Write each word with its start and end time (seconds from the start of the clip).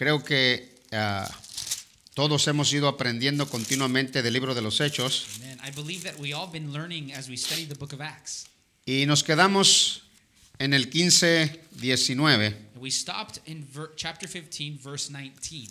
Creo 0.00 0.24
que 0.24 0.66
ah, 0.92 1.30
todos 2.14 2.48
hemos 2.48 2.72
ido 2.72 2.88
aprendiendo 2.88 3.46
continuamente 3.46 4.22
del 4.22 4.32
libro 4.32 4.54
de 4.54 4.62
los 4.62 4.80
Hechos 4.80 5.26
Amen. 5.36 5.58
I 5.62 5.70
believe 5.72 6.10
that 6.10 6.18
we 6.18 6.32
all 6.32 6.50
been 6.50 6.72
learning 6.72 7.12
as 7.12 7.28
we 7.28 7.36
study 7.36 7.66
the 7.66 7.74
book 7.74 7.92
of 7.92 8.00
Acts. 8.00 8.46
y 8.86 9.04
nos 9.04 9.22
quedamos 9.22 10.04
en 10.58 10.72
el 10.72 10.88
15, 10.88 11.66
19 11.72 12.46
And 12.46 12.82
we 12.82 12.90
stopped 12.90 13.40
in 13.44 13.68
chapter 13.94 14.26
15, 14.26 14.78
verse 14.82 15.10
19. 15.12 15.68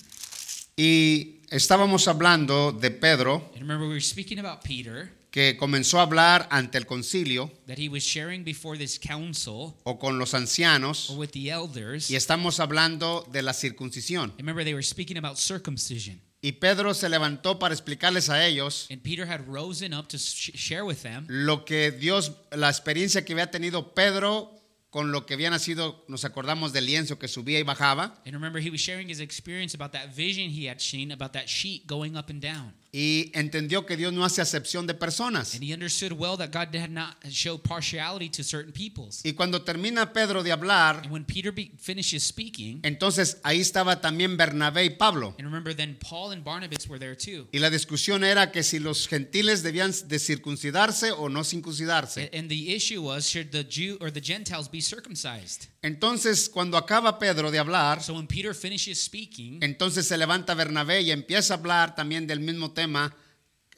y 0.78 1.40
estábamos 1.50 2.08
hablando 2.08 2.72
de 2.72 2.92
Pedro 2.92 3.50
And 3.56 3.62
remember, 3.64 3.88
we 3.88 3.96
were 3.96 4.00
speaking 4.00 4.38
about 4.38 4.64
Peter, 4.64 5.10
que 5.32 5.58
comenzó 5.58 6.00
a 6.00 6.04
hablar 6.04 6.48
ante 6.52 6.78
el 6.78 6.86
concilio 6.86 7.52
that 7.68 7.78
he 7.78 7.88
was 7.90 8.04
sharing 8.04 8.44
before 8.44 8.78
this 8.78 9.00
council 9.00 9.76
o 9.84 10.00
con 10.00 10.18
los 10.18 10.34
ancianos 10.34 11.10
or 11.10 11.18
with 11.18 11.30
the 11.32 11.50
elders. 11.50 12.10
y 12.10 12.16
estamos 12.16 12.60
hablando 12.60 13.28
de 13.32 13.42
la 13.44 13.54
circuncisión. 13.54 14.34
Remember, 14.38 14.64
they 14.64 14.74
were 14.74 14.84
speaking 14.84 15.18
about 15.18 15.38
circumcision. 15.38 16.22
Y 16.42 16.54
Pedro 16.54 16.94
se 16.94 17.10
levantó 17.10 17.60
para 17.60 17.74
explicarles 17.74 18.30
a 18.30 18.46
ellos 18.48 18.88
And 18.90 19.02
Peter 19.02 19.30
had 19.30 19.42
risen 19.48 19.94
up 19.94 20.08
to 20.08 20.18
sh- 20.18 20.52
share 20.56 20.84
with 20.84 21.02
them 21.04 21.26
lo 21.28 21.66
que 21.66 21.92
Dios, 21.92 22.32
la 22.52 22.70
experiencia 22.70 23.26
que 23.26 23.34
había 23.34 23.52
tenido 23.52 23.94
Pedro 23.94 24.56
con 24.90 25.12
lo 25.12 25.26
que 25.28 25.36
había 25.36 25.52
nacido, 25.52 26.04
nos 26.08 26.26
acordamos 26.26 26.74
del 26.74 26.86
lienzo 26.88 27.20
que 27.20 27.28
subía 27.28 27.60
y 27.60 27.64
bajaba. 27.64 28.16
And 28.26 28.34
remember, 28.34 28.60
he 28.60 28.72
was 28.72 28.80
sharing 28.82 29.08
his 29.10 29.20
experience 29.20 29.76
about 29.76 29.92
that 29.92 30.16
vision 30.16 30.50
he 30.50 30.68
had 30.68 30.80
seen 30.80 31.12
about 31.12 31.34
that 31.34 31.46
sheet 31.48 31.86
going 31.86 32.16
up 32.18 32.30
and 32.32 32.42
down. 32.42 32.74
Y 32.92 33.32
entendió 33.36 33.86
que 33.86 33.96
Dios 33.96 34.12
no 34.14 34.26
hace 34.26 34.42
acepción 34.42 34.88
de 34.88 34.94
personas. 34.96 35.54
And 35.54 35.64
he 35.64 35.74
understood 35.74 36.12
well 36.14 36.36
that 36.38 36.50
God 36.52 36.76
had 36.76 36.90
not 36.90 37.18
showed 37.30 37.62
partiality 37.62 38.30
to 38.30 38.44
certain 38.44 38.72
peoples. 38.74 39.22
Y 39.24 39.34
cuando 39.34 39.62
termina 39.62 40.12
Pedro 40.12 40.42
de 40.42 40.52
hablar, 40.52 41.02
And 41.04 41.12
when 41.12 41.24
Peter 41.26 41.52
be- 41.52 41.72
finishes 41.78 42.24
speaking, 42.24 42.80
entonces 42.84 43.38
ahí 43.44 43.60
estaba 43.60 44.02
también 44.02 44.38
Bernabé 44.38 44.86
y 44.86 44.90
Pablo. 44.92 45.36
and 45.38 45.46
remember, 45.48 45.76
then 45.76 45.98
Paul 46.00 46.32
and 46.32 46.44
Barnabas 46.44 46.88
were 46.88 47.00
there 47.00 47.16
too. 47.16 47.48
Y 47.52 47.60
la 47.60 47.70
discusión 47.70 48.24
era 48.24 48.52
que 48.52 48.64
si 48.64 48.80
los 48.80 49.08
gentiles 49.08 49.62
debían 49.62 49.92
de 50.08 50.18
circuncidarse 50.20 51.12
o 51.12 51.30
no 51.30 51.44
circuncidarse. 51.44 52.32
A- 52.34 52.38
And 52.40 52.50
the 52.50 52.74
issue 52.76 53.02
was 53.04 53.26
should 53.30 53.52
the 53.52 53.64
Jew 53.64 53.98
or 54.02 54.12
the 54.12 54.22
Gentiles 54.22 54.68
be 54.70 54.82
circumcised? 54.82 55.68
Entonces, 55.82 56.50
cuando 56.50 56.76
acaba 56.78 57.20
Pedro 57.20 57.52
de 57.52 57.60
hablar, 57.60 58.02
So 58.04 58.14
when 58.14 58.28
Peter 58.28 58.54
finishes 58.54 59.00
speaking, 59.02 59.60
entonces 59.62 60.08
se 60.08 60.18
levanta 60.18 60.54
Bernabé 60.54 61.02
y 61.04 61.12
empieza 61.12 61.54
a 61.54 61.58
hablar 61.58 61.96
también 61.96 62.28
del 62.28 62.40
mismo 62.42 62.72
tema 62.72 62.79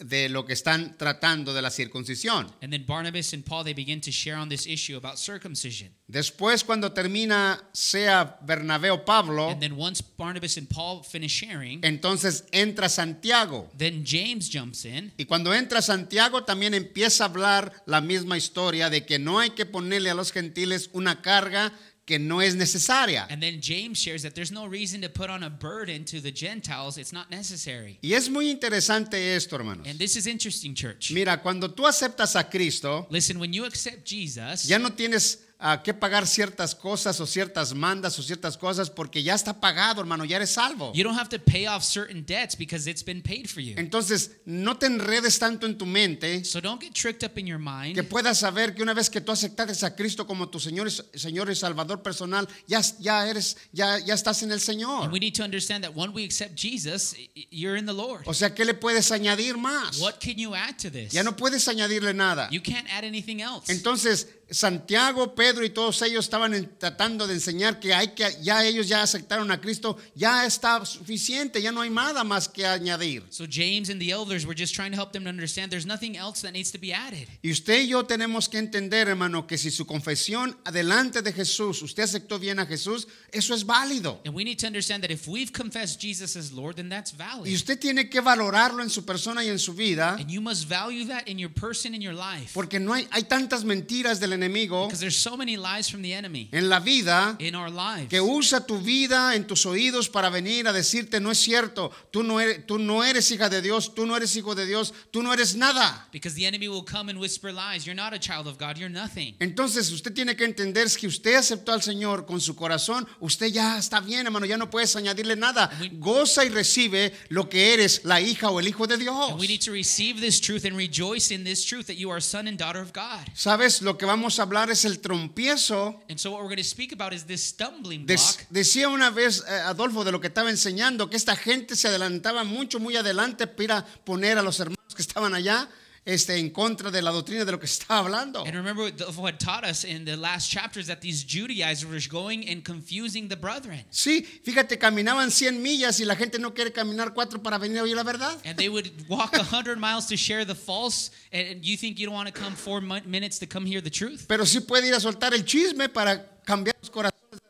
de 0.04 0.30
lo 0.30 0.46
que 0.48 0.54
están 0.54 0.98
tratando 0.98 1.54
de 1.54 1.62
la 1.62 1.70
circuncisión. 1.70 2.52
and 2.64 2.72
then 2.74 2.84
Barnabas 2.88 3.34
and 3.34 3.46
Paul 3.46 3.64
they 3.64 3.74
begin 3.76 4.02
to 4.02 4.12
share 4.12 4.36
on 4.36 4.50
this 4.50 4.66
issue 4.66 4.98
about 4.98 5.18
circumcision. 5.20 5.94
Después, 6.08 6.64
cuando 6.64 6.92
termina, 6.92 7.62
sea 7.72 8.38
Bernabé 8.42 8.90
o 8.90 9.06
Pablo, 9.06 9.50
And 9.52 9.60
then 9.62 9.74
once 9.78 10.02
Barnabas 10.02 10.58
and 10.58 10.68
Paul 10.68 11.04
finish 11.04 11.32
sharing, 11.32 11.82
entonces 11.84 12.46
entra 12.52 12.90
Santiago. 12.90 13.70
then 13.78 14.04
James 14.04 14.50
jumps 14.52 14.86
in. 14.86 15.14
Y 15.18 15.26
cuando 15.26 15.54
entra 15.54 15.84
Santiago 15.84 16.44
también 16.44 16.74
empieza 16.74 17.26
a 17.26 17.28
hablar 17.28 17.72
la 17.86 18.02
misma 18.02 18.38
historia 18.38 18.90
de 18.90 19.06
que 19.06 19.20
no 19.20 19.40
hay 19.40 19.52
que 19.52 19.68
ponerle 19.68 20.10
a 20.10 20.16
los 20.16 20.32
gentiles 20.32 20.90
una 20.94 21.22
carga 21.22 21.72
que 22.12 22.20
no 22.20 22.42
es 22.42 22.56
necesaria. 22.56 23.26
And 23.30 23.42
then 23.42 23.62
James 23.62 23.98
shares 23.98 24.24
that 24.24 24.34
there's 24.34 24.52
no 24.52 24.68
reason 24.68 25.02
to 25.02 25.10
put 25.10 25.30
on 25.30 25.44
a 25.44 25.50
burden 25.50 26.04
to 26.06 26.22
the 26.22 26.32
Gentiles. 26.32 26.98
It's 26.98 27.14
not 27.14 27.30
necessary. 27.32 28.00
Y 28.04 28.14
es 28.14 28.30
muy 28.30 28.50
interesante 28.50 29.36
esto, 29.36 29.56
hermanos. 29.56 29.88
And 29.88 29.98
this 29.98 30.16
is 30.16 30.28
interesting, 30.28 30.76
church. 30.76 31.12
Mira, 31.12 31.42
cuando 31.42 31.70
tú 31.70 31.88
aceptas 31.88 32.36
a 32.36 32.50
Cristo, 32.50 33.08
Listen, 33.10 33.40
when 33.40 33.54
you 33.54 33.66
accept 33.66 34.06
Jesus, 34.06 34.66
ya 34.68 34.78
no 34.78 34.90
tienes 34.90 35.40
ah, 35.62 35.82
que 35.84 35.94
pagar 35.94 36.28
ciertas 36.28 36.76
cosas 36.76 37.20
o 37.20 37.26
ciertas 37.26 37.74
mandas 37.74 38.18
o 38.20 38.24
ciertas 38.24 38.58
cosas 38.58 38.90
porque 38.90 39.24
ya 39.24 39.36
está 39.36 39.60
pagado, 39.60 40.02
hermano, 40.02 40.26
ya 40.26 40.38
eres 40.38 40.52
salvo. 40.52 40.92
you 40.94 41.04
don't 41.04 41.18
have 41.18 41.30
to 41.30 41.40
pay 41.40 41.68
off 41.68 41.84
certain 41.84 42.26
debts 42.26 42.56
because 42.58 42.90
it's 42.90 43.04
been 43.04 43.22
paid 43.22 43.48
for 43.48 43.62
you. 43.62 43.76
Entonces, 43.78 44.32
no 44.46 44.78
te 44.78 44.88
enredes 44.88 45.40
tanto 45.40 45.66
en 45.66 45.78
tu 45.78 45.86
mente 45.86 46.44
So 46.44 46.60
don't 46.60 46.82
get 46.82 46.94
tricked 46.94 47.24
up 47.24 47.38
in 47.38 47.46
your 47.46 47.60
mind. 47.60 47.96
que 47.96 48.04
puedas 48.04 48.40
saber 48.40 48.74
que 48.74 48.82
una 48.82 48.94
vez 48.94 49.10
que 49.10 49.22
tú 49.22 49.32
aceptaste 49.32 49.86
a 49.86 49.96
Cristo 49.96 50.26
como 50.26 50.50
tu 50.50 50.60
Señor 50.60 50.88
y, 50.88 51.18
Señor 51.18 51.50
y 51.52 51.56
Salvador 51.56 52.02
personal, 52.02 52.48
ya, 52.68 52.82
ya 53.00 53.28
eres, 53.28 53.58
ya, 53.72 54.00
ya 54.00 54.14
estás 54.14 54.42
en 54.44 54.52
el 54.52 54.60
Señor. 54.60 55.04
And 55.04 55.14
we 55.14 55.20
need 55.20 55.36
to 55.36 55.44
understand 55.44 55.84
that 55.84 55.96
when 55.96 56.12
we 56.14 56.24
accept 56.24 56.56
Jesus, 56.56 57.16
you're 57.52 57.78
in 57.78 57.86
the 57.86 57.94
Lord. 57.94 58.24
O 58.26 58.34
sea, 58.34 58.56
¿qué 58.56 58.66
le 58.66 58.74
puedes 58.74 59.12
añadir 59.12 59.58
más? 59.58 60.00
What 60.00 60.20
can 60.20 60.38
you 60.38 60.56
add 60.56 60.78
to 60.80 60.90
this? 60.90 61.12
Ya 61.14 61.24
no 61.24 61.36
puedes 61.36 61.68
añadirle 61.68 62.14
nada. 62.14 62.50
You 62.52 62.62
can't 62.62 62.88
add 62.90 63.04
anything 63.04 63.42
else. 63.42 63.72
Entonces, 63.72 64.28
Santiago, 64.52 65.34
Pedro 65.34 65.64
y 65.66 65.70
todos 65.70 66.02
ellos 66.02 66.26
estaban 66.26 66.70
tratando 66.78 67.26
de 67.26 67.34
enseñar 67.34 67.80
que 67.80 67.94
hay 67.94 68.10
que 68.10 68.26
ya 68.42 68.66
ellos 68.66 68.88
ya 68.88 69.02
aceptaron 69.02 69.50
a 69.50 69.60
Cristo, 69.62 69.98
ya 70.14 70.46
está 70.46 70.86
suficiente, 70.86 71.62
ya 71.62 71.72
no 71.72 71.82
hay 71.82 71.90
nada 71.90 72.24
más 72.24 72.48
que 72.50 72.66
añadir. 72.66 73.24
So 73.30 73.46
James 73.50 73.90
and 73.90 74.00
the 74.02 74.12
elders 74.12 74.46
were 74.46 74.54
just 74.56 74.76
trying 74.76 74.92
to 74.92 74.98
help 74.98 75.14
them 75.14 75.24
to 75.24 75.30
understand 75.30 75.72
there's 75.72 75.86
nothing 75.86 76.18
else 76.18 76.42
that 76.42 76.52
needs 76.52 76.72
to 76.72 76.78
be 76.78 76.92
added. 76.94 77.28
Y 77.42 77.52
usted 77.52 77.82
y 77.84 77.88
yo 77.88 78.04
tenemos 78.06 78.50
que 78.50 78.60
entender, 78.60 79.08
hermano, 79.08 79.48
que 79.48 79.58
si 79.58 79.72
su 79.72 79.86
confesión 79.86 80.58
delante 80.72 81.22
de 81.22 81.32
Jesús, 81.32 81.82
usted 81.82 82.04
aceptó 82.04 82.38
bien 82.38 82.60
a 82.60 82.66
Jesús, 82.66 83.08
eso 83.32 83.54
es 83.56 83.66
válido. 83.66 84.20
And 84.26 84.36
we 84.36 84.44
need 84.44 84.60
to 84.60 84.68
understand 84.68 85.02
that 85.04 85.12
if 85.12 85.28
we've 85.28 85.54
confessed 85.54 86.00
Jesus 86.02 86.36
as 86.36 86.52
Lord, 86.52 86.76
then 86.76 86.90
that's 86.90 87.14
Y 87.14 87.18
valid. 87.18 87.54
usted 87.56 87.80
tiene 87.80 88.10
que 88.10 88.20
valorarlo 88.20 88.84
en 88.84 88.90
su 88.90 89.06
persona 89.06 89.44
y 89.46 89.50
en 89.50 89.60
su 89.60 89.74
vida, 89.74 90.16
And 90.20 90.30
you 90.30 90.42
must 90.42 90.68
value 90.68 91.06
that 91.08 91.28
in 91.28 91.40
your 91.40 91.52
person 91.54 91.96
in 91.96 92.02
your 92.02 92.14
life. 92.14 92.52
porque 92.54 92.80
no 92.80 92.94
hay, 92.94 93.08
hay 93.12 93.24
tantas 93.24 93.64
mentiras 93.64 94.20
del 94.20 94.41
enemigo 94.42 94.90
so 95.12 95.38
many 95.38 95.58
lies 95.58 95.90
from 95.90 96.02
the 96.02 96.14
enemy 96.14 96.50
en 96.52 96.70
la 96.70 96.80
vida 96.80 97.36
in 97.40 97.56
our 97.56 97.70
lives. 97.70 98.10
que 98.10 98.22
usa 98.22 98.66
tu 98.66 98.80
vida 98.80 99.36
en 99.36 99.46
tus 99.46 99.66
oídos 99.66 100.10
para 100.10 100.30
venir 100.30 100.68
a 100.68 100.74
decirte 100.74 101.20
no 101.20 101.32
es 101.32 101.38
cierto, 101.38 101.92
tú 102.12 102.24
no 102.24 102.40
eres, 102.40 102.66
tú 102.66 102.78
no 102.78 103.04
eres 103.04 103.30
hija 103.32 103.50
de 103.50 103.62
Dios, 103.62 103.94
tú 103.94 104.06
no 104.06 104.16
eres 104.16 104.36
hijo 104.36 104.56
de 104.56 104.66
Dios, 104.66 104.94
tú 105.12 105.22
no 105.22 105.34
eres 105.34 105.56
nada. 105.56 106.08
Because 106.12 106.36
the 106.36 106.46
enemy 106.46 106.68
will 106.68 106.84
come 106.84 107.10
and 107.10 107.20
whisper 107.20 107.52
lies. 107.52 107.86
You're 107.86 107.96
not 107.96 108.14
a 108.14 108.20
child 108.20 108.48
of 108.48 108.58
God. 108.58 108.78
You're 108.78 108.90
nothing. 108.90 109.36
Entonces 109.40 109.92
usted 109.92 110.14
tiene 110.14 110.36
que 110.36 110.46
entender 110.46 110.88
que 111.00 111.08
usted 111.08 111.36
aceptó 111.36 111.74
al 111.74 111.82
Señor 111.82 112.26
con 112.26 112.42
su 112.42 112.56
corazón, 112.56 113.08
usted 113.20 113.48
ya 113.48 113.78
está 113.78 114.00
bien, 114.00 114.26
hermano, 114.26 114.46
ya 114.46 114.58
no 114.58 114.70
puedes 114.70 114.96
añadirle 114.96 115.36
nada. 115.36 115.70
Goza 115.94 116.44
y 116.46 116.50
recibe 116.50 117.14
lo 117.30 117.50
que 117.50 117.74
eres, 117.74 118.02
la 118.04 118.20
hija 118.20 118.50
o 118.50 118.60
el 118.60 118.68
hijo 118.68 118.88
de 118.88 118.98
Dios. 118.98 119.32
And 119.32 119.40
we 119.40 119.48
need 119.48 119.62
to 119.62 119.72
receive 119.72 120.20
this 120.20 120.40
truth 120.40 120.66
and 120.66 120.76
rejoice 120.76 121.32
in 121.32 121.44
this 121.44 121.64
truth 121.66 121.88
that 121.88 121.98
you 121.98 122.10
are 122.10 122.18
a 122.18 122.22
son 122.22 122.48
and 122.48 122.58
daughter 122.58 122.82
of 122.82 122.94
God. 122.94 123.28
Sabes, 123.36 123.82
lo 123.82 123.98
que 123.98 124.08
vamos 124.08 124.31
a 124.40 124.44
hablar 124.44 124.70
es 124.70 124.86
el 124.86 125.00
trompiezo. 125.00 126.00
And 126.10 126.18
so 126.18 126.32
what 126.32 126.40
we're 126.42 126.48
going 126.48 126.58
to 126.58 126.64
speak 126.64 126.94
about 126.94 127.14
is 127.14 127.26
this 127.26 127.44
stumbling 127.44 128.06
Des- 128.06 128.16
block. 128.16 128.48
decía 128.50 128.88
una 128.90 129.10
vez 129.10 129.44
eh, 129.48 129.52
Adolfo 129.66 130.04
de 130.04 130.12
lo 130.12 130.20
que 130.22 130.28
estaba 130.28 130.50
enseñando 130.50 131.10
que 131.10 131.18
esta 131.18 131.36
gente 131.36 131.76
se 131.76 131.88
adelantaba 131.88 132.44
mucho, 132.44 132.80
muy 132.80 132.96
adelante 132.96 133.48
para 133.48 133.86
poner 134.04 134.38
a 134.38 134.42
los 134.42 134.60
hermanos 134.60 134.96
que 134.96 135.02
estaban 135.02 135.34
allá 135.34 135.70
este, 136.04 136.38
en 136.38 136.50
contra 136.50 136.90
de 136.90 137.02
la 137.02 137.12
doctrina 137.12 137.46
de 137.46 137.52
lo 137.52 137.60
que 137.60 137.68
estaba 137.68 138.00
hablando. 138.00 138.44
And 138.44 138.56
remember 138.56 138.92
what 139.18 139.40
taught 139.40 139.64
us 139.64 139.84
in 139.84 140.04
the 140.06 140.18
last 140.18 140.50
chapters 140.50 140.88
that 140.88 141.02
these 141.02 141.24
Judaizers 141.24 141.86
were 141.86 142.00
going 142.10 142.48
and 142.50 142.64
confusing 142.64 143.28
the 143.28 143.36
brethren. 143.36 143.86
Sí, 143.92 144.24
fíjate, 144.44 144.80
caminaban 144.80 145.30
100 145.30 145.62
millas 145.62 146.00
y 146.00 146.06
la 146.06 146.16
gente 146.16 146.40
no 146.40 146.54
quiere 146.54 146.72
caminar 146.72 147.14
cuatro 147.14 147.42
para 147.42 147.58
venir 147.58 147.80
a 147.80 147.84
oír 147.84 147.96
la 147.96 148.04
verdad. 148.04 148.36
And 148.46 148.58
they 148.58 148.70
would 148.70 148.92
walk 149.08 149.36
a 149.36 149.44
hundred 149.44 149.78
miles 149.78 150.08
to 150.08 150.18
share 150.18 150.46
the 150.46 150.56
false, 150.56 151.12
and 151.32 151.64
you 151.64 151.78
think 151.78 152.00
you 152.00 152.08
don't 152.08 152.16
want 152.16 152.28
to 152.28 152.34
come 152.34 152.56
four 152.56 152.82
mon- 152.82 153.04
minutes 153.06 153.38
to 153.40 153.46
come 153.46 153.66
hear 153.66 153.82
the 153.82 153.92
truth? 153.92 154.26
Pero 154.28 154.46
sí 154.46 154.62
puede 154.62 154.88
ir 154.88 154.96
a 154.96 155.00
soltar 155.00 155.34
el 155.34 155.44
chisme 155.46 155.88
para 155.90 156.42
cambiar 156.46 156.76
los 156.82 156.90
corazones 156.90 157.42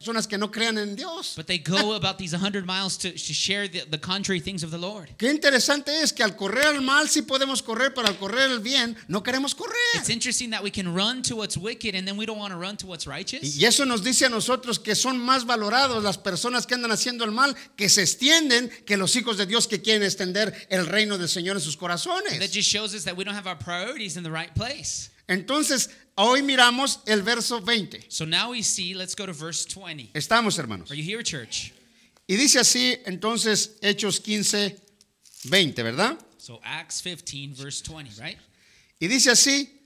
personas 0.00 0.26
que 0.26 0.38
no 0.38 0.50
crean 0.50 0.78
en 0.78 0.96
Dios. 0.96 1.34
But 1.36 1.46
they 1.46 1.58
go 1.58 1.94
about 1.94 2.16
these 2.16 2.32
hundred 2.32 2.64
miles 2.64 2.96
to, 2.98 3.10
to 3.10 3.34
share 3.34 3.68
the, 3.68 3.84
the 3.90 3.98
contrary 3.98 4.40
things 4.40 4.62
of 4.62 4.70
the 4.70 4.78
Lord. 4.78 5.10
Qué 5.18 5.30
interesante 5.30 5.88
es 6.00 6.10
que 6.10 6.24
al 6.24 6.36
correr 6.36 6.64
al 6.64 6.80
mal 6.80 7.06
sí 7.08 7.20
podemos 7.20 7.62
correr, 7.62 7.92
pero 7.94 8.06
al 8.06 8.16
correr 8.16 8.50
el 8.50 8.60
bien 8.60 8.96
no 9.08 9.22
queremos 9.22 9.54
correr. 9.54 9.76
It's 9.96 10.08
interesting 10.08 10.50
that 10.50 10.62
we 10.62 10.70
can 10.70 10.94
run 10.94 11.20
to 11.24 11.36
what's 11.36 11.58
wicked 11.58 11.94
and 11.94 12.08
then 12.08 12.16
we 12.16 12.24
don't 12.24 12.38
want 12.38 12.50
to 12.52 12.58
run 12.58 12.78
to 12.78 12.86
what's 12.86 13.06
righteous. 13.06 13.58
Y 13.58 13.66
eso 13.66 13.84
nos 13.84 14.02
dice 14.02 14.24
a 14.24 14.30
nosotros 14.30 14.78
que 14.78 14.94
son 14.94 15.18
más 15.18 15.44
valorados 15.44 16.02
las 16.02 16.16
personas 16.16 16.66
que 16.66 16.74
andan 16.74 16.92
haciendo 16.92 17.24
el 17.24 17.30
mal, 17.30 17.54
que 17.76 17.90
se 17.90 18.00
extienden, 18.00 18.70
que 18.86 18.96
los 18.96 19.14
hijos 19.16 19.36
de 19.36 19.44
Dios 19.44 19.68
que 19.68 19.82
quieren 19.82 20.02
extender 20.02 20.54
el 20.70 20.86
reino 20.86 21.18
del 21.18 21.28
Señor 21.28 21.56
en 21.56 21.62
sus 21.62 21.76
That 21.76 21.80
corazones. 21.80 22.50
just 22.50 22.70
shows 22.70 22.94
us 22.94 23.04
that 23.04 23.16
we 23.16 23.24
don't 23.24 23.36
have 23.36 23.46
our 23.46 23.58
priorities 23.58 24.16
in 24.16 24.22
the 24.22 24.30
right 24.30 24.54
place. 24.54 25.10
Entonces, 25.28 25.90
hoy 26.16 26.42
miramos 26.42 27.00
el 27.06 27.22
verso 27.22 27.60
20. 27.60 28.06
So 28.08 28.24
now 28.24 28.50
we 28.50 28.62
see, 28.62 28.94
let's 28.94 29.14
go 29.14 29.26
to 29.26 29.32
verse 29.32 29.66
20. 29.66 30.10
Estamos, 30.14 30.58
hermanos. 30.58 30.90
Are 30.90 30.96
you 30.96 31.02
here, 31.02 31.22
church? 31.22 31.72
Y 32.26 32.36
dice 32.36 32.60
así, 32.60 32.96
entonces, 33.06 33.78
Hechos 33.82 34.20
15, 34.20 34.76
20, 35.44 35.82
¿verdad? 35.82 36.18
So 36.38 36.60
Acts 36.62 37.02
15, 37.02 37.54
verse 37.54 37.82
20, 37.82 38.20
right? 38.22 38.38
Y 38.98 39.08
dice 39.08 39.30
así, 39.30 39.80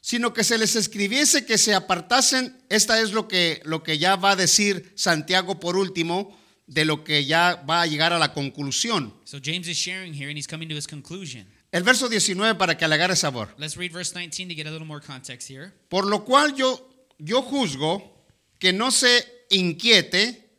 sino 0.00 0.32
que 0.32 0.44
se 0.44 0.56
les 0.56 0.76
escribiese 0.76 1.44
que 1.44 1.58
se 1.58 1.74
apartasen, 1.74 2.56
esta 2.68 3.00
es 3.00 3.12
lo 3.12 3.28
que, 3.28 3.60
lo 3.64 3.82
que 3.82 3.98
ya 3.98 4.16
va 4.16 4.32
a 4.32 4.36
decir 4.36 4.92
Santiago 4.94 5.60
por 5.60 5.76
último, 5.76 6.38
de 6.66 6.84
lo 6.84 7.04
que 7.04 7.24
ya 7.24 7.62
va 7.68 7.82
a 7.82 7.86
llegar 7.86 8.12
a 8.12 8.18
la 8.18 8.32
conclusión. 8.32 9.12
So 9.24 9.38
James 9.42 9.68
is 9.68 9.76
sharing 9.76 10.14
here 10.14 10.28
and 10.28 10.38
he's 10.38 10.46
coming 10.46 10.68
to 10.68 10.76
his 10.76 10.86
conclusion. 10.86 11.46
El 11.72 11.82
verso 11.84 12.08
19 12.08 12.56
para 12.56 12.76
que 12.76 12.86
le 12.88 12.94
agarre 12.96 13.14
sabor. 13.14 13.54
Let's 13.58 13.76
read 13.76 13.92
verse 13.92 14.12
19 14.12 14.48
to 14.48 14.56
get 14.56 14.66
a 14.66 14.70
little 14.70 14.86
more 14.86 15.00
context 15.00 15.48
here. 15.48 15.72
Por 15.88 16.04
lo 16.06 16.24
cual 16.24 16.54
yo, 16.56 16.88
yo 17.18 17.42
juzgo 17.42 18.24
que 18.58 18.72
no 18.72 18.90
se 18.90 19.24
inquiete 19.50 20.50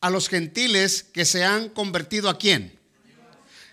a 0.00 0.10
los 0.10 0.28
gentiles 0.28 1.02
que 1.02 1.24
se 1.24 1.42
han 1.44 1.70
convertido 1.70 2.28
a 2.30 2.38
quién. 2.38 2.78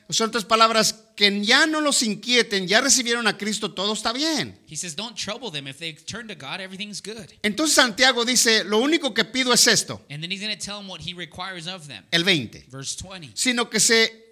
Son 0.09 0.29
otras 0.29 0.45
palabras, 0.45 1.03
que 1.17 1.43
ya 1.43 1.65
no 1.67 1.81
los 1.81 2.01
inquieten, 2.01 2.65
ya 2.65 2.79
recibieron 2.79 3.27
a 3.27 3.37
Cristo, 3.37 3.73
todo 3.73 3.91
está 3.93 4.13
bien. 4.13 4.57
He 4.65 4.77
says, 4.77 4.95
don't 4.95 5.17
trouble 5.17 5.51
them. 5.51 5.67
If 5.67 5.79
they 5.79 5.93
turn 5.93 6.27
to 6.29 6.35
God, 6.35 6.61
everything's 6.61 7.01
good. 7.01 7.29
Entonces 7.43 7.75
Santiago 7.75 8.23
dice, 8.23 8.63
lo 8.63 8.79
único 8.79 9.13
que 9.13 9.25
pido 9.25 9.51
es 9.53 9.67
esto, 9.67 10.01
And 10.09 10.21
then 10.21 10.31
he's 10.31 10.39
going 10.41 10.57
to 10.57 10.65
tell 10.65 10.77
them 10.77 10.87
what 10.87 11.01
he 11.01 11.13
requires 11.13 11.67
of 11.67 11.87
them. 11.87 12.05
el 12.11 12.23
20, 12.23 12.67
Verse 12.69 12.95
20. 12.95 13.31
sino 13.35 13.69
que 13.69 13.81
se 13.81 14.26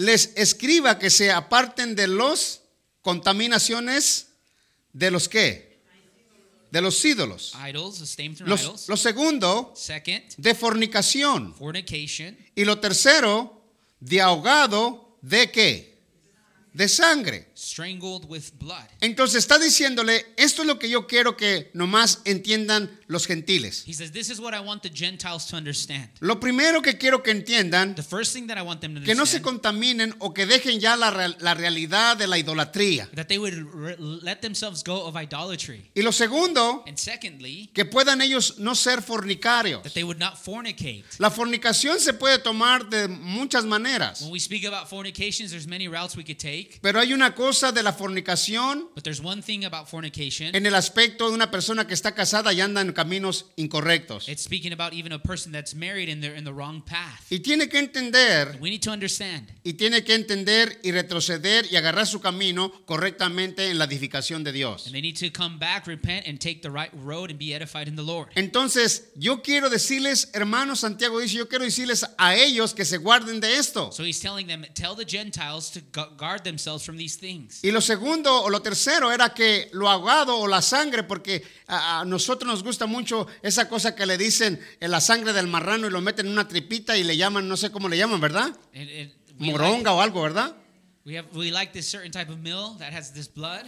les 0.00 0.32
escriba 0.36 0.98
que 0.98 1.10
se 1.10 1.30
aparten 1.30 1.94
de 1.94 2.06
los 2.06 2.62
contaminaciones 3.02 4.28
de 4.94 5.10
los 5.10 5.28
qué? 5.28 5.78
De 6.70 6.80
los 6.80 7.04
ídolos. 7.04 7.52
Idols, 7.68 8.00
Los- 8.40 8.62
idols. 8.62 8.88
lo 8.88 8.96
segundo, 8.96 9.74
Second, 9.76 10.22
de 10.38 10.54
fornicación. 10.54 11.54
fornication. 11.54 12.34
Y 12.54 12.64
lo 12.64 12.78
tercero, 12.78 13.62
de 14.00 14.22
ahogado 14.22 15.18
de 15.20 15.50
qué? 15.50 15.98
De 16.72 16.88
sangre. 16.88 17.49
Strangled 17.70 18.28
with 18.28 18.50
blood. 18.58 18.84
Entonces 19.00 19.36
está 19.36 19.56
diciéndole, 19.60 20.26
esto 20.36 20.62
es 20.62 20.66
lo 20.68 20.78
que 20.80 20.88
yo 20.88 21.06
quiero 21.06 21.36
que 21.36 21.70
nomás 21.72 22.20
entiendan 22.24 22.90
los 23.06 23.26
gentiles. 23.28 23.84
He 23.86 23.92
says, 23.94 24.10
This 24.10 24.28
is 24.28 24.40
what 24.40 24.54
I 24.54 24.58
want 24.60 24.82
the 24.82 24.90
Gentiles 24.92 25.46
to 25.46 25.56
understand. 25.56 26.08
Lo 26.18 26.40
primero 26.40 26.82
que 26.82 26.98
quiero 26.98 27.22
que 27.22 27.30
entiendan, 27.30 27.94
The 27.94 28.02
first 28.02 28.32
thing 28.32 28.48
that 28.48 28.58
I 28.58 28.62
want 28.62 28.80
them 28.80 28.94
to 28.96 29.00
que 29.02 29.14
no 29.14 29.24
se 29.24 29.36
understand 29.36 29.44
contaminen 29.44 30.14
o 30.18 30.34
que 30.34 30.46
dejen 30.46 30.80
ya 30.80 30.96
la, 30.96 31.10
la 31.38 31.54
realidad 31.54 32.16
de 32.16 32.26
la 32.26 32.38
idolatría. 32.38 33.08
that 33.14 33.26
they 33.28 33.38
would 33.38 33.54
let 34.22 34.40
themselves 34.40 34.82
go 34.82 35.04
of 35.06 35.14
idolatry. 35.16 35.90
Y 35.94 36.02
lo 36.02 36.10
segundo, 36.10 36.82
And 36.88 36.98
secondly, 36.98 37.70
que 37.72 37.84
puedan 37.84 38.20
ellos 38.20 38.58
no 38.58 38.74
ser 38.74 39.00
fornicarios. 39.00 39.82
that 39.84 39.92
they 39.94 40.02
would 40.02 40.18
not 40.18 40.36
fornicate. 40.36 41.04
La 41.18 41.30
fornicación 41.30 42.00
se 42.00 42.14
puede 42.14 42.38
tomar 42.40 42.88
de 42.90 43.06
muchas 43.06 43.64
maneras, 43.64 44.22
When 44.22 44.32
we 44.32 44.40
speak 44.40 44.64
about 44.64 44.88
fornications, 44.88 45.50
there's 45.52 45.68
many 45.68 45.86
routes 45.86 46.16
we 46.16 46.24
could 46.24 46.38
take, 46.38 46.80
pero 46.82 46.98
hay 46.98 47.12
una 47.12 47.32
cosa 47.34 47.59
de 47.72 47.82
la 47.82 47.92
fornicación 47.92 48.88
but 48.94 49.04
there's 49.04 49.20
one 49.22 49.42
thing 49.42 49.64
about 49.64 49.88
fornication. 49.88 50.54
en 50.54 50.66
el 50.66 50.74
aspecto 50.74 51.28
de 51.28 51.34
una 51.34 51.50
persona 51.50 51.86
que 51.86 51.94
está 51.94 52.14
casada 52.14 52.52
y 52.52 52.60
anda 52.60 52.80
en 52.80 52.92
caminos 52.92 53.46
incorrectos. 53.56 54.28
It's 54.28 54.42
speaking 54.42 54.72
about 54.72 54.92
even 54.94 55.12
a 55.12 55.18
person 55.18 55.52
that's 55.52 55.74
married 55.74 56.08
and 56.08 56.22
they're 56.22 56.36
in 56.36 56.44
the 56.44 56.52
wrong 56.52 56.82
path. 56.82 57.30
Y 57.30 57.40
tiene 57.40 57.68
que 57.68 57.78
entender, 57.78 58.58
We 58.60 58.70
need 58.70 58.82
to 58.82 58.90
understand 58.90 59.48
y 59.62 59.74
tiene 59.74 60.02
que 60.02 60.14
entender 60.14 60.78
y 60.82 60.90
retroceder 60.90 61.66
y 61.70 61.76
agarrar 61.76 62.06
su 62.06 62.20
camino 62.20 62.72
correctamente 62.86 63.70
en 63.70 63.78
la 63.78 63.84
edificación 63.84 64.42
de 64.42 64.52
Dios. 64.52 64.86
and 64.86 64.94
they 64.94 65.02
need 65.02 65.16
to 65.16 65.30
come 65.30 65.58
back, 65.58 65.86
repent, 65.86 66.26
and 66.26 66.40
take 66.40 66.62
the 66.62 66.70
right 66.70 66.90
road 67.04 67.30
and 67.30 67.38
be 67.38 67.54
edified 67.54 67.86
in 67.88 67.96
the 67.96 68.02
Lord. 68.02 68.28
Entonces, 68.36 69.10
yo 69.16 69.42
quiero 69.42 69.68
decirles, 69.68 70.30
hermanos, 70.32 70.80
Santiago 70.80 71.20
dice, 71.20 71.34
yo 71.36 71.48
quiero 71.48 71.64
decirles 71.64 72.04
a 72.18 72.34
ellos 72.36 72.74
que 72.74 72.84
se 72.84 72.96
guarden 72.98 73.40
de 73.40 73.56
esto. 73.58 73.90
So 73.92 74.04
he's 74.04 74.20
telling 74.20 74.46
them, 74.46 74.64
tell 74.74 74.94
the 74.96 75.04
Gentiles 75.04 75.70
to 75.72 75.80
gu- 75.92 76.16
guard 76.16 76.42
themselves 76.44 76.84
from 76.84 76.96
these 76.96 77.16
things. 77.16 77.49
Y 77.62 77.70
lo 77.70 77.80
segundo 77.80 78.42
o 78.42 78.50
lo 78.50 78.62
tercero 78.62 79.12
era 79.12 79.34
que 79.34 79.68
lo 79.72 79.88
ahogado 79.88 80.36
o 80.38 80.46
la 80.46 80.62
sangre, 80.62 81.02
porque 81.02 81.44
a, 81.66 82.00
a 82.00 82.04
nosotros 82.04 82.50
nos 82.50 82.62
gusta 82.62 82.86
mucho 82.86 83.26
esa 83.42 83.68
cosa 83.68 83.94
que 83.94 84.06
le 84.06 84.16
dicen 84.16 84.60
en 84.80 84.90
la 84.90 85.00
sangre 85.00 85.32
del 85.32 85.46
marrano 85.46 85.86
y 85.86 85.90
lo 85.90 86.00
meten 86.00 86.26
en 86.26 86.32
una 86.32 86.48
tripita 86.48 86.96
y 86.96 87.04
le 87.04 87.16
llaman, 87.16 87.48
no 87.48 87.56
sé 87.56 87.70
cómo 87.70 87.88
le 87.88 87.96
llaman, 87.98 88.20
¿verdad? 88.20 88.56
And, 88.74 88.88
and 88.90 89.12
we, 89.38 89.46
like, 89.46 89.52
Moronga 89.52 89.92
o 89.92 90.00
algo, 90.00 90.22
¿verdad? 90.22 90.56
we 91.04 91.14
have 91.14 91.26
we 91.34 91.50
like 91.50 91.72
this 91.72 91.88
certain 91.88 92.10
type 92.10 92.28
of 92.28 92.40
meal 92.40 92.76
that 92.78 92.92
has 92.92 93.12
this 93.12 93.26
blood. 93.28 93.64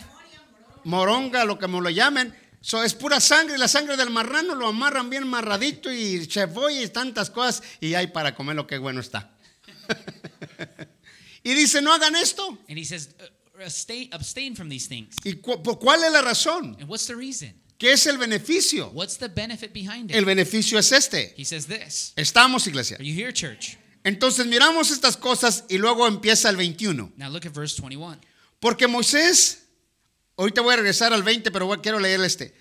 Moronga, 0.85 1.45
lo 1.45 1.57
que 1.57 1.69
me 1.69 1.81
lo 1.81 1.91
llamen. 1.91 2.33
So, 2.61 2.83
es 2.83 2.95
pura 2.95 3.21
sangre 3.21 3.59
la 3.59 3.67
sangre 3.67 3.97
del 3.97 4.11
marrano 4.11 4.55
lo 4.55 4.69
amarran 4.69 5.11
bien 5.11 5.27
marradito 5.27 5.91
y 5.91 6.25
cebolla 6.27 6.81
y 6.81 6.89
tantas 6.89 7.31
cosas 7.31 7.63
y 7.81 7.95
hay 7.95 8.07
para 8.09 8.35
comer 8.35 8.55
lo 8.55 8.67
que 8.67 8.79
bueno 8.79 9.01
está. 9.01 9.31
y 11.43 11.55
dice, 11.55 11.83
no 11.83 11.93
hagan 11.93 12.15
esto. 12.15 12.57
And 12.69 12.79
he 12.79 12.85
says, 12.85 13.09
uh, 13.19 13.25
abstain, 13.65 14.09
abstain 14.13 14.55
from 14.55 14.69
these 14.69 14.87
things. 14.89 15.17
¿Y 15.25 15.35
cu- 15.35 15.63
cuál 15.79 16.05
es 16.05 16.13
la 16.13 16.23
razón? 16.23 16.77
And 16.81 16.89
what's 16.89 17.07
the 17.07 17.15
reason? 17.15 17.55
¿Qué 17.79 17.93
es 17.93 18.07
el 18.07 18.17
beneficio? 18.17 18.91
What's 18.95 19.19
the 19.19 19.29
benefit 19.29 19.73
behind 19.73 20.11
it? 20.11 20.17
El 20.17 20.25
beneficio 20.25 20.79
es 20.79 20.93
este. 20.93 21.35
He 21.37 21.45
says 21.45 21.67
this. 21.67 22.13
Estamos, 22.17 22.67
iglesia. 22.67 22.97
Are 22.97 23.05
you 23.05 23.15
here, 23.15 23.33
church? 23.33 23.77
Entonces 24.05 24.47
miramos 24.47 24.91
estas 24.91 25.17
cosas 25.17 25.65
y 25.69 25.79
luego 25.79 26.07
empieza 26.07 26.49
el 26.49 26.57
21. 26.57 27.13
Now 27.17 27.31
look 27.31 27.47
at 27.47 27.53
verse 27.53 27.81
21. 27.81 28.19
Porque 28.61 28.87
Moisés, 28.87 29.65
ahorita 30.37 30.61
voy 30.61 30.75
a 30.75 30.77
regresar 30.77 31.13
al 31.13 31.23
20, 31.23 31.51
pero 31.51 31.69
quiero 31.83 31.99
leer 31.99 32.21
este. 32.21 32.55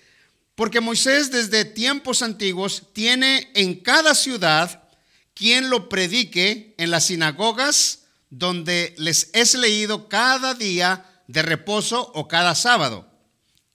Porque 0.54 0.80
Moisés 0.80 1.30
desde 1.30 1.64
tiempos 1.64 2.22
antiguos 2.22 2.88
tiene 2.92 3.50
en 3.54 3.76
cada 3.76 4.14
ciudad 4.14 4.82
quien 5.34 5.70
lo 5.70 5.88
predique 5.88 6.74
en 6.78 6.90
las 6.90 7.06
sinagogas 7.06 8.01
donde 8.32 8.94
les 8.96 9.28
es 9.34 9.54
leído 9.54 10.08
cada 10.08 10.54
día 10.54 11.04
de 11.28 11.42
reposo 11.42 12.10
o 12.14 12.28
cada 12.28 12.54
sábado. 12.54 13.06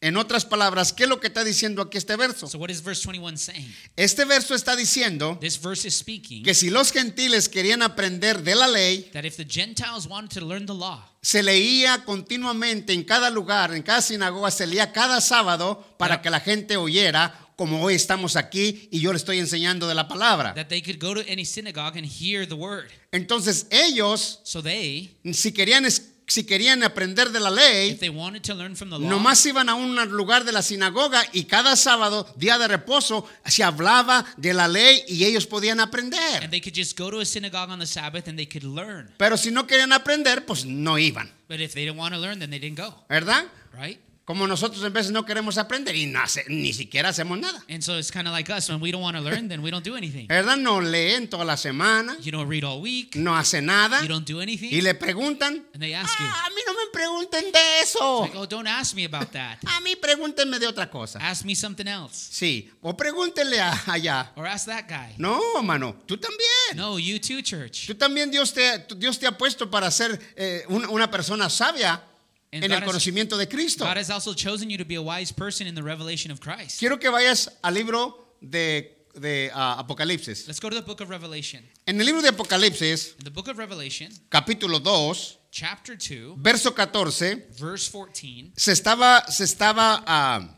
En 0.01 0.17
otras 0.17 0.45
palabras, 0.45 0.93
¿qué 0.93 1.03
es 1.03 1.09
lo 1.09 1.19
que 1.19 1.27
está 1.27 1.43
diciendo 1.43 1.81
aquí 1.81 1.97
este 1.97 2.15
verso? 2.15 2.47
So 2.47 2.57
what 2.57 2.69
is 2.69 2.83
verse 2.83 3.03
21 3.03 3.37
saying? 3.37 3.75
Este 3.95 4.25
verso 4.25 4.55
está 4.55 4.75
diciendo 4.75 5.37
This 5.39 5.61
verse 5.61 5.87
is 5.87 5.95
speaking 5.95 6.43
que 6.43 6.55
si 6.55 6.69
los 6.71 6.91
gentiles 6.91 7.49
querían 7.49 7.83
aprender 7.83 8.41
de 8.43 8.55
la 8.55 8.67
ley, 8.67 9.09
that 9.13 9.25
if 9.25 9.37
the 9.37 9.45
Gentiles 9.47 10.07
wanted 10.07 10.39
to 10.39 10.45
learn 10.45 10.65
the 10.65 10.73
law, 10.73 11.03
se 11.21 11.43
leía 11.43 12.03
continuamente 12.03 12.93
en 12.93 13.03
cada 13.03 13.29
lugar, 13.29 13.73
en 13.73 13.83
cada 13.83 14.01
sinagoga, 14.01 14.49
se 14.49 14.65
leía 14.65 14.91
cada 14.91 15.21
sábado 15.21 15.95
para 15.97 16.21
que 16.21 16.31
la 16.31 16.39
gente 16.39 16.77
oyera 16.77 17.46
como 17.57 17.81
hoy 17.83 17.95
estamos 17.95 18.35
aquí 18.37 18.87
y 18.91 18.99
yo 19.01 19.11
le 19.11 19.17
estoy 19.17 19.39
enseñando 19.39 19.87
de 19.87 19.95
la 19.95 20.07
palabra. 20.07 20.53
that 20.53 20.67
they 20.67 20.81
could 20.81 20.99
go 20.99 21.13
to 21.13 21.21
any 21.29 21.43
synagogue 21.43 21.97
and 21.97 22.05
hear 22.05 22.47
the 22.47 22.53
word. 22.55 22.87
Entonces 23.11 23.67
ellos, 23.71 24.39
So 24.43 24.61
they, 24.61 25.17
si 25.33 25.51
querían, 25.51 25.85
si 26.27 26.43
querían 26.43 26.83
aprender 26.83 27.31
de 27.31 27.39
la 27.39 27.49
ley, 27.49 27.97
law, 27.99 28.99
nomás 28.99 29.45
iban 29.45 29.69
a 29.69 29.75
un 29.75 29.95
lugar 30.15 30.43
de 30.45 30.51
la 30.51 30.61
sinagoga 30.61 31.23
y 31.33 31.45
cada 31.45 31.75
sábado, 31.75 32.31
día 32.37 32.57
de 32.59 32.67
reposo, 32.67 33.25
se 33.45 33.63
hablaba 33.63 34.25
de 34.37 34.53
la 34.53 34.67
ley 34.67 35.03
y 35.07 35.23
ellos 35.25 35.47
podían 35.47 35.79
and 35.79 35.87
aprender. 35.87 36.49
they 36.51 36.61
could 36.61 36.75
just 36.75 36.97
go 36.97 37.09
to 37.09 37.19
a 37.21 37.25
synagogue 37.25 37.71
on 37.71 37.79
the 37.79 37.85
Sabbath 37.87 38.27
and 38.27 38.37
they 38.37 38.45
could 38.45 38.63
learn. 38.63 39.09
Pero 39.17 39.35
si 39.35 39.49
no 39.51 39.65
querían 39.65 39.93
aprender, 39.93 40.45
pues 40.45 40.63
no 40.65 40.99
iban, 40.99 41.31
But 41.47 41.59
if 41.61 41.73
they 41.73 41.85
didn't 41.85 41.97
want 41.97 42.13
to 42.13 42.19
learn, 42.19 42.39
then 42.39 42.49
they 42.51 42.59
didn't 42.59 42.77
go, 42.77 42.93
¿verdad? 43.09 43.45
right? 43.73 43.99
Como 44.27 44.45
nosotros 44.45 44.83
en 44.83 44.91
veces 44.91 45.13
no 45.13 45.23
queremos 45.25 45.57
aprender 45.57 45.95
y 45.95 46.05
no 46.05 46.19
hace- 46.19 46.43
ni 46.49 46.73
siquiera 46.73 47.07
hacemos 47.09 47.39
nada. 47.39 47.63
And 47.69 47.81
so 47.81 47.97
it's 47.97 48.11
kind 48.11 48.27
of 48.27 48.33
like 48.33 48.51
us 48.51 48.67
when 48.67 48.81
we 48.81 48.91
don't 48.91 49.01
want 49.01 49.15
to 49.15 49.23
learn, 49.23 49.47
then 49.47 49.61
we 49.63 49.71
don't 49.71 49.85
do 49.85 49.95
anything. 49.95 50.27
¿Verdad? 50.27 50.57
No 50.57 50.81
leen 50.81 51.29
toda 51.29 51.45
la 51.45 51.55
semana, 51.55 52.17
You 52.21 52.33
don't 52.33 52.49
read 52.49 52.65
all 52.65 52.81
week, 52.81 53.15
no 53.15 53.33
hace 53.37 53.61
nada 53.61 54.01
you 54.01 54.09
don't 54.09 54.27
do 54.27 54.39
y 54.39 54.43
anything, 54.43 54.83
le 54.83 54.93
preguntan, 54.95 55.65
and 55.73 55.81
they 55.81 55.93
ask 55.95 56.19
you, 56.19 56.25
"Ah, 56.27 56.43
a 56.45 56.49
mí 56.49 56.59
no 56.67 56.73
me 56.73 56.91
pregunten 56.91 57.53
de 57.53 57.79
eso, 57.81 58.23
like, 58.23 58.37
oh, 58.37 58.45
don't 58.45 58.67
ask 58.67 58.93
me 58.95 59.05
about 59.05 59.31
that. 59.31 59.59
a 59.65 59.79
mí 59.79 59.95
pregúntenme 59.95 60.59
de 60.59 60.67
otra 60.67 60.89
cosa. 60.91 61.19
Ask 61.21 61.45
me 61.45 61.55
something 61.55 61.87
else, 61.87 62.27
Sí, 62.29 62.69
o 62.81 62.97
pregúntenle 62.97 63.61
a- 63.61 63.81
allá. 63.87 64.33
or 64.35 64.45
ask 64.45 64.65
that 64.65 64.89
guy. 64.89 65.15
No, 65.17 65.39
mano, 65.63 65.95
tú 66.05 66.17
también. 66.17 66.75
No, 66.75 66.99
you 66.99 67.17
too, 67.19 67.41
church. 67.41 67.87
Tú 67.87 67.95
también 67.95 68.29
Dios 68.29 68.53
te, 68.53 68.85
Dios 68.97 69.17
te 69.17 69.25
ha 69.25 69.37
puesto 69.37 69.71
para 69.71 69.89
ser 69.89 70.19
eh, 70.35 70.65
una, 70.67 70.89
una 70.89 71.09
persona 71.09 71.49
sabia 71.49 72.03
And 72.51 72.63
en 72.63 72.69
God 72.69 72.77
el 72.77 72.83
has- 72.83 72.87
conocimiento 72.87 73.37
de 73.37 73.47
Cristo. 73.47 73.83
God 73.85 73.97
has 73.97 74.09
also 74.09 74.33
chosen 74.33 74.69
you 74.69 74.77
to 74.77 74.85
be 74.85 74.95
a 74.95 75.01
wise 75.01 75.33
person 75.33 75.67
in 75.67 75.75
the 75.75 75.83
revelation 75.83 76.31
of 76.31 76.39
Christ. 76.39 76.79
Quiero 76.79 76.97
que 76.97 77.09
vayas 77.09 77.49
al 77.61 77.73
libro 77.73 78.35
de, 78.41 78.89
de, 79.19 79.49
ah, 79.53 79.77
Apocalipsis. 79.79 80.47
Let's 80.47 80.59
go 80.61 80.69
to 80.69 80.75
the 80.75 80.81
book 80.81 81.01
of 81.01 81.09
Revelation. 81.09 81.63
En 81.85 81.99
el 81.99 82.05
libro 82.05 82.21
de 82.21 82.29
Apocalipsis, 82.29 83.15
In 83.19 83.25
the 83.25 83.31
book 83.31 83.47
of 83.49 83.57
Revelation, 83.57 84.09
capítulo 84.29 84.79
2, 84.81 85.37
chapter 85.51 85.97
2, 85.97 86.35
verso 86.37 86.71
14, 86.73 87.47
verse 87.59 87.89
14, 87.89 88.53
se 88.55 88.71
estaba, 88.71 89.25
se 89.29 89.43
estaba 89.43 90.03
ah, 90.07 90.57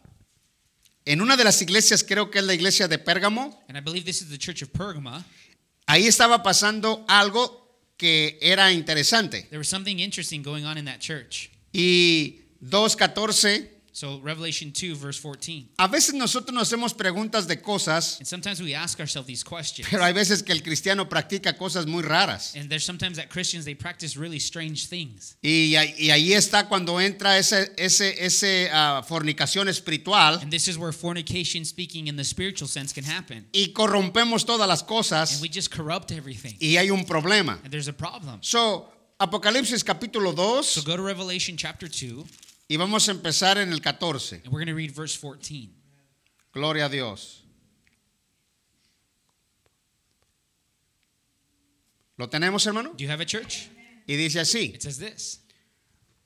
en 1.05 1.21
una 1.21 1.35
de 1.37 1.43
las 1.43 1.59
iglesias, 1.61 2.03
creo 2.03 2.29
que 2.29 2.39
es 2.39 2.45
la 2.45 2.53
iglesia 2.53 2.87
de 2.87 2.99
Pérgamo, 2.99 3.63
and 3.67 3.75
I 3.77 3.81
believe 3.81 4.05
this 4.05 4.21
is 4.21 4.29
the 4.29 4.37
church 4.37 4.61
of 4.61 4.71
Pergama. 4.71 5.23
ahí 5.87 6.05
estaba 6.05 6.43
pasando 6.43 7.03
algo 7.07 7.65
que 7.97 8.37
era 8.41 8.71
interesante. 8.71 9.47
There 9.49 9.57
was 9.57 9.67
something 9.67 9.97
interesting 9.99 10.43
going 10.43 10.65
on 10.65 10.77
in 10.77 10.85
that 10.85 10.99
church. 10.99 11.49
Y 11.73 12.41
2.14, 12.61 13.69
So, 13.91 14.21
Revelation 14.21 14.71
2, 14.71 14.93
verse 14.97 15.19
14. 15.19 15.71
a 15.77 15.87
veces 15.87 16.13
nosotros 16.13 16.53
nos 16.53 16.69
hacemos 16.71 16.93
preguntas 16.93 17.47
de 17.47 17.59
cosas, 17.61 18.17
And 18.19 18.27
sometimes 18.27 18.61
we 18.61 18.73
ask 18.73 18.97
ourselves 18.99 19.27
these 19.27 19.43
questions. 19.43 19.89
pero 19.91 20.03
hay 20.05 20.13
veces 20.13 20.41
que 20.41 20.53
el 20.53 20.61
cristiano 20.63 21.09
practica 21.09 21.57
cosas 21.57 21.85
muy 21.85 22.01
raras. 22.03 22.55
And 22.55 22.69
there's 22.69 22.85
sometimes 22.85 23.17
that 23.17 23.27
Christians, 23.29 23.65
they 23.65 23.75
practice 23.75 24.15
really 24.15 24.37
strange 24.39 24.87
things. 24.87 25.35
Y, 25.41 25.75
ahí- 25.75 25.95
y 25.97 26.11
ahí 26.11 26.31
está 26.33 26.69
cuando 26.69 27.01
entra 27.01 27.37
ese, 27.39 27.73
ese, 27.77 28.23
ese 28.23 28.69
ah, 28.71 29.03
fornicación 29.05 29.67
espiritual 29.67 30.39
And 30.41 30.49
this 30.51 30.69
is 30.69 30.77
where 30.77 30.93
fornication, 30.93 31.65
speaking 31.65 32.07
in 32.07 32.15
the 32.15 32.23
spiritual 32.23 32.69
sense, 32.69 32.93
can 32.93 33.03
happen. 33.03 33.47
y 33.51 33.73
corrompemos 33.73 34.45
todas 34.45 34.67
las 34.69 34.81
And 34.81 34.87
cosas 34.87 35.41
we 35.41 35.49
just 35.49 35.71
corrupt 35.75 36.11
everything. 36.11 36.55
y 36.61 36.77
hay 36.77 36.89
un 36.89 37.03
problema. 37.05 37.59
And 37.63 37.71
there's 37.71 37.89
a 37.89 37.93
problem. 37.93 38.39
So, 38.43 38.87
Apocalipsis 39.19 39.83
capítulo 39.83 40.31
So 40.63 40.81
2 40.81 40.85
go 40.85 40.95
to 40.95 41.03
Revelation 41.03 41.57
chapter 41.57 41.89
2, 41.89 42.25
y 42.69 42.77
vamos 42.77 43.09
a 43.09 43.11
empezar 43.11 43.57
en 43.57 43.73
el 43.73 43.81
14. 43.81 44.41
and 44.45 44.53
we're 44.53 44.59
going 44.59 44.67
to 44.67 44.73
read 44.73 44.91
verse 44.91 45.13
14. 45.13 45.69
Gloria 46.53 46.85
a 46.85 46.89
Dios. 46.89 47.43
¿Lo 52.17 52.27
tenemos, 52.29 52.65
hermano? 52.65 52.93
Do 52.93 53.03
you 53.03 53.09
have 53.09 53.21
a 53.21 53.25
church? 53.25 53.69
Y 54.07 54.15
dice 54.15 54.39
así, 54.39 54.73
It 54.75 54.81
says 54.81 54.97
this. 54.97 55.39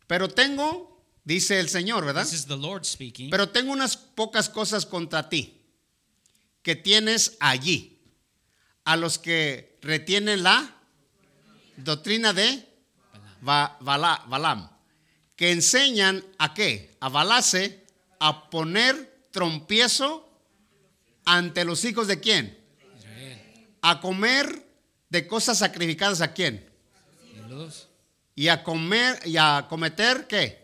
pero 0.07 0.27
tengo, 0.27 1.03
dice 1.25 1.59
el 1.59 1.69
Señor, 1.69 2.05
¿verdad? 2.05 2.23
This 2.23 2.33
is 2.33 2.45
the 2.45 2.55
Lord 2.55 2.85
speaking. 2.85 3.31
Pero 3.31 3.49
tengo 3.49 3.71
unas 3.71 3.97
pocas 3.97 4.49
cosas 4.49 4.85
contra 4.85 5.29
ti 5.29 5.59
que 6.61 6.75
tienes 6.75 7.37
allí, 7.39 7.99
a 8.85 8.95
los 8.97 9.17
que 9.17 9.77
retienen 9.81 10.43
la 10.43 10.75
doctrina 11.77 12.33
de 12.33 12.72
Balaam, 13.43 14.69
que 15.35 15.51
enseñan 15.51 16.23
a 16.37 16.53
qué? 16.53 16.95
A 16.99 17.09
Balase 17.09 17.83
a 18.19 18.49
poner 18.49 19.27
trompiezo 19.31 20.29
ante 21.25 21.65
los 21.65 21.83
hijos 21.85 22.07
de 22.07 22.19
quién? 22.19 22.57
A 23.81 23.99
comer 23.99 24.65
de 25.09 25.27
cosas 25.27 25.57
sacrificadas 25.59 26.21
a 26.21 26.33
quién? 26.33 26.65
Y 28.35 28.47
a 28.47 28.63
comer 28.63 29.19
y 29.25 29.37
a 29.37 29.65
cometer 29.69 30.25
qué? 30.27 30.63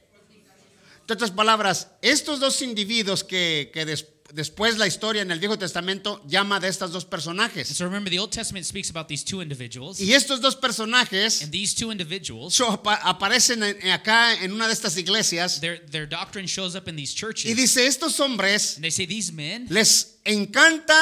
En 1.08 1.14
otras 1.14 1.32
palabras, 1.32 1.88
estos 2.02 2.40
dos 2.40 2.62
individuos 2.62 3.24
que, 3.24 3.72
que 3.74 3.84
des- 3.86 4.06
después 4.34 4.78
la 4.78 4.88
historia 4.88 5.22
en 5.22 5.32
el 5.32 5.40
Viejo 5.40 5.58
Testamento 5.58 6.22
llama 6.28 6.60
de 6.60 6.68
estos 6.68 6.92
dos 6.92 7.04
And 7.04 7.10
personajes. 7.12 7.68
so 7.68 7.86
remember, 7.86 8.10
the 8.12 8.20
Old 8.20 8.32
Testament 8.32 8.66
speaks 8.66 8.90
about 8.90 9.08
these 9.08 9.24
two 9.24 9.42
individuals. 9.42 10.00
Y 10.00 10.14
estos 10.14 10.42
dos 10.42 10.56
personajes 10.56 11.42
And 11.42 11.52
these 11.52 11.74
two 11.76 11.92
individuals, 11.92 12.54
so, 12.56 12.72
apa- 12.72 13.00
aparecen 13.04 13.64
en- 13.64 13.78
en 13.82 13.92
acá 13.92 14.34
en 14.44 14.52
una 14.52 14.68
de 14.68 14.74
estas 14.74 14.98
iglesias 14.98 15.60
their, 15.62 15.80
their 15.90 16.08
doctrine 16.08 16.48
shows 16.48 16.76
up 16.76 16.88
in 16.88 16.96
these 16.96 17.14
churches. 17.14 17.50
y 17.50 17.54
dice, 17.54 17.86
estos 17.88 18.20
hombres 18.20 18.76
And 18.76 18.84
they 18.84 18.92
say, 18.92 19.06
These 19.06 19.32
men, 19.34 19.66
les 19.70 20.20
encanta 20.26 20.96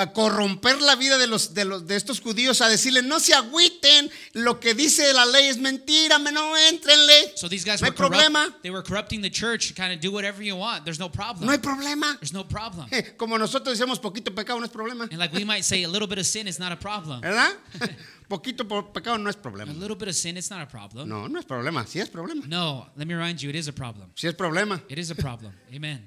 a 0.00 0.12
corromper 0.12 0.80
la 0.80 0.96
vida 0.96 1.18
de, 1.18 1.26
los, 1.26 1.52
de, 1.52 1.64
los, 1.66 1.86
de 1.86 1.94
estos 1.94 2.20
judíos, 2.20 2.62
a 2.62 2.68
decirle, 2.68 3.02
no 3.02 3.20
se 3.20 3.34
agüiten, 3.34 4.10
lo 4.32 4.58
que 4.58 4.72
dice 4.72 5.12
la 5.12 5.26
ley 5.26 5.48
es 5.48 5.58
mentira, 5.58 6.18
me 6.18 6.32
no 6.32 6.56
entrenle. 6.56 7.32
so 7.36 7.48
these 7.48 7.64
guys 7.64 7.82
no 7.82 7.86
hay 7.86 7.92
problema, 7.92 8.56
they 8.62 8.70
were 8.70 8.82
corrupting 8.82 9.20
the 9.20 9.30
church, 9.30 9.74
kind 9.74 9.92
of 9.92 10.00
do 10.00 10.10
whatever 10.10 10.42
you 10.42 10.56
want. 10.56 10.84
There's 10.84 10.98
no 10.98 11.10
problem. 11.10 11.44
no 11.46 11.52
hay 11.52 11.58
problema. 11.58 12.18
There's 12.18 12.32
no 12.32 12.44
problem. 12.44 12.88
Como 13.18 13.36
nosotros 13.36 13.78
decimos, 13.78 13.98
poquito 13.98 14.34
pecado 14.34 14.58
no 14.58 14.64
es 14.64 14.72
problema. 14.72 15.04
And 15.10 15.18
like 15.18 15.34
we 15.34 15.44
might 15.44 15.64
say, 15.64 15.84
a 15.84 15.88
little 15.88 16.08
bit 16.08 16.18
of 16.18 16.24
sin 16.26 16.48
is 16.48 16.58
not 16.58 16.72
a 16.72 16.76
problem. 16.76 17.20
¿Verdad? 17.20 17.52
Poquito 18.28 18.66
pecado 18.92 19.18
no 19.18 19.28
es 19.28 19.36
A 19.36 19.42
problema. 19.42 19.72
little 19.78 19.96
bit 19.96 20.08
of 20.08 20.14
sin, 20.14 20.36
it's 20.36 20.50
not 20.50 20.62
a 20.62 20.66
problem. 20.66 21.08
No, 21.08 21.26
no 21.26 21.38
es 21.38 21.44
problema. 21.44 21.84
Sí 21.86 22.00
es 22.00 22.08
problema. 22.08 22.46
No, 22.46 22.86
let 22.96 23.06
me 23.06 23.14
remind 23.14 23.42
you, 23.42 23.50
it 23.50 23.56
is 23.56 23.68
a 23.68 23.72
problem. 23.72 24.08
Sí 24.14 24.28
es 24.28 24.34
problema. 24.34 24.80
It 24.88 24.98
is 24.98 25.10
a 25.10 25.14
problem. 25.14 25.52
Amen. 25.74 26.00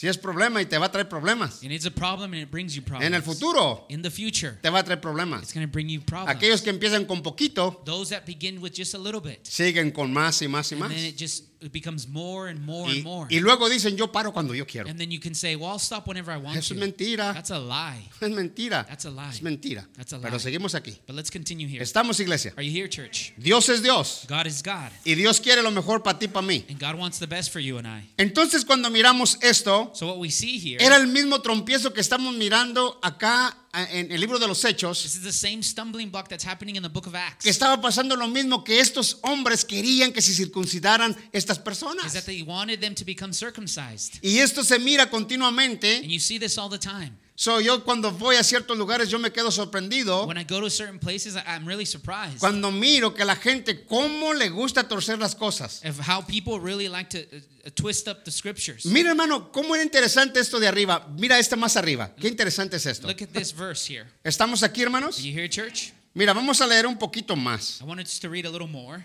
Sí 0.00 0.08
es 0.08 0.16
problema 0.16 0.62
y 0.62 0.64
te 0.64 0.78
va 0.78 0.86
a 0.86 0.90
traer 0.90 1.10
problemas. 1.10 1.62
And 1.62 1.72
it's 1.72 1.84
a 1.84 1.90
problem 1.90 2.32
and 2.32 2.40
it 2.42 2.50
brings 2.50 2.74
you 2.74 2.80
problems. 2.80 3.06
En 3.06 3.12
el 3.12 3.20
futuro 3.20 3.84
In 3.90 4.00
the 4.00 4.10
future, 4.10 4.52
te 4.62 4.70
va 4.70 4.78
a 4.78 4.82
traer 4.82 4.96
it's 4.96 5.02
problemas. 5.02 5.52
going 5.52 5.66
to 5.66 5.70
bring 5.70 5.90
you 5.90 6.00
problems. 6.00 6.34
Aquellos 6.34 6.62
que 6.62 6.70
empiezan 6.70 7.04
con 7.04 7.22
poquito 7.22 7.82
Those 7.84 8.14
that 8.14 8.24
begin 8.24 8.62
with 8.62 8.72
just 8.74 8.94
a 8.94 8.98
little 8.98 9.20
bit. 9.20 9.44
siguen 9.44 9.90
con 9.90 10.10
más 10.10 10.40
y 10.40 10.48
más 10.48 10.72
y 10.72 10.76
And 10.76 10.84
más. 10.84 10.88
then 10.90 11.04
it 11.04 11.18
just 11.20 11.49
it 11.60 11.72
becomes 11.72 12.08
more 12.08 12.48
and 12.48 12.64
more 12.64 12.88
Y, 12.88 12.96
and 12.96 13.04
more. 13.04 13.26
y 13.30 13.40
luego 13.40 13.68
dicen 13.68 13.96
yo 13.96 14.10
paro 14.10 14.32
cuando 14.32 14.54
yo 14.54 14.64
quiero. 14.66 14.88
And 14.88 14.98
then 14.98 15.10
you 15.10 15.20
can 15.20 15.34
say, 15.34 15.56
well, 15.56 15.70
I'll 15.70 15.78
stop 15.78 16.06
whenever 16.06 16.32
I 16.32 16.36
want 16.38 16.56
Eso 16.56 16.74
es 16.74 16.80
to. 16.80 16.86
mentira. 16.86 17.32
That's 17.34 17.50
a 17.50 17.58
lie. 17.58 18.08
Es 18.20 18.30
mentira. 18.30 18.86
That's 18.88 19.04
a 19.04 19.10
lie. 19.10 19.30
Es 19.30 19.40
mentira. 19.42 19.86
That's 19.96 20.12
a 20.12 20.16
lie. 20.18 20.24
Pero 20.24 20.38
seguimos 20.38 20.74
aquí. 20.74 20.96
But 21.06 21.16
let's 21.16 21.30
continue 21.30 21.66
here. 21.68 21.82
Estamos 21.82 22.18
iglesia. 22.20 22.52
Are 22.56 22.62
you 22.62 22.72
here, 22.72 22.88
church? 22.88 23.32
Dios 23.36 23.68
es 23.68 23.82
Dios. 23.82 24.26
God 24.28 24.46
is 24.46 24.62
God. 24.62 24.90
Y 25.04 25.14
Dios 25.14 25.40
quiere 25.40 25.62
lo 25.62 25.70
mejor 25.70 26.02
para 26.02 26.18
ti 26.18 26.28
para 26.28 26.46
mí. 26.46 26.64
And 26.68 26.78
God 26.78 26.96
wants 26.96 27.18
the 27.18 27.26
best 27.26 27.50
for 27.52 27.60
you 27.60 27.78
and 27.78 27.86
I. 27.86 28.08
Entonces 28.18 28.64
cuando 28.64 28.90
miramos 28.90 29.38
esto, 29.42 29.90
So 29.94 30.06
what 30.06 30.18
we 30.18 30.30
see 30.30 30.58
here, 30.58 30.78
era 30.84 30.96
el 30.96 31.06
mismo 31.06 31.40
trompiezo 31.40 31.92
que 31.92 32.00
estamos 32.00 32.34
mirando 32.36 32.98
acá 33.02 33.56
en 33.72 34.10
el 34.10 34.20
libro 34.20 34.38
de 34.38 34.48
los 34.48 34.64
Hechos. 34.64 35.02
this 35.02 35.14
is 35.14 35.22
the 35.22 35.32
same 35.32 35.62
stumbling 35.62 36.10
block 36.10 36.28
that's 36.28 36.44
happening 36.44 36.74
in 36.76 36.82
the 36.82 36.88
book 36.88 37.06
of 37.06 37.14
Acts. 37.14 37.44
que 37.44 37.50
estaba 37.50 37.80
pasando 37.80 38.16
lo 38.16 38.26
mismo 38.26 38.64
que 38.64 38.80
estos 38.80 39.18
hombres 39.22 39.64
querían 39.64 40.12
que 40.12 40.20
se 40.20 40.32
circuncidaran 40.34 41.16
estas 41.32 41.58
Is 41.58 41.62
personas. 41.62 42.12
that 42.12 42.24
they 42.24 42.42
wanted 42.42 42.80
them 42.80 42.94
to 42.94 43.04
become 43.04 43.32
circumcised. 43.32 44.18
Y 44.22 44.38
esto 44.38 44.64
se 44.64 44.78
mira 44.78 45.08
continuamente. 45.08 45.98
And 45.98 46.10
you 46.10 46.18
see 46.18 46.38
this 46.38 46.58
all 46.58 46.68
the 46.68 46.78
time. 46.78 47.16
So, 47.40 47.58
yo 47.58 47.82
cuando 47.84 48.12
voy 48.12 48.36
a 48.36 48.44
ciertos 48.44 48.76
lugares 48.76 49.08
yo 49.08 49.18
me 49.18 49.32
quedo 49.32 49.50
sorprendido 49.50 50.26
When 50.26 50.36
I 50.36 50.44
go 50.44 50.60
to 50.60 50.68
certain 50.68 50.98
places, 50.98 51.36
I'm 51.36 51.66
really 51.66 51.86
surprised 51.86 52.38
cuando 52.38 52.70
miro 52.70 53.14
que 53.14 53.24
la 53.24 53.34
gente 53.34 53.86
cómo 53.86 54.34
le 54.34 54.50
gusta 54.50 54.86
torcer 54.86 55.18
las 55.18 55.34
cosas. 55.34 55.80
of 55.86 55.98
how 55.98 56.20
people 56.20 56.60
really 56.60 56.86
like 56.86 57.08
to 57.08 57.20
uh, 57.20 57.40
uh, 57.64 57.70
twist 57.74 58.08
up 58.08 58.26
the 58.26 58.30
scriptures. 58.30 58.84
Mira 58.84 59.12
hermano, 59.12 59.50
cómo 59.50 59.74
era 59.74 59.82
interesante 59.82 60.38
esto 60.38 60.60
de 60.60 60.68
arriba. 60.68 61.06
Mira 61.16 61.38
este 61.38 61.56
más 61.56 61.78
arriba. 61.78 62.14
Qué 62.14 62.28
interesante 62.28 62.76
es 62.76 62.84
esto. 62.84 63.06
Look 63.06 63.22
at 63.22 63.32
this 63.32 63.52
verse 63.52 63.86
here. 63.86 64.06
¿Estamos 64.22 64.62
aquí 64.62 64.82
hermanos? 64.82 65.18
Are 65.18 65.26
you 65.26 65.32
here, 65.32 65.48
church? 65.48 65.94
Mira, 66.12 66.34
vamos 66.34 66.60
a 66.60 66.66
leer 66.66 66.86
un 66.86 66.98
poquito 66.98 67.36
más. 67.36 67.80
I 67.80 67.84
wanted 67.84 68.06
to 68.20 68.28
read 68.28 68.44
a 68.44 68.50
little 68.50 68.68
more. 68.68 69.02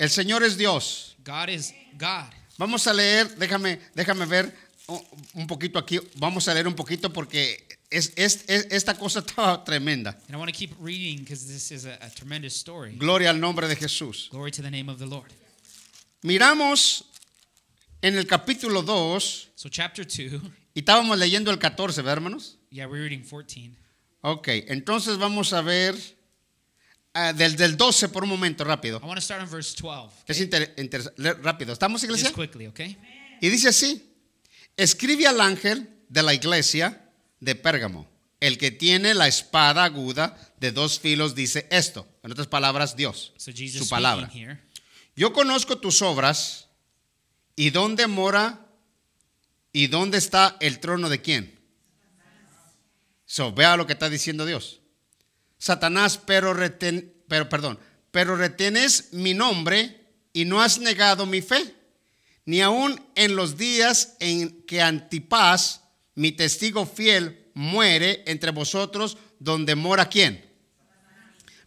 El 0.00 0.08
Señor 0.08 0.42
es 0.42 0.56
Dios. 0.56 1.14
God 1.22 1.50
is 1.50 1.72
God. 1.96 2.32
Vamos 2.58 2.86
a 2.88 2.92
leer, 2.92 3.28
déjame, 3.36 3.78
déjame 3.94 4.26
ver 4.26 4.52
un- 4.88 5.02
un 5.34 5.46
poquito 5.46 5.78
aquí. 5.78 5.98
Vamos 6.16 6.46
a 6.48 6.54
leer 6.54 6.66
un 6.68 6.74
poquito 6.74 7.12
porque 7.12 7.66
es, 7.90 8.12
es- 8.16 8.44
es- 8.48 8.66
esta 8.70 8.94
cosa 8.98 9.20
está 9.26 9.62
tremenda. 9.64 10.10
And 10.28 10.30
I 10.30 10.36
want 10.36 10.50
to 10.52 10.56
keep 10.56 10.72
reading 10.80 11.20
because 11.24 11.46
this 11.46 11.70
is 11.70 11.84
a, 11.86 11.94
a 12.04 12.10
tremendous 12.10 12.54
story. 12.54 12.92
Gloria 12.96 13.30
al 13.30 13.40
nombre 13.40 13.66
de 13.68 13.76
Jesús. 13.76 14.28
Glory 14.30 14.50
to 14.52 14.62
the 14.62 14.70
name 14.70 14.88
of 14.90 14.98
the 14.98 15.06
Lord. 15.06 15.30
Miramos 16.22 17.04
en 18.02 18.16
el 18.16 18.26
capítulo 18.26 18.82
2 18.82 19.48
So, 19.54 19.68
chapter 19.68 20.04
2, 20.06 20.40
y 20.74 20.80
estábamos 20.80 21.18
leyendo 21.18 21.50
el 21.50 21.58
14, 21.58 22.02
¿verdad, 22.02 22.14
hermanos? 22.14 22.58
yeah, 22.70 22.86
we're 22.86 23.02
reading 23.02 23.22
14. 23.22 23.70
Ok, 24.22 24.48
entonces 24.68 25.18
vamos 25.18 25.52
a 25.52 25.60
ver 25.62 25.94
ah, 27.14 27.32
del, 27.32 27.56
del 27.56 27.76
12 27.76 28.08
por 28.08 28.24
un 28.24 28.28
momento, 28.30 28.64
rápido. 28.64 28.98
I 29.02 29.06
want 29.06 29.16
to 29.18 29.20
start 29.22 29.42
on 29.42 29.48
verse 29.50 29.74
12. 29.80 30.10
Es 30.26 30.40
inter- 30.40 30.74
le- 31.16 31.34
rápido. 31.34 31.72
¿Estamos, 31.72 32.02
iglesia? 32.04 32.28
Just 32.30 32.38
quickly, 32.38 32.66
okay? 32.66 32.96
Y 33.40 33.48
dice 33.48 33.68
así, 33.68 34.02
escribe 34.76 35.26
al 35.26 35.40
ángel 35.40 35.88
de 36.08 36.22
la 36.22 36.34
iglesia 36.34 37.10
de 37.40 37.54
Pérgamo, 37.54 38.08
el 38.40 38.58
que 38.58 38.70
tiene 38.70 39.14
la 39.14 39.28
espada 39.28 39.84
aguda 39.84 40.38
de 40.58 40.72
dos 40.72 41.00
filos 41.00 41.34
dice 41.34 41.66
esto, 41.70 42.06
en 42.22 42.32
otras 42.32 42.46
palabras, 42.46 42.96
Dios, 42.96 43.32
So, 43.36 43.52
su 43.52 43.88
palabra. 43.88 44.30
here. 44.32 44.60
Yo 45.14 45.32
conozco 45.32 45.78
tus 45.78 46.02
obras 46.02 46.68
y 47.54 47.70
dónde 47.70 48.06
mora 48.06 48.66
y 49.72 49.86
dónde 49.86 50.18
está 50.18 50.56
el 50.60 50.78
trono 50.80 51.08
de 51.08 51.22
quién. 51.22 51.58
So, 53.24 53.52
vea 53.52 53.76
lo 53.76 53.86
que 53.86 53.94
está 53.94 54.08
diciendo 54.08 54.46
Dios. 54.46 54.80
Satanás, 55.58 56.18
pero 56.18 56.54
reten, 56.54 57.14
pero 57.28 57.48
perdón, 57.48 57.78
pero 58.10 58.36
retenes 58.36 59.12
mi 59.12 59.34
nombre 59.34 60.06
y 60.32 60.44
no 60.44 60.60
has 60.60 60.78
negado 60.78 61.26
mi 61.26 61.40
fe, 61.40 61.74
ni 62.46 62.62
aun 62.62 63.00
en 63.16 63.36
los 63.36 63.58
días 63.58 64.16
en 64.20 64.62
que 64.62 64.80
Antipas, 64.80 65.82
mi 66.14 66.32
testigo 66.32 66.86
fiel, 66.86 67.50
muere 67.54 68.22
entre 68.26 68.52
vosotros, 68.52 69.18
donde 69.38 69.74
mora 69.74 70.08
quién. 70.08 70.45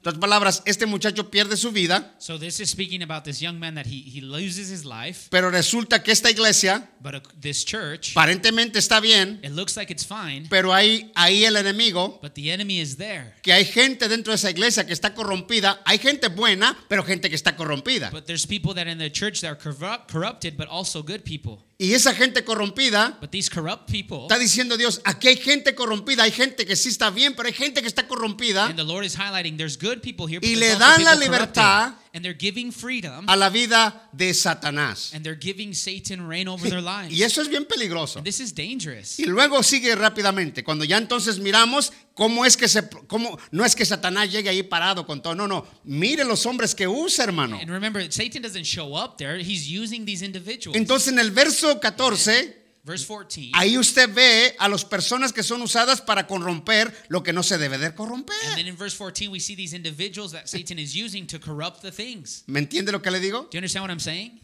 En 0.02 0.08
otras 0.08 0.22
palabras, 0.22 0.64
este 0.66 0.86
muchacho 0.86 1.30
pierde 1.30 1.58
su 1.58 1.74
vida. 1.74 2.16
So, 2.20 2.40
this 2.40 2.62
is 2.62 2.70
speaking 2.70 3.04
about 3.04 3.26
this 3.26 3.42
young 3.42 3.60
man 3.60 3.76
that 3.76 3.86
he, 3.86 4.02
he 4.02 4.22
loses 4.22 4.72
his 4.72 4.86
life, 4.86 5.28
Pero 5.30 5.52
resulta 5.52 6.02
que 6.02 6.14
esta 6.14 6.30
iglesia 6.32 6.90
but 7.02 7.16
uh, 7.16 7.20
this 7.42 7.66
church, 7.66 8.12
aparentemente 8.12 8.80
está 8.80 9.02
bien, 9.02 9.42
it 9.44 9.52
looks 9.52 9.76
like 9.76 9.92
it's 9.92 10.06
fine, 10.06 10.48
pero 10.50 10.74
ahí, 10.74 11.12
ahí 11.16 11.44
el 11.44 11.58
enemigo, 11.58 12.18
but 12.22 12.34
the 12.34 12.50
enemy 12.50 12.80
is 12.80 12.96
there. 12.96 13.34
que 13.42 13.52
hay 13.52 13.66
gente 13.66 14.08
dentro 14.08 14.32
de 14.32 14.36
esa 14.36 14.50
iglesia 14.50 14.86
que 14.86 14.94
está 14.94 15.14
corrompida, 15.14 15.82
hay 15.86 15.98
gente 15.98 16.30
buena, 16.30 16.78
pero 16.88 17.04
gente 17.04 17.28
que 17.30 17.36
está 17.36 17.58
corrompida. 17.58 18.10
But 18.10 18.26
there's 18.26 18.46
people 18.48 18.74
that 18.76 18.88
in 18.88 19.00
the 19.00 19.12
church 19.12 19.42
that 19.42 19.50
are 19.50 19.58
corrupt, 19.58 20.10
corrupted, 20.10 20.56
but 20.56 20.70
also 20.70 21.04
good 21.04 21.26
people. 21.26 21.66
Y 21.82 21.94
esa 21.94 22.14
gente 22.14 22.44
corrompida, 22.44 23.18
people, 23.22 24.24
está 24.24 24.38
diciendo 24.38 24.76
Dios, 24.76 25.00
aquí 25.06 25.30
hay 25.30 25.38
gente 25.38 25.74
corrompida, 25.76 26.24
hay 26.24 26.32
gente 26.32 26.66
que 26.66 26.76
sí 26.76 26.90
está 26.90 27.10
bien, 27.10 27.36
pero 27.36 27.48
hay 27.48 27.54
gente 27.54 27.82
que 27.82 27.88
está 27.88 28.06
corrompida 28.06 28.68
here, 28.68 30.40
Y 30.42 30.56
le 30.56 30.76
dan 30.76 31.06
la 31.06 31.16
libertad 31.16 31.94
and 32.14 32.22
they're 32.22 32.38
giving 32.38 32.74
freedom, 32.74 33.30
a 33.30 33.36
la 33.38 33.50
vida 33.50 34.10
de 34.12 34.34
Satanás. 34.34 35.14
and 35.14 35.24
they're 35.24 35.40
giving 35.40 35.74
Satan 35.74 36.28
reign 36.28 36.50
over 36.50 36.70
their 36.70 36.82
lives. 36.82 37.14
Y 37.14 37.24
eso 37.24 37.42
es 37.42 37.48
bien 37.48 37.64
peligroso. 37.64 38.20
And 38.20 38.26
this 38.26 38.42
is 38.42 38.54
dangerous. 38.54 39.18
Y 39.18 39.26
luego 39.26 39.64
sigue 39.64 39.96
rápidamente, 39.96 40.66
cuando 40.66 40.84
ya 40.84 40.98
entonces 40.98 41.40
miramos 41.40 41.94
cómo 42.20 42.46
es 42.46 42.58
que 42.58 42.68
se, 42.68 42.88
cómo, 43.08 43.40
no 43.52 43.64
es 43.64 43.74
que 43.74 43.86
Satanás 43.86 44.30
llegue 44.30 44.50
ahí 44.50 44.62
parado 44.62 45.06
con 45.06 45.22
todo, 45.22 45.36
no, 45.36 45.48
no, 45.48 45.66
mire 45.86 46.26
los 46.26 46.46
hombres 46.46 46.76
que 46.76 46.86
usa, 46.86 47.24
hermano. 47.24 47.58
And 47.58 47.70
remember, 47.70 48.12
Satan 48.12 48.42
doesn't 48.42 48.66
show 48.66 48.94
up 48.94 49.16
there; 49.18 49.42
he's 49.42 49.70
using 49.70 50.06
these 50.06 50.24
individuals. 50.24 50.76
Entonces 50.76 51.14
en 51.14 51.20
el 51.20 51.32
verso 51.32 51.80
14, 51.80 52.58
Verse 52.84 53.06
14. 53.06 53.52
ahí 53.54 53.78
usted 53.78 54.14
ve 54.14 54.54
a 54.60 54.68
las 54.68 54.84
personas 54.84 55.32
que 55.32 55.44
son 55.44 55.62
usadas 55.62 56.02
para 56.02 56.28
corromper 56.28 56.94
lo 57.08 57.24
que 57.24 57.32
no 57.32 57.42
se 57.42 57.58
debe 57.58 57.78
de 57.78 57.96
corromper. 57.96 58.36
and 58.48 58.58
then 58.58 58.68
in 58.68 58.76
verse 58.76 58.96
14, 58.98 59.30
we 59.30 59.40
see 59.40 59.56
these 59.56 59.74
individuals 59.74 60.34
that 60.34 60.50
Satan 60.50 60.78
is 60.78 60.94
using 60.94 61.26
to 61.26 61.40
corrupt 61.40 61.82
the 61.82 61.92
things. 61.92 62.44
¿Me 62.48 62.60
entiende 62.60 62.92
lo 62.92 63.02
que 63.02 63.12
le 63.12 63.22
digo? 63.22 63.44
Do 63.44 63.50
you 63.54 63.60
understand 63.60 63.84
what 63.84 63.92
I'm 63.92 64.00
saying? 64.02 64.42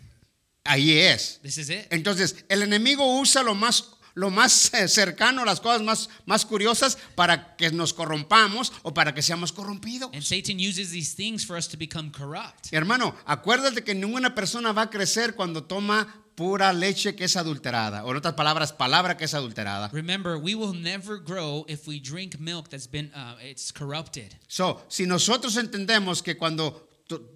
Ahí 0.65 0.97
es. 0.97 1.39
This 1.43 1.57
is 1.59 1.69
it. 1.69 1.87
Entonces, 1.91 2.43
el 2.49 2.63
enemigo 2.63 3.19
usa 3.19 3.43
lo 3.43 3.53
más, 3.53 3.94
lo 4.15 4.29
más 4.31 4.73
eh, 4.73 4.87
cercano, 4.87 5.45
las 5.45 5.59
cosas 5.59 5.83
más, 5.83 6.09
más 6.25 6.45
curiosas 6.45 6.97
para 7.15 7.55
que 7.55 7.69
nos 7.71 7.93
corrompamos 7.93 8.73
o 8.81 8.93
para 8.93 9.13
que 9.13 9.21
seamos 9.21 9.51
corrompidos. 9.51 10.09
And 10.13 10.23
Satan 10.23 10.57
uses 10.57 10.91
these 10.91 11.15
things 11.15 11.45
for 11.45 11.57
us 11.57 11.67
to 11.67 11.77
become 11.77 12.11
corrupt. 12.11 12.71
Hermano, 12.71 13.15
acuérdate 13.25 13.83
que 13.83 13.93
ninguna 13.93 14.33
persona 14.33 14.71
va 14.71 14.83
a 14.83 14.89
crecer 14.89 15.35
cuando 15.35 15.63
toma 15.63 16.07
pura 16.35 16.73
leche 16.73 17.15
que 17.15 17.25
es 17.25 17.35
adulterada. 17.35 18.03
O 18.05 18.11
en 18.11 18.17
otras 18.17 18.33
palabras, 18.33 18.73
palabra 18.73 19.17
que 19.17 19.25
es 19.25 19.33
adulterada. 19.33 19.89
Remember, 19.91 20.37
we 20.37 20.55
will 20.55 20.73
never 20.73 21.17
grow 21.17 21.65
if 21.67 21.87
we 21.87 21.99
drink 21.99 22.39
milk 22.39 22.69
that's 22.69 22.89
been 22.89 23.11
uh, 23.13 23.37
it's 23.41 23.71
corrupted. 23.71 24.35
So, 24.47 24.81
si 24.87 25.05
nosotros 25.05 25.57
entendemos 25.57 26.21
que 26.21 26.37
cuando 26.37 26.89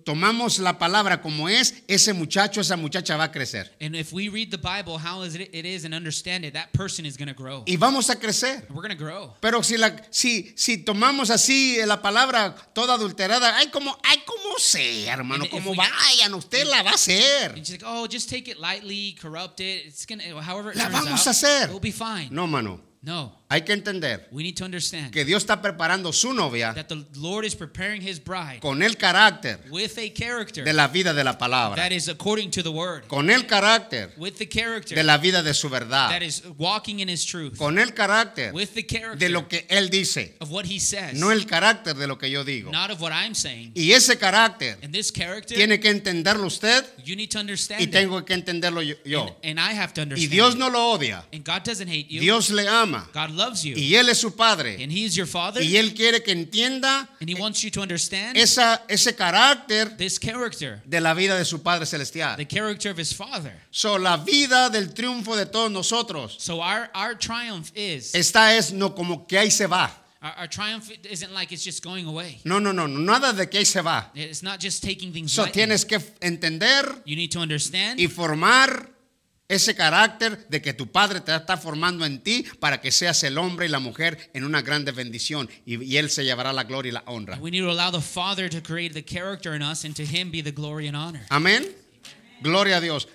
tomamos 0.04 0.58
la 0.60 0.78
palabra 0.80 1.22
como 1.22 1.48
es, 1.48 1.76
ese 1.88 2.14
muchacho, 2.14 2.62
esa 2.62 2.76
muchacha 2.76 3.16
va 3.18 3.26
a 3.26 3.32
crecer. 3.32 3.72
And 3.80 3.96
if 3.96 4.12
we 4.12 4.28
read 4.30 4.50
the 4.50 4.58
Bible 4.58 4.98
how 4.98 5.24
is 5.24 5.36
it, 5.36 5.50
it 5.54 5.66
is 5.66 5.86
and 5.86 5.94
understand 5.94 6.44
it, 6.44 6.54
that 6.54 6.72
person 6.74 7.06
is 7.06 7.18
going 7.18 7.28
to 7.28 7.34
grow. 7.34 7.64
Y 7.68 7.78
vamos 7.78 8.10
a 8.10 8.16
crecer. 8.16 8.66
Grow. 8.98 9.36
Pero 9.40 9.62
si, 9.62 9.78
la, 9.78 9.96
si, 10.10 10.52
si 10.56 10.78
tomamos 10.80 11.30
así 11.30 11.78
la 11.86 12.02
palabra 12.02 12.56
toda 12.74 12.96
adulterada, 12.96 13.58
ay, 13.58 13.68
como, 13.70 13.96
ay, 14.04 14.18
como 14.26 14.58
sea, 14.58 15.14
hermano, 15.14 15.44
And 15.44 15.52
como 15.52 15.72
we- 15.72 15.78
vayan, 15.78 16.34
usted 16.34 16.66
la 16.66 16.82
va 16.84 16.92
a 16.92 16.94
hacer. 16.96 17.56
Like, 17.56 17.84
"Oh, 17.86 18.08
just 18.08 18.30
take 18.30 18.50
it 18.50 18.58
lightly, 18.60 19.16
corrupt 19.22 19.60
it. 19.60 19.88
It 19.88 20.10
La 20.76 20.90
vamos 20.90 21.22
out, 21.22 21.28
a 21.28 21.30
hacer. 21.30 21.70
it'll 21.70 21.80
be 21.80 21.92
fine." 21.92 22.30
No, 22.32 22.48
mano, 22.48 22.82
No. 23.02 23.39
Hay 23.52 23.62
que 23.64 23.74
entender 23.74 24.28
We 24.32 24.44
need 24.44 24.56
to 24.58 24.66
understand 24.66 25.12
que 25.12 25.26
Dios 25.26 25.44
está 25.44 25.60
preparando 25.62 26.14
su 26.14 26.34
novia 26.34 26.72
that 26.76 26.88
the 26.88 27.04
Lord 27.16 27.46
is 27.46 27.56
preparing 27.56 28.00
his 28.02 28.24
bride 28.24 28.60
con 28.62 28.84
el 28.84 28.96
carácter 28.96 29.60
with 29.72 29.98
a 29.98 30.10
character 30.14 30.64
de 30.64 30.72
la 30.72 30.88
vida 30.88 31.14
de 31.16 31.24
la 31.24 31.38
palabra, 31.38 31.76
that 31.76 31.92
is 31.92 32.08
according 32.10 32.52
to 32.52 32.62
the 32.62 32.70
word, 32.70 33.08
con 33.08 33.30
el 33.32 33.48
carácter 33.48 34.12
with 34.18 34.34
the 34.38 34.48
character 34.48 34.96
de 34.96 35.04
la 35.04 35.18
vida 35.18 35.42
de 35.42 35.54
su 35.56 35.68
verdad, 35.68 36.10
that 36.10 36.22
is 36.22 36.44
walking 36.60 37.00
in 37.00 37.10
his 37.10 37.26
truth, 37.26 37.58
con 37.58 37.80
el 37.80 37.94
carácter 37.94 38.54
with 38.54 38.70
the 38.76 38.86
character 38.86 39.18
de 39.18 39.30
lo 39.30 39.48
que 39.48 39.66
Él 39.70 39.90
dice, 39.90 40.36
of 40.40 40.52
what 40.52 40.66
he 40.66 40.80
says, 40.80 41.16
no 41.16 41.32
el 41.32 41.46
carácter 41.48 41.96
de 41.96 42.06
lo 42.06 42.18
que 42.20 42.30
yo 42.30 42.44
digo. 42.44 42.72
not 42.72 42.92
of 42.92 43.02
what 43.02 43.12
I'm 43.12 43.34
saying. 43.34 43.72
Y 43.74 43.94
ese 43.94 44.18
carácter 44.20 44.78
And 44.84 44.94
this 44.94 45.12
character, 45.12 45.56
tiene 45.56 45.80
que 45.80 45.90
entenderlo 45.90 46.46
usted 46.46 46.86
you 47.04 47.16
need 47.16 47.32
to 47.32 47.40
understand 47.40 47.82
y 47.82 47.88
tengo 47.88 48.24
que 48.24 48.36
entenderlo 48.36 48.82
yo. 48.84 49.26
And, 49.42 49.58
and 49.58 49.60
I 49.60 49.74
have 49.74 49.92
to 49.96 50.02
Y 50.02 50.04
understand 50.04 50.32
Dios 50.32 50.54
it. 50.54 50.60
no 50.60 50.70
lo 50.70 50.92
odia, 50.92 51.24
And 51.34 51.44
God 51.44 51.64
doesn't 51.64 51.88
hate 51.88 52.12
you. 52.12 52.20
Dios 52.22 52.52
le 52.52 52.68
ama 52.68 53.10
God 53.12 53.32
loves 53.40 53.64
you. 53.64 53.76
y 53.78 53.96
Él 53.96 54.10
es 54.10 54.18
su 54.20 54.32
Padre 54.36 54.76
and 54.84 54.92
he 54.92 55.06
is 55.06 55.16
your 55.16 55.26
father. 55.26 55.62
y 55.64 55.78
Él 55.78 55.94
quiere 55.96 56.22
que 56.22 56.34
entienda 56.34 57.08
and 57.22 57.30
he 57.30 57.36
wants 57.36 57.62
you 57.64 57.72
to 57.72 57.82
understand 57.82 58.38
esa, 58.38 58.82
ese 58.90 59.16
carácter 59.16 59.96
this 59.98 60.20
character, 60.20 60.82
de 60.86 61.00
la 61.00 61.14
vida 61.14 61.38
de 61.38 61.46
su 61.46 61.60
Padre 61.64 61.86
Celestial. 61.86 62.36
the 62.36 62.46
character 62.46 62.90
of 62.92 62.98
his 63.00 63.14
father. 63.14 63.54
So, 63.72 63.98
la 63.98 64.18
vida 64.18 64.70
del 64.70 64.94
triunfo 64.94 65.36
de 65.38 65.46
todos 65.46 65.72
nosotros 65.72 66.36
So 66.38 66.60
our, 66.62 66.90
our 66.94 67.16
triumph 67.18 67.72
is, 67.76 68.14
esta 68.14 68.56
es 68.58 68.74
no 68.74 68.94
como 68.94 69.26
que 69.26 69.38
ahí 69.40 69.50
se 69.52 69.66
va. 69.68 69.90
our, 70.22 70.34
our 70.40 70.48
triumph 70.50 70.92
isn't 71.10 71.32
like 71.34 71.54
it's 71.54 71.64
just 71.64 71.82
going 71.82 72.06
away. 72.06 72.40
No, 72.44 72.60
no, 72.60 72.74
no, 72.74 72.88
nada 72.88 73.32
de 73.32 73.48
que 73.48 73.60
ahí 73.60 73.66
se 73.66 73.82
va. 73.82 74.12
It's 74.14 74.44
not 74.44 74.60
just 74.60 74.84
taking 74.84 75.14
things 75.14 75.32
So, 75.32 75.44
lightly. 75.44 75.62
tienes 75.62 75.86
que 75.86 75.98
entender 76.22 76.84
You 77.06 77.16
need 77.16 77.32
to 77.32 77.40
understand 77.40 78.00
y 78.02 78.08
formar 78.08 78.90
ese 79.50 79.76
carácter 79.76 80.48
de 80.48 80.62
que 80.62 80.74
tu 80.74 80.88
Padre 80.88 81.22
te 81.22 81.36
está 81.36 81.58
formando 81.58 82.06
en 82.06 82.22
ti 82.22 82.46
para 82.60 82.80
que 82.80 82.92
seas 82.92 83.24
el 83.24 83.38
hombre 83.38 83.66
y 83.66 83.70
la 83.70 83.80
mujer 83.80 84.30
en 84.34 84.46
una 84.46 84.62
grande 84.62 84.92
bendición 84.92 85.50
y, 85.66 85.84
y 85.84 85.98
Él 85.98 86.10
se 86.12 86.24
llevará 86.24 86.54
la 86.54 86.64
gloria 86.64 86.90
y 86.90 86.94
la 86.94 87.04
honra. 87.08 87.38
we 87.42 87.50
need 87.50 87.64
to 87.64 87.70
allow 87.72 87.92
the 87.92 88.00
father 88.00 88.48
to 88.48 88.62
create 88.62 88.94
the 88.94 89.04
character 89.04 89.56
in 89.56 89.64
us 89.64 89.84
and 89.84 89.96
to 89.96 90.04
him 90.06 90.30
be 90.32 90.42
the 90.42 90.52
glory 90.52 90.88
and 90.88 90.96
honor. 90.96 91.26
Amén. 91.30 91.68
Gloria 92.42 92.78
a 92.78 92.82
Dios. 92.82 93.08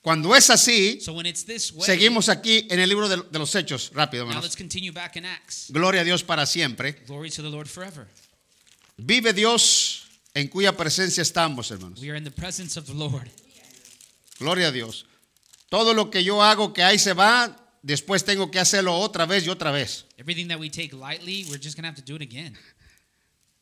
Cuando 0.00 0.34
es 0.34 0.50
así, 0.50 1.00
So 1.00 1.12
when 1.12 1.26
it's 1.26 1.44
this 1.44 1.72
way, 1.72 1.86
seguimos 1.86 2.28
aquí 2.28 2.66
en 2.70 2.80
el 2.80 2.88
libro 2.88 3.08
de, 3.08 3.22
de 3.30 3.38
los 3.38 3.54
Hechos. 3.54 3.90
Rápido, 3.94 4.26
now 4.26 4.40
let's 4.40 4.56
continue 4.56 4.90
back 4.90 5.16
in 5.16 5.24
Acts. 5.24 5.70
Gloria 5.70 6.00
a 6.00 6.04
Dios 6.04 6.22
para 6.22 6.44
siempre. 6.46 6.92
Glory 7.06 7.30
to 7.30 7.42
the 7.42 7.48
Lord 7.48 7.68
forever. 7.68 8.06
Vive 8.96 9.32
Dios 9.32 10.06
en 10.34 10.48
cuya 10.48 10.72
presencia 10.76 11.22
estamos, 11.22 11.70
hermanos. 11.70 12.00
We 12.00 12.10
are 12.10 12.16
in 12.16 12.24
the 12.24 12.30
presence 12.30 12.78
of 12.78 12.86
the 12.86 12.94
Lord. 12.94 13.30
Gloria 14.38 14.68
a 14.68 14.72
Dios. 14.72 15.04
Todo 15.68 15.94
lo 15.94 16.10
que 16.10 16.22
yo 16.22 16.42
hago 16.42 16.72
que 16.72 16.82
ahí 16.82 16.98
se 16.98 17.12
va, 17.14 17.56
después 17.82 18.24
tengo 18.24 18.50
que 18.50 18.58
hacerlo 18.60 18.96
otra 18.96 19.26
vez 19.26 19.44
y 19.46 19.48
otra 19.50 19.70
vez. 19.70 20.06
Everything 20.16 20.48
that 20.48 20.58
we 20.58 20.70
take 20.70 20.92
lightly, 20.94 21.44
we're 21.48 21.58
just 21.62 21.76
going 21.76 21.82
to 21.84 21.88
have 21.88 21.96
to 21.96 22.02
do 22.04 22.16
it 22.16 22.22
again. 22.22 22.56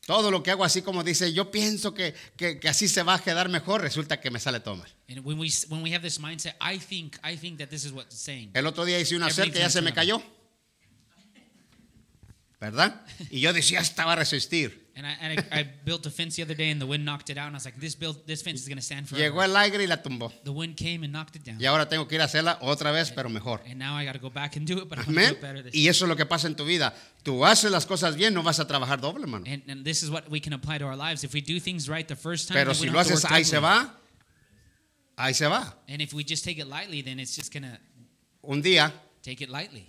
Todo 0.05 0.33
lo 0.33 0.43
que 0.43 0.51
hago 0.51 0.65
así 0.65 0.83
como 0.83 1.05
dice, 1.05 1.33
yo 1.33 1.51
pienso 1.53 1.95
que, 1.95 2.13
que- 2.37 2.59
que 2.59 2.69
así 2.69 2.89
se 2.89 3.05
va 3.05 3.15
a 3.15 3.23
quedar 3.23 3.49
mejor, 3.49 3.81
resulta 3.83 4.21
que 4.21 4.31
me 4.33 4.41
sale 4.41 4.59
todo 4.59 4.75
mal. 4.77 4.89
And 5.09 5.21
when 5.25 5.39
we 5.39 5.49
when 5.69 5.81
we 5.83 5.95
have 5.95 6.03
this 6.03 6.19
mindset, 6.19 6.57
I 6.61 6.79
think 6.79 7.17
I 7.25 7.37
think 7.37 7.59
that 7.61 7.69
this 7.69 7.85
is 7.85 7.93
what 7.93 8.07
it's 8.07 8.19
saying. 8.19 8.51
El 8.55 8.67
otro 8.67 8.85
día 8.85 8.99
hice 8.99 9.15
una 9.17 9.31
cerca 9.31 9.57
y 9.59 9.61
ya 9.61 9.71
se 9.71 9.81
me 9.81 9.93
cayó. 9.95 10.21
¿Verdad? 12.61 13.01
Y 13.31 13.41
yo 13.41 13.53
decía, 13.53 13.81
esta 13.81 14.05
va 14.05 14.13
a 14.13 14.17
resistir. 14.17 14.82
And 14.95 15.07
I, 15.07 15.17
and 15.23 15.41
I, 15.41 15.61
I 15.61 15.67
built 15.87 16.05
a 16.05 16.11
fence 16.11 16.37
the 16.37 16.43
other 16.43 16.55
day, 16.55 16.69
and 16.69 16.79
the 16.79 16.87
wind 16.87 17.03
knocked 17.05 17.31
it 17.31 17.39
out. 17.39 17.47
And 17.47 17.55
I 17.55 17.57
was 17.57 17.65
like, 17.65 17.81
this 17.81 17.95
build 17.95 18.27
this 18.27 18.43
fence 18.43 18.61
is 18.61 18.69
going 18.69 18.77
to 18.77 18.85
stand 18.85 19.09
forever. 19.09 19.25
Llegó 19.25 19.43
el 19.43 19.57
aire 19.57 19.79
y 19.81 19.87
la 19.87 19.97
tumbó. 19.97 20.31
The 20.45 20.53
wind 20.53 20.77
came 20.77 21.03
and 21.03 21.13
knocked 21.13 21.35
it 21.35 21.45
down. 21.45 21.59
Y 21.59 21.65
ahora 21.65 21.89
tengo 21.89 22.07
que 22.07 22.17
ir 22.17 22.21
a 22.21 22.25
hacerla 22.25 22.59
otra 22.61 22.93
vez, 22.93 23.11
pero 23.11 23.31
mejor. 23.31 23.63
And 23.67 23.79
now 23.79 23.97
I 23.97 24.05
got 24.05 24.13
to 24.13 24.19
go 24.19 24.29
back 24.29 24.57
and 24.57 24.67
do 24.67 24.79
it, 24.79 24.89
but 24.91 24.99
I'm 24.99 25.07
Amén. 25.09 25.33
it 25.33 25.41
better 25.41 25.63
this 25.63 25.75
Y 25.75 25.89
eso 25.89 26.05
es 26.05 26.09
lo 26.11 26.17
que 26.17 26.27
pasa 26.27 26.47
en 26.47 26.55
tu 26.57 26.67
vida. 26.67 26.95
Tú 27.23 27.45
haces 27.47 27.71
las 27.71 27.87
cosas 27.87 28.17
bien, 28.17 28.35
no 28.35 28.43
vas 28.43 28.61
a 28.61 28.67
trabajar 28.67 29.01
doble, 29.01 29.23
hermano. 29.23 29.45
And, 29.47 29.63
and 29.67 29.85
this 29.85 30.03
is 30.03 30.11
what 30.11 30.29
we 30.29 30.41
can 30.41 30.53
apply 30.53 30.79
to 30.79 30.85
our 30.85 30.97
lives. 30.97 31.25
If 31.25 31.33
we 31.33 31.41
do 31.41 31.59
things 31.59 31.89
right 31.89 32.07
the 32.07 32.17
first 32.17 32.49
time, 32.49 32.57
Pero 32.57 32.73
then 32.73 32.81
we 32.81 32.81
si 32.81 32.87
don't 32.87 32.95
lo 32.95 32.99
have 32.99 33.09
to 33.09 33.15
haces, 33.15 33.25
work 33.25 33.33
ahí 33.33 33.45
se 33.45 33.59
va. 33.59 33.95
Ahí 35.17 35.35
se 35.35 35.47
va. 35.47 35.75
And 35.89 36.03
if 36.03 36.13
we 36.13 36.23
just 36.23 36.45
take 36.45 36.59
it 36.59 36.67
lightly, 36.67 37.01
then 37.03 37.19
it's 37.19 37.35
just 37.35 37.53
going 37.53 37.63
to 37.65 37.79
Un 38.43 38.61
día 38.61 38.93
take 39.23 39.41
it 39.41 39.49
lightly. 39.49 39.87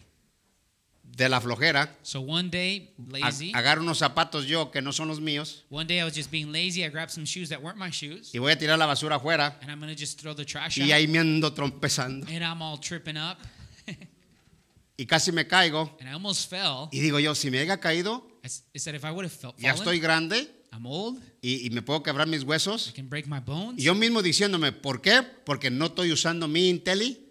De 1.15 1.29
la 1.29 1.39
flojera, 1.39 1.95
So 2.01 2.21
one 2.21 2.49
day, 2.49 2.91
lazy. 3.09 3.51
agarro 3.53 3.81
unos 3.83 3.99
zapatos 3.99 4.47
yo 4.47 4.71
que 4.71 4.81
no 4.81 4.91
son 4.91 5.07
los 5.07 5.19
míos 5.19 5.63
One 5.69 5.85
day 5.85 5.99
I 5.99 6.03
was 6.05 6.15
just 6.15 6.31
being 6.31 6.51
lazy. 6.51 6.83
I 6.83 6.89
grabbed 6.89 7.11
some 7.11 7.25
shoes 7.25 7.49
that 7.49 7.61
weren't 7.61 7.77
my 7.77 7.91
shoes, 7.91 8.31
y 8.33 8.39
voy 8.39 8.51
a 8.51 8.57
tirar 8.57 8.79
la 8.79 8.87
basura 8.87 9.17
afuera 9.17 9.57
and 9.61 9.69
I'm 9.71 9.79
to 9.81 9.95
just 9.95 10.19
throw 10.19 10.33
the 10.33 10.43
trash 10.45 10.77
y 10.79 10.85
out. 10.85 10.91
ahí 10.93 11.07
me 11.07 11.19
ando 11.19 11.53
trompezando 11.53 12.25
And 12.27 12.43
I'm 12.43 12.61
all 12.63 12.79
tripping 12.79 13.17
up, 13.17 13.37
y 14.97 15.05
casi 15.05 15.31
me 15.31 15.45
caigo 15.47 15.95
and 15.99 16.09
I 16.09 16.13
almost 16.13 16.49
fell. 16.49 16.89
y 16.91 16.99
digo 16.99 17.19
yo, 17.19 17.35
si 17.35 17.49
me 17.51 17.59
haya 17.59 17.79
caído, 17.79 18.25
I 18.43 18.47
I 18.75 18.79
said, 18.79 18.95
if 18.95 19.03
I 19.05 19.11
would 19.11 19.25
have 19.25 19.31
felt 19.31 19.55
ya 19.57 19.73
fallen, 19.73 19.77
estoy 19.87 19.99
grande 19.99 20.47
I'm 20.71 20.85
old. 20.87 21.21
y, 21.41 21.67
y 21.67 21.69
me 21.69 21.81
puedo 21.83 22.01
quebrar 22.01 22.27
mis 22.27 22.41
I 22.41 22.45
huesos. 22.45 22.91
can 22.95 23.07
break 23.07 23.27
my 23.27 23.39
bones. 23.39 23.79
Y 23.79 23.83
yo 23.83 23.93
mismo 23.93 24.23
diciéndome, 24.23 24.71
¿por 24.71 25.01
qué? 25.01 25.21
Porque 25.45 25.69
no 25.69 25.85
estoy 25.85 26.11
usando 26.11 26.47
mi 26.47 26.69
inteligencia. 26.69 27.21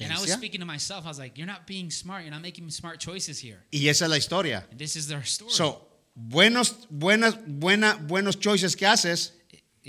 And 0.00 0.12
I 0.12 0.20
was 0.20 0.32
speaking 0.32 0.60
to 0.60 0.66
myself. 0.66 1.04
I 1.04 1.08
was 1.08 1.18
like, 1.18 1.38
you're 1.38 1.46
not 1.46 1.66
being 1.66 1.90
smart. 1.90 2.22
You're 2.22 2.32
not 2.32 2.42
making 2.42 2.68
smart 2.70 3.00
choices 3.00 3.38
here. 3.38 3.64
Y 3.72 3.88
esa 3.88 4.04
es 4.04 4.10
la 4.10 4.16
historia. 4.16 4.64
And 4.70 4.78
this 4.78 4.96
is 4.96 5.08
their 5.08 5.24
story. 5.24 5.50
So, 5.50 5.80
buenos, 6.14 6.86
buenas, 6.90 7.36
buena, 7.46 7.96
buenos 7.96 8.36
choices 8.36 8.76
que 8.76 8.86
haces, 8.86 9.32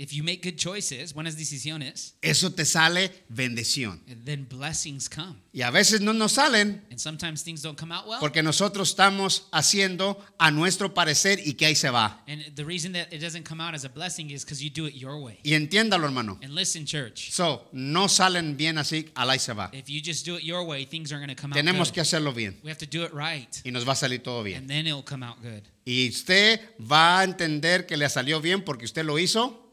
if 0.02 0.12
you 0.14 0.22
make 0.24 0.40
good 0.42 0.56
choices, 0.56 1.12
buenas 1.12 1.36
decisiones, 1.36 2.14
eso 2.22 2.50
te 2.54 2.64
sale 2.64 3.10
bendición. 3.28 4.00
then 4.24 4.46
blessings 4.48 5.10
come. 5.10 5.36
Y 5.52 5.60
a 5.62 5.70
veces 5.70 6.00
no 6.00 6.12
nos 6.14 6.32
salen 6.32 6.82
And 6.90 6.98
sometimes 6.98 7.42
things 7.42 7.60
don't 7.60 7.76
come 7.78 7.92
out 7.92 8.06
well. 8.06 8.18
porque 8.20 8.42
nosotros 8.42 8.88
estamos 8.90 9.48
haciendo 9.52 10.18
a 10.38 10.50
nuestro 10.50 10.94
parecer 10.94 11.40
y 11.44 11.52
que 11.54 11.66
ahí 11.66 11.74
se 11.74 11.90
va. 11.90 12.22
And 12.26 12.42
the 12.54 12.64
reason 12.64 12.92
that 12.92 13.12
it 13.12 13.20
doesn't 13.20 13.44
come 13.46 13.60
out 13.62 13.74
as 13.74 13.84
a 13.84 13.88
blessing 13.90 14.30
is 14.30 14.42
because 14.44 14.62
you 14.64 14.70
do 14.70 14.86
it 14.86 14.94
your 14.94 15.18
way. 15.22 15.38
Y 15.42 15.52
entiéndalo, 15.52 16.06
hermano. 16.06 16.38
And 16.42 16.54
listen, 16.54 16.86
church, 16.86 17.30
So, 17.32 17.68
no 17.72 18.08
salen 18.08 18.56
bien 18.56 18.78
así, 18.78 19.10
al 19.14 19.28
ahí 19.28 19.38
se 19.38 19.52
va. 19.52 19.70
if 19.74 19.88
you 19.90 20.00
just 20.02 20.24
do 20.24 20.36
it 20.36 20.44
your 20.44 20.64
way, 20.64 20.86
things 20.86 21.12
aren't 21.12 21.26
going 21.26 21.36
to 21.36 21.40
come 21.40 21.52
out 21.52 21.56
Tenemos 21.56 21.88
good. 21.88 21.94
que 21.96 22.00
hacerlo 22.00 22.32
bien 22.32 22.58
We 22.64 22.70
have 22.70 22.78
to 22.78 22.86
do 22.86 23.04
it 23.04 23.12
right. 23.12 23.48
y 23.64 23.70
nos 23.70 23.86
va 23.86 23.92
a 23.92 23.96
salir 23.96 24.22
todo 24.22 24.42
bien. 24.42 24.58
And 24.62 24.68
then 24.70 24.86
it'll 24.86 25.04
come 25.04 25.22
out 25.26 25.42
good. 25.42 25.62
Y 25.84 26.08
usted 26.08 26.60
va 26.80 27.20
a 27.20 27.24
entender 27.24 27.84
que 27.86 27.96
le 27.96 28.08
salió 28.08 28.40
bien 28.40 28.64
porque 28.64 28.84
usted 28.86 29.04
lo 29.04 29.18
hizo 29.18 29.66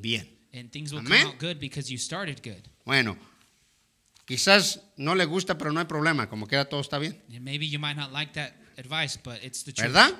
bien. 0.00 0.28
And 0.52 0.70
things 0.70 0.92
will 0.92 1.00
Amén. 1.00 1.22
come 1.22 1.32
out 1.32 1.38
good 1.38 1.60
because 1.60 1.90
you 1.90 1.98
started 1.98 2.42
good. 2.42 2.62
Bueno, 2.84 3.16
quizás 4.26 4.80
no 4.96 5.14
le 5.14 5.24
gusta, 5.26 5.58
pero 5.58 5.72
no 5.72 5.80
hay 5.80 5.86
problema. 5.86 6.28
Como 6.28 6.46
quiera, 6.46 6.64
todo 6.64 6.80
está 6.80 6.98
bien. 6.98 7.20
And 7.30 7.44
maybe 7.44 7.66
you 7.66 7.78
might 7.78 7.96
not 7.96 8.12
like 8.12 8.32
that 8.34 8.52
advice, 8.78 9.18
but 9.22 9.42
it's 9.42 9.64
the 9.64 9.72
truth. 9.72 9.92
¿Verdad? 9.92 10.14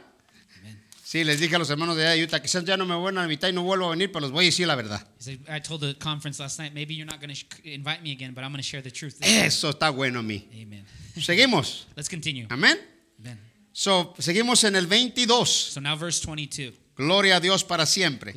Amen. 0.58 0.82
Sí, 1.02 1.24
les 1.24 1.40
dije 1.40 1.54
a 1.54 1.58
los 1.58 1.70
hermanos 1.70 1.96
de 1.96 2.22
Utah, 2.22 2.40
quizás 2.40 2.64
ya 2.64 2.76
no 2.76 2.84
me 2.84 2.94
vuelvan 2.94 3.22
a 3.22 3.24
invitar 3.24 3.50
y 3.50 3.52
no 3.54 3.62
vuelvo 3.62 3.86
a 3.86 3.90
venir, 3.90 4.10
pero 4.10 4.22
les 4.22 4.30
voy 4.30 4.44
a 4.44 4.48
decir 4.48 4.66
la 4.66 4.74
verdad. 4.74 5.06
I 5.48 5.60
told 5.60 5.80
the 5.80 5.94
conference 5.98 6.42
last 6.42 6.58
night, 6.58 6.74
maybe 6.74 6.94
you're 6.94 7.10
not 7.10 7.20
going 7.20 7.32
to 7.34 7.68
invite 7.68 8.02
me 8.02 8.12
again, 8.12 8.34
but 8.34 8.42
I'm 8.42 8.50
going 8.50 8.62
to 8.62 8.68
share 8.68 8.82
the 8.82 8.90
truth. 8.90 9.16
Eso 9.22 9.70
está 9.70 9.90
bueno 9.90 10.18
a 10.18 10.22
mí. 10.22 10.48
Amen. 10.52 10.84
Seguimos. 11.16 11.86
Let's 11.96 12.08
continue. 12.08 12.46
Amén. 12.50 12.78
Amen. 13.20 13.38
So, 13.72 14.14
seguimos 14.18 14.64
en 14.64 14.74
el 14.74 14.86
22. 14.86 15.48
So 15.48 15.80
now 15.80 15.96
verse 15.96 16.20
22. 16.20 16.74
Gloria 16.96 17.36
a 17.36 17.40
Dios 17.40 17.64
para 17.64 17.86
siempre. 17.86 18.32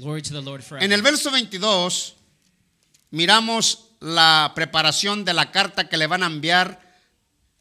En 0.79 0.91
el 0.91 1.01
verso 1.01 1.31
22 1.31 2.15
miramos 3.11 3.89
la 3.99 4.51
preparación 4.55 5.25
de 5.25 5.33
la 5.33 5.51
carta 5.51 5.89
que 5.89 5.97
le 5.97 6.07
van 6.07 6.23
a 6.23 6.27
enviar 6.27 6.81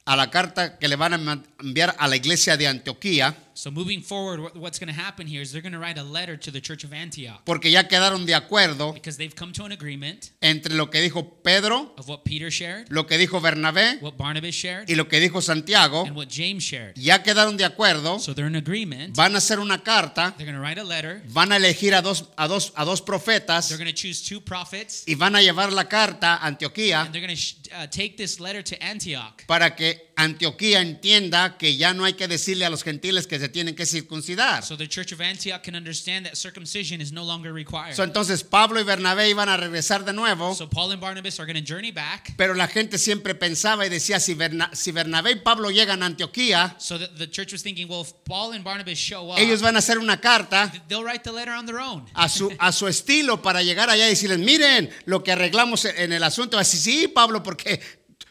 a 0.05 0.17
la 0.17 0.31
carta 0.31 0.79
que 0.79 0.89
le 0.89 0.97
van 0.97 1.29
a, 1.29 1.43
enviar 1.61 1.95
a 1.99 2.07
la 2.09 2.17
iglesia 2.17 2.57
de 2.57 2.67
Antioquía 2.69 3.35
So 3.59 3.73
moving 3.73 4.01
forward, 4.05 4.39
what- 4.39 4.55
what's 4.57 4.79
going 4.79 4.87
to 4.87 4.93
happen 5.01 5.27
here 5.27 5.43
is 5.43 5.51
they're 5.51 5.61
going 5.61 5.73
to 5.73 5.81
write 5.81 5.99
a 5.99 6.05
letter 6.05 6.39
to 6.39 6.53
the 6.53 6.61
church 6.61 6.85
of 6.85 6.93
Antioch 6.93 7.41
porque 7.45 7.73
ya 7.73 7.89
quedaron 7.89 8.25
de 8.25 8.33
acuerdo 8.37 8.93
because 8.95 9.17
they've 9.19 9.35
come 9.35 9.53
to 9.53 9.65
an 9.65 9.73
agreement 9.73 10.31
entre 10.41 10.75
lo 10.77 10.89
que 10.91 11.01
dijo 11.01 11.43
Pedro, 11.43 11.93
of 11.99 12.09
what 12.09 12.23
Peter 12.25 12.53
shared, 12.53 12.87
lo 12.91 13.05
que 13.09 13.19
dijo 13.19 13.41
Bernabé 13.41 13.99
what 14.01 14.13
Barnabas 14.17 14.55
shared, 14.55 14.89
y 14.89 14.95
lo 14.95 15.09
que 15.09 15.19
dijo 15.19 15.43
Santiago. 15.43 16.05
and 16.07 16.15
what 16.15 16.29
James 16.29 16.63
shared. 16.63 16.95
Ya 16.97 17.25
quedaron 17.25 17.57
de 17.57 17.65
acuerdo, 17.65 18.21
So 18.21 18.33
they're 18.33 18.47
in 18.47 18.55
agreement. 18.55 19.17
van 19.17 19.35
a 19.35 19.39
hacer 19.39 19.59
una 19.59 19.83
carta, 19.83 20.35
They're 20.39 20.47
going 20.47 20.55
to 20.57 20.63
write 20.63 20.79
a 20.81 20.85
letter. 20.85 21.21
van 21.27 21.51
a 21.51 21.57
elegir 21.57 21.95
a 21.95 22.01
dos, 22.01 22.27
a 22.37 22.47
dos, 22.47 22.73
a 22.77 22.85
dos 22.85 23.03
profetas 23.03 23.67
They're 23.71 23.77
going 23.83 23.93
to 23.93 24.01
choose 24.01 24.23
two 24.23 24.41
prophets, 24.41 25.03
y 25.09 25.17
van 25.17 25.35
a 25.35 25.43
llevar 25.43 25.73
la 25.73 25.89
carta 25.89 26.37
a 26.37 26.47
Antioquía 26.47 27.01
and 27.07 27.13
they're 27.13 27.27
going 27.27 27.37
to 27.37 27.75
uh, 27.77 27.87
take 27.89 28.17
this 28.17 28.39
letter 28.39 28.63
to 28.63 28.77
Antioch 28.81 29.45
para 29.49 29.75
que 29.75 30.08
Antioquía 30.21 30.81
entienda 30.81 31.57
que 31.57 31.77
ya 31.77 31.95
no 31.95 32.05
hay 32.05 32.15
que 32.15 32.27
decirle 32.27 32.65
a 32.65 32.71
los 32.71 32.83
gentiles 32.83 33.29
que 33.29 33.39
se 33.39 33.49
tienen 33.49 33.77
que 33.77 33.87
circuncidar. 33.87 34.65
so 34.65 34.77
the 34.77 34.89
church 34.89 35.13
of 35.13 35.21
Antioch 35.21 35.63
can 35.63 35.77
understand 35.77 36.27
that 36.27 36.35
circumcision 36.37 37.01
is 37.01 37.13
no 37.13 37.23
longer 37.25 37.53
required. 37.53 37.95
So, 37.95 38.03
entonces 38.03 38.43
Pablo 38.43 38.81
y 38.81 38.83
Bernabé 38.85 39.29
iban 39.31 39.49
a 39.49 39.57
regresar 39.57 40.05
de 40.05 40.13
nuevo, 40.13 40.55
So 40.57 40.69
Paul 40.69 40.91
and 40.91 41.01
Barnabas 41.01 41.39
are 41.39 41.47
going 41.47 41.55
to 41.55 41.65
journey 41.65 41.93
back. 41.93 42.35
pero 42.37 42.55
la 42.55 42.67
gente 42.67 42.99
siempre 42.99 43.37
pensaba 43.37 43.87
y 43.87 43.89
decía, 43.89 44.19
si, 44.19 44.35
Berna- 44.35 44.71
si 44.75 44.91
Bernabé 44.91 45.31
y 45.33 45.37
Pablo 45.37 45.71
llegan 45.71 46.03
a 46.03 46.07
Antioquía, 46.07 46.75
So 46.81 46.99
the, 46.99 47.07
the 47.17 47.31
church 47.31 47.53
was 47.53 47.63
thinking, 47.63 47.89
well, 47.89 48.01
if 48.03 48.13
Paul 48.25 48.53
and 48.55 48.65
Barnabas 48.65 48.99
show 48.99 49.31
up, 49.33 49.39
ellos 49.39 49.63
van 49.63 49.77
a 49.77 49.79
hacer 49.79 49.99
una 49.99 50.21
carta 50.21 50.73
they'll 50.89 51.05
write 51.05 51.23
the 51.23 51.33
letter 51.33 51.53
on 51.55 51.65
their 51.65 51.79
own. 51.79 52.05
a 52.15 52.29
su, 52.29 52.51
a 52.59 52.73
su 52.73 52.89
estilo 52.89 53.41
para 53.41 53.63
llegar 53.63 53.89
allá 53.89 54.07
y 54.07 54.11
decirles, 54.11 54.41
miren 54.41 54.91
lo 55.05 55.23
que 55.23 55.31
arreglamos 55.31 55.85
en 55.85 56.13
el 56.13 56.25
asunto. 56.25 56.59
Así, 56.59 56.77
sí, 56.77 57.07
Pablo, 57.09 57.43
porque 57.43 57.81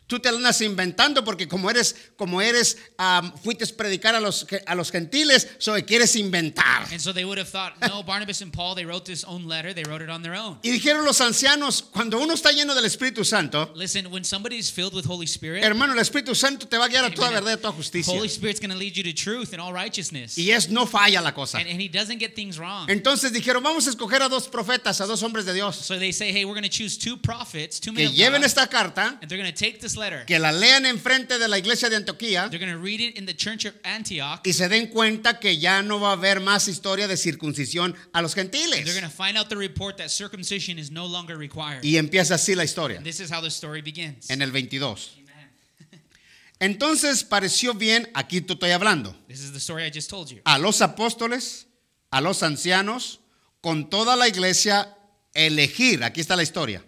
tú 0.08 0.20
te 0.20 0.30
andas 0.30 0.62
inventando, 0.62 1.24
porque 1.24 1.48
como 1.48 1.70
eres, 1.70 1.96
como 2.18 2.42
eres, 2.42 2.78
um, 2.98 3.32
fuiste 3.44 3.66
a 3.66 3.68
predicar 3.76 4.16
a 4.16 4.20
los, 4.20 4.48
a 4.66 4.76
los 4.76 4.92
gentiles, 4.92 5.48
so 5.60 5.74
quieres 5.86 6.16
inventar. 6.16 6.88
And 6.92 7.00
so 7.00 7.14
they 7.14 7.26
would 7.26 7.38
have 7.38 7.50
thought, 7.50 7.74
no, 7.82 8.04
Barnabas 8.04 8.42
and 8.42 8.52
Paul, 8.52 8.76
they 8.76 8.86
wrote 8.86 9.06
this 9.06 9.24
own 9.26 9.48
letter. 9.48 9.74
They 9.74 9.84
wrote 9.84 10.02
it 10.02 10.10
on 10.10 10.24
their 10.24 10.36
own. 10.36 10.60
Y 10.64 10.72
dijeron 10.72 11.06
los 11.06 11.20
ancianos, 11.22 11.82
cuando 11.82 12.20
uno 12.20 12.34
está 12.34 12.52
lleno 12.52 12.74
del 12.74 12.86
Espíritu 12.86 13.26
Santo, 13.26 13.72
Listen, 13.76 14.10
when 14.12 14.24
somebody's 14.24 14.70
filled 14.72 14.94
with 14.94 15.06
Holy 15.06 15.28
Spirit, 15.28 15.64
hermano, 15.64 15.94
el 15.94 16.00
Espíritu 16.00 16.36
Santo 16.36 16.68
te 16.68 16.78
va 16.78 16.86
a 16.86 16.90
guiar 16.90 17.06
a 17.06 17.14
toda 17.14 17.32
verdad 17.32 17.52
y 17.52 17.54
a 17.54 17.58
toda 17.58 17.74
justicia. 17.74 18.14
Holy 18.14 18.30
Spirit's 18.30 18.60
going 18.60 18.72
to 18.72 18.78
lead 18.78 18.96
you 18.96 19.04
to 19.04 19.14
truth 19.14 19.54
and 19.54 19.62
all 19.62 19.74
righteousness. 19.74 20.38
Y 20.38 20.52
es 20.52 20.70
no 20.70 20.86
falla 20.86 21.22
la 21.22 21.34
cosa. 21.34 21.58
And, 21.58 21.68
and 21.68 21.82
he 21.82 21.90
doesn't 21.90 22.20
get 22.20 22.34
things 22.34 22.58
wrong. 22.58 22.90
Entonces 22.90 23.32
dijeron, 23.34 23.62
vamos 23.62 23.88
a 23.88 23.90
escoger 23.90 24.22
a 24.22 24.30
dos 24.30 24.48
profetas, 24.48 25.02
a 25.02 25.06
dos 25.06 25.22
hombres 25.22 25.46
de 25.46 25.54
Dios, 25.54 25.76
So 25.76 25.98
they 26.00 26.12
say, 26.12 26.32
hey, 26.32 26.46
we're 26.46 26.54
going 26.54 26.64
to 26.64 26.70
choose 26.70 26.98
two 26.98 27.18
prophets, 27.18 27.80
two 27.80 27.92
men 27.92 28.08
que 28.08 28.16
lleven 28.16 28.44
esta 28.44 28.68
carta, 28.68 29.18
and 29.22 29.30
they're 29.30 29.38
going 29.38 29.52
to 29.52 29.58
take 29.58 29.80
this 29.82 29.97
letter. 29.98 30.26
que 30.26 30.40
la 30.40 30.52
lean 30.52 30.86
enfrente 30.86 31.38
de 31.40 31.48
la 31.48 31.58
iglesia 31.58 31.90
de 31.90 31.96
Antioquía 31.98 32.50
read 32.50 33.00
it 33.00 33.18
in 33.18 33.26
the 33.26 33.36
church 33.36 33.66
of 33.66 33.74
Antioch. 33.84 34.40
y 34.46 34.54
se 34.54 34.70
den 34.70 34.88
cuenta 34.88 35.40
que 35.40 35.58
ya 35.58 35.82
no 35.82 36.00
va 36.00 36.10
a 36.10 36.14
haber 36.14 36.40
más 36.40 36.68
historia 36.68 37.08
de 37.08 37.18
circuncisión 37.18 37.96
a 38.14 38.22
los 38.22 38.38
And 38.38 38.52
they're 38.52 38.62
going 38.70 38.84
gentiles. 38.84 39.02
to 39.02 39.10
find 39.10 39.38
out 39.38 39.50
the 39.50 39.56
report 39.58 39.98
that 39.98 40.10
circumcision 40.10 40.78
is 40.80 40.92
no 40.92 41.06
longer 41.08 41.38
required. 41.38 41.84
Y 41.84 41.98
empieza 41.98 42.36
así 42.36 42.56
la 42.56 42.64
historia, 42.64 43.02
this 43.04 43.20
is 43.20 43.32
how 43.32 43.42
the 43.42 43.50
story 43.50 43.82
begins. 43.82 44.30
en 44.30 44.42
el 44.42 44.52
22. 44.52 45.18
Amen. 45.18 45.50
Entonces 46.60 47.24
pareció 47.24 47.74
bien, 47.74 48.10
aquí 48.14 48.42
te 48.42 48.54
estoy 48.54 48.72
hablando, 48.72 49.16
This 49.28 49.42
is 49.42 49.52
the 49.52 49.60
story 49.60 49.84
I 49.86 49.92
just 49.94 50.10
told 50.10 50.30
you. 50.30 50.42
a 50.46 50.58
los 50.58 50.82
apóstoles, 50.82 51.68
a 52.10 52.22
los 52.22 52.42
ancianos, 52.44 53.20
con 53.62 53.90
toda 53.90 54.16
la 54.16 54.28
iglesia, 54.28 54.96
elegir, 55.34 56.04
aquí 56.04 56.22
está 56.22 56.36
la 56.36 56.44
historia, 56.44 56.84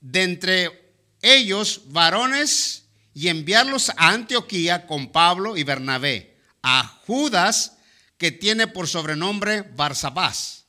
de 0.00 0.22
entre 0.22 0.87
ellos 1.22 1.82
varones 1.86 2.84
y 3.14 3.28
enviarlos 3.28 3.90
a 3.90 4.10
Antioquía 4.10 4.86
con 4.86 5.10
Pablo 5.10 5.56
y 5.56 5.64
Bernabé, 5.64 6.36
a 6.62 6.84
Judas, 7.06 7.78
que 8.16 8.32
tiene 8.32 8.66
por 8.66 8.88
sobrenombre 8.88 9.62
Barsabás, 9.62 10.66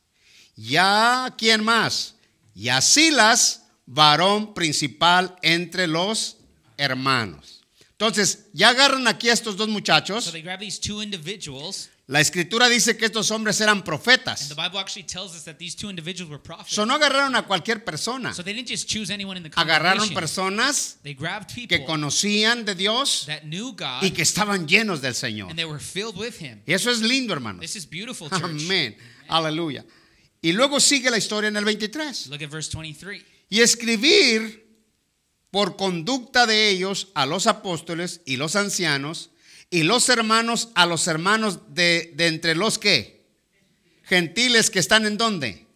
ya 0.55 1.33
quién 1.37 1.63
más, 1.63 2.15
y 2.53 2.69
a 2.69 2.81
Silas, 2.81 3.63
varón 3.85 4.53
principal 4.53 5.35
entre 5.41 5.87
los 5.87 6.37
hermanos. 6.77 7.61
Entonces, 7.91 8.47
ya 8.53 8.69
agarran 8.69 9.07
aquí 9.07 9.29
a 9.29 9.33
estos 9.33 9.57
dos 9.57 9.67
muchachos. 9.67 10.25
La 12.09 12.19
escritura 12.21 12.67
dice 12.67 12.97
que 12.97 13.05
estos 13.05 13.29
hombres 13.29 13.61
eran 13.61 13.83
profetas. 13.83 14.49
the 14.49 14.55
Bible 14.55 14.79
actually 14.79 15.05
tells 15.05 15.35
us 15.35 15.43
that 15.43 15.57
these 15.59 15.75
two 15.75 15.91
individuals 15.91 16.27
were 16.27 16.41
prophets. 16.41 16.73
So 16.73 16.83
no 16.83 16.95
agarraron 16.95 17.35
a 17.35 17.45
cualquier 17.45 17.85
persona. 17.85 18.33
So 18.33 18.43
they 18.43 18.51
didn't 18.51 18.67
just 18.67 18.89
choose 18.89 19.13
anyone 19.13 19.37
in 19.37 19.43
the 19.43 19.51
Agarraron 19.55 20.11
personas 20.15 20.97
que 21.03 21.85
conocían 21.85 22.65
de 22.65 22.73
Dios 22.73 23.27
y 24.01 24.09
que 24.09 24.23
estaban 24.23 24.67
llenos 24.67 25.01
del 25.01 25.13
Señor. 25.13 25.51
and 25.51 25.55
they 25.55 25.65
were 25.65 25.79
filled 25.79 26.17
with 26.17 26.41
Him. 26.41 26.63
Y 26.65 26.73
eso 26.73 26.89
es 26.89 26.99
lindo, 27.01 27.31
hermanos. 27.31 27.61
This 27.61 27.75
is 27.75 27.87
beautiful, 27.87 28.27
church. 28.31 28.43
Amén. 28.43 28.97
Aleluya. 29.27 29.85
Y 30.41 30.53
luego 30.53 30.79
sigue 30.79 31.11
la 31.11 31.17
historia 31.19 31.49
en 31.49 31.57
el 31.57 31.63
23. 31.65 32.25
Look 32.29 32.41
at 32.41 32.49
verse 32.49 32.71
23. 32.75 33.23
Y 33.51 33.61
escribir 33.61 34.67
por 35.51 35.75
conducta 35.77 36.47
de 36.47 36.69
ellos 36.69 37.09
a 37.13 37.27
los 37.27 37.45
apóstoles 37.45 38.21
y 38.25 38.37
los 38.37 38.55
ancianos 38.55 39.29
y 39.69 39.83
los 39.83 40.09
hermanos 40.09 40.69
a 40.75 40.85
los 40.85 41.07
hermanos 41.07 41.59
de, 41.73 42.11
de 42.15 42.27
entre 42.27 42.55
los 42.55 42.77
que 42.77 43.25
gentiles 44.03 44.69
que 44.69 44.79
están 44.79 45.05
en 45.05 45.17
dónde? 45.17 45.67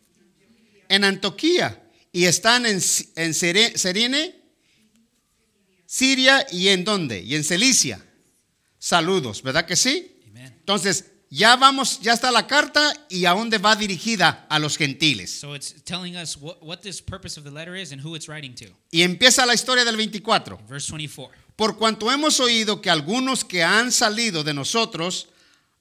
En 0.89 1.03
Antioquía 1.03 1.84
y 2.12 2.25
están 2.25 2.65
en, 2.65 2.82
en 3.15 3.34
Serine, 3.34 4.43
Siria 5.86 6.45
y 6.51 6.69
en 6.69 6.84
dónde? 6.84 7.21
Y 7.21 7.36
en 7.36 7.43
Cilicia. 7.43 8.03
Saludos, 8.79 9.41
¿verdad 9.43 9.65
que 9.65 9.75
sí? 9.75 10.10
Entonces, 10.36 11.06
ya 11.29 11.56
vamos, 11.56 11.99
ya 11.99 12.13
está 12.13 12.32
la 12.32 12.45
carta 12.45 12.93
y 13.10 13.25
a 13.25 13.32
dónde 13.32 13.58
va 13.58 13.75
dirigida 13.75 14.45
a 14.49 14.60
los 14.60 14.77
gentiles. 14.77 15.32
So 15.32 15.56
it's 15.56 15.73
telling 15.84 16.15
us 16.15 16.38
what, 16.38 16.62
what 16.62 16.82
this 16.82 17.01
purpose 17.01 17.39
of 17.39 17.43
the 17.43 17.51
letter 17.51 17.75
is 17.75 17.91
and 17.91 18.03
who 18.03 18.15
it's 18.15 18.27
writing 18.27 18.53
to. 18.56 18.65
Y 18.91 19.01
empieza 19.01 19.45
la 19.45 19.53
historia 19.56 19.84
del 19.84 19.95
24. 19.97 20.60
Verse 20.67 20.88
24. 20.88 21.42
Por 21.56 21.78
cuanto 21.78 22.12
hemos 22.12 22.39
oído 22.39 22.82
que 22.82 22.89
algunos 22.89 23.46
que 23.46 23.63
han 23.63 23.92
salido 23.92 24.44
de 24.44 24.54
nosotros, 24.54 25.30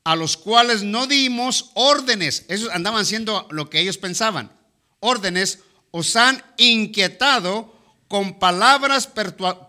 a 0.04 0.16
los 0.16 0.36
cuales 0.36 0.82
no 0.82 1.06
dimos 1.06 1.70
órdenes, 1.74 2.44
esos 2.48 2.70
andaban 2.70 3.02
haciendo 3.02 3.46
lo 3.50 3.70
que 3.70 3.80
ellos 3.80 3.98
pensaban, 3.98 4.52
órdenes, 5.00 5.60
os 5.90 6.16
han 6.16 6.42
inquietado 6.56 7.72
con 8.08 8.38
palabras 8.38 9.06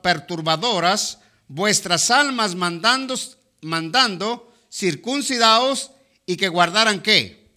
perturbadoras 0.02 1.20
vuestras 1.48 2.12
almas 2.12 2.56
mandando, 2.56 3.16
mandando 3.62 4.52
circuncidaos 4.72 5.92
y 6.26 6.36
que 6.36 6.50
guardaran 6.50 7.02
qué? 7.02 7.48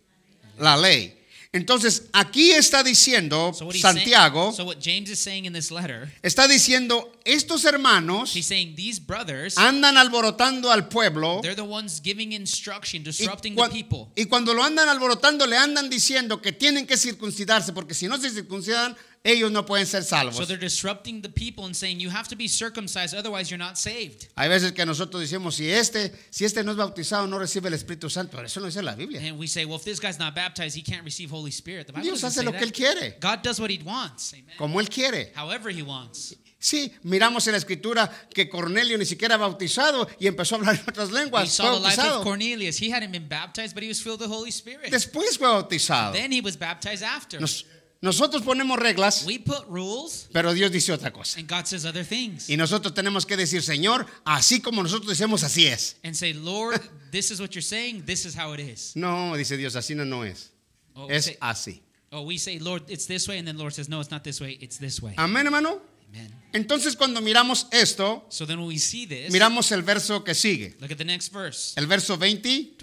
La 0.58 0.76
ley. 0.76 1.15
Entonces, 1.56 2.04
aquí 2.12 2.52
está 2.52 2.82
diciendo 2.82 3.52
So 3.54 3.70
Santiago, 3.72 4.52
so 4.52 4.64
what 4.64 4.76
James 4.80 5.10
is 5.10 5.18
saying 5.18 5.44
in 5.46 5.52
this 5.52 5.70
letter, 5.70 6.08
está 6.22 6.46
diciendo, 6.46 7.12
estos 7.24 7.64
hermanos 7.64 8.30
saying 8.30 8.74
these 8.76 9.00
brothers, 9.00 9.56
andan 9.56 9.96
alborotando 9.96 10.70
al 10.70 10.88
pueblo 10.88 11.40
the 11.42 11.60
ones 11.62 12.00
giving 12.02 12.32
instruction, 12.32 13.02
y, 13.02 13.10
cua- 13.56 13.68
y 14.16 14.24
cuando 14.26 14.52
lo 14.54 14.62
andan 14.62 14.88
alborotando 14.88 15.46
le 15.46 15.56
andan 15.56 15.88
diciendo 15.90 16.40
que 16.40 16.52
tienen 16.52 16.86
que 16.86 16.96
circuncidarse 16.96 17.72
porque 17.72 17.94
si 17.94 18.06
no 18.06 18.18
se 18.18 18.30
circuncidan 18.30 18.96
ellos 19.26 19.50
no 19.50 19.64
pueden 19.66 19.86
ser 19.86 20.02
So 20.04 20.10
salvos. 20.16 20.46
they're 20.48 20.56
disrupting 20.56 21.20
the 21.20 21.28
people 21.28 21.66
and 21.66 21.74
saying 21.74 21.98
you 22.00 22.10
have 22.10 22.28
to 22.28 22.36
be 22.36 22.46
circumcised, 22.48 23.14
otherwise 23.14 23.50
you're 23.50 23.58
not 23.58 23.76
saved. 23.76 24.28
Hay 24.36 24.48
veces 24.48 24.72
que 24.72 24.86
nosotros 24.86 25.20
decimos 25.20 25.54
si 25.56 25.68
este 25.70 26.12
si 26.30 26.44
este 26.44 26.62
no 26.62 26.70
es 26.72 26.76
bautizado 26.78 27.26
no 27.26 27.38
recibe 27.38 27.66
el 27.68 27.74
Espíritu 27.74 28.08
Santo, 28.08 28.36
pero 28.36 28.46
eso 28.46 28.60
no 28.60 28.66
dice 28.66 28.82
la 28.82 28.94
Biblia. 28.94 29.20
And 29.20 29.38
we 29.38 29.46
say, 29.46 29.64
well, 29.64 29.76
if 29.76 29.84
this 29.84 29.98
guy's 30.00 30.18
not 30.18 30.34
baptized, 30.34 30.76
he 30.76 30.82
can't 30.82 31.04
receive 31.04 31.30
Holy 31.30 31.50
Spirit. 31.50 31.86
The 31.88 31.92
Bible 31.92 32.04
Dios 32.04 32.22
hace 32.22 32.42
lo 32.44 32.52
que 32.52 32.60
él 32.60 32.68
that. 32.68 32.74
quiere, 32.74 33.16
God 33.20 33.42
does 33.42 33.58
what 33.60 33.70
he 33.70 33.80
wants. 33.84 34.32
Amen. 34.32 34.44
como 34.56 34.78
él 34.80 34.88
quiere. 34.88 35.32
However 35.34 35.70
he 35.70 35.82
wants. 35.82 36.34
Sí, 36.58 36.90
miramos 37.04 37.46
en 37.46 37.52
la 37.52 37.58
escritura 37.58 38.10
que 38.34 38.48
Cornelio 38.48 38.96
ni 38.96 39.04
siquiera 39.04 39.34
era 39.34 39.44
bautizado 39.46 40.08
y 40.18 40.26
empezó 40.26 40.54
a 40.56 40.58
hablar 40.58 40.74
en 40.76 40.88
otras 40.88 41.10
lenguas. 41.12 41.54
Fue 41.56 41.68
bautizado. 41.68 42.24
Cornelius. 42.24 42.80
He 42.80 42.90
hadn't 42.90 43.12
been 43.12 43.28
baptized, 43.28 43.74
but 43.74 43.82
he 43.84 43.88
was 43.88 44.00
filled 44.00 44.20
with 44.20 44.28
the 44.28 44.34
Holy 44.34 44.50
Spirit. 44.50 44.90
Después 44.90 45.36
fue 45.38 45.46
bautizado. 45.46 46.12
Then 46.14 46.32
he 46.32 46.40
was 46.40 46.56
baptized 46.56 47.02
after. 47.04 47.38
Nos- 47.38 47.64
nosotros 48.02 48.42
ponemos 48.42 48.78
reglas, 48.78 49.24
We 49.26 49.38
put 49.38 49.64
rules, 49.68 50.28
pero 50.32 50.52
Dios 50.52 50.70
dice 50.70 50.92
otra 50.92 51.12
cosa. 51.12 51.38
and 51.40 51.48
God 51.48 51.66
says 51.66 51.84
other 51.84 52.04
things. 52.04 52.48
Y 52.48 52.56
nosotros 52.56 52.92
tenemos 52.94 53.24
que 53.26 53.36
decir, 53.36 53.62
Señor, 53.62 54.06
así 54.24 54.60
como 54.60 54.82
nosotros 54.82 55.08
decimos, 55.08 55.42
así 55.42 55.66
es. 55.66 55.96
And 56.04 56.14
say, 56.14 56.32
Lord, 56.34 56.80
this 57.10 57.30
is 57.30 57.40
what 57.40 57.50
you're 57.54 57.62
saying. 57.62 58.04
This 58.04 58.24
is 58.26 58.34
how 58.36 58.52
it 58.52 58.60
is. 58.60 58.94
No, 58.96 59.34
dice 59.36 59.56
Dios, 59.56 59.74
así 59.76 59.94
no, 59.96 60.04
no 60.04 60.22
es. 60.24 60.50
Oh, 60.94 61.06
we 61.06 61.14
Es 61.16 61.24
say, 61.26 61.36
así. 61.40 61.82
oh, 62.12 62.22
we 62.22 62.38
say, 62.38 62.58
Lord, 62.58 62.82
it's 62.88 63.06
this 63.06 63.26
way. 63.28 63.38
And 63.38 63.46
then 63.48 63.56
Lord 63.58 63.72
says, 63.74 63.88
no, 63.88 64.00
it's 64.00 64.10
not 64.10 64.22
this 64.24 64.40
way. 64.40 64.58
It's 64.60 64.78
this 64.78 65.00
way. 65.02 65.14
Amén, 65.16 65.46
hermano. 65.46 65.80
Amen. 66.10 66.32
Entonces, 66.52 66.94
cuando 66.96 67.20
miramos 67.20 67.66
esto, 67.72 68.24
So 68.28 68.46
then 68.46 68.58
when 68.60 68.68
we 68.68 68.78
see 68.78 69.06
this, 69.06 69.32
miramos 69.32 69.72
el 69.72 69.82
verso 69.82 70.22
que 70.22 70.34
sigue. 70.34 70.76
look 70.80 70.90
at 70.92 70.98
the 70.98 71.04
next 71.04 71.32
verse, 71.32 71.74
El 71.76 71.86
verso 71.86 72.16
25. 72.16 72.78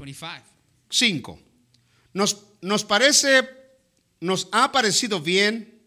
25. 0.89 1.39
Nos, 2.13 2.36
nos 2.62 2.84
parece, 2.84 3.47
nos 4.23 4.47
ha 4.51 4.71
parecido 4.71 5.19
bien 5.19 5.81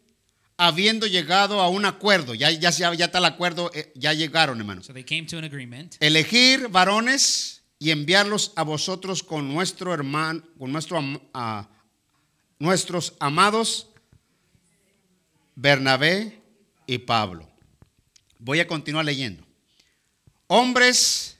habiendo 0.59 1.07
llegado 1.07 1.61
a 1.61 1.68
un 1.68 1.85
acuerdo. 1.85 2.35
Ya, 2.35 2.51
ya, 2.51 2.70
ya, 2.70 2.94
ya 2.94 3.07
está 3.07 3.18
el 3.18 3.25
acuerdo, 3.25 3.70
eh, 3.75 3.92
ya 3.94 4.12
llegaron, 4.12 4.59
hermanos. 4.59 4.87
So 4.87 4.92
they 4.92 5.05
came 5.05 5.27
to 5.27 5.38
an 5.38 5.44
agreement. 5.44 5.96
Elegir 6.01 6.68
varones 6.68 7.62
y 7.79 7.90
enviarlos 7.90 8.53
a 8.57 8.62
vosotros 8.62 9.22
con 9.22 9.53
nuestro 9.53 9.92
hermano, 9.92 10.42
con 10.59 10.72
nuestro, 10.72 11.01
a- 11.35 11.68
nuestros 12.59 13.14
amados 13.20 13.88
Bernabé 15.55 16.42
y 16.87 16.99
Pablo. 16.99 17.49
Voy 18.38 18.61
a 18.61 18.66
continuar 18.66 19.05
leyendo. 19.05 19.44
Hombres 20.49 21.38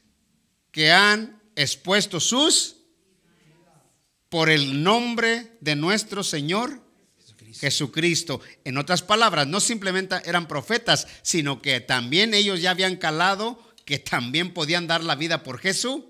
que 0.73 0.91
han 0.93 1.41
expuesto 1.55 2.21
sus 2.21 2.77
por 4.29 4.51
el 4.51 4.83
nombre 4.83 5.57
de 5.61 5.77
nuestro 5.77 6.23
Señor 6.25 6.83
Jesucristo. 7.55 8.41
En 8.65 8.79
otras 8.79 9.03
palabras, 9.03 9.47
no 9.47 9.61
simplemente 9.61 10.17
eran 10.25 10.49
profetas, 10.49 11.07
sino 11.23 11.61
que 11.63 11.81
también 11.81 12.35
ellos 12.35 12.61
ya 12.61 12.71
habían 12.71 12.97
calado 12.97 13.63
que 13.85 13.99
también 13.99 14.53
podían 14.53 14.87
dar 14.87 15.05
la 15.05 15.15
vida 15.15 15.43
por 15.43 15.59
Jesús 15.59 16.03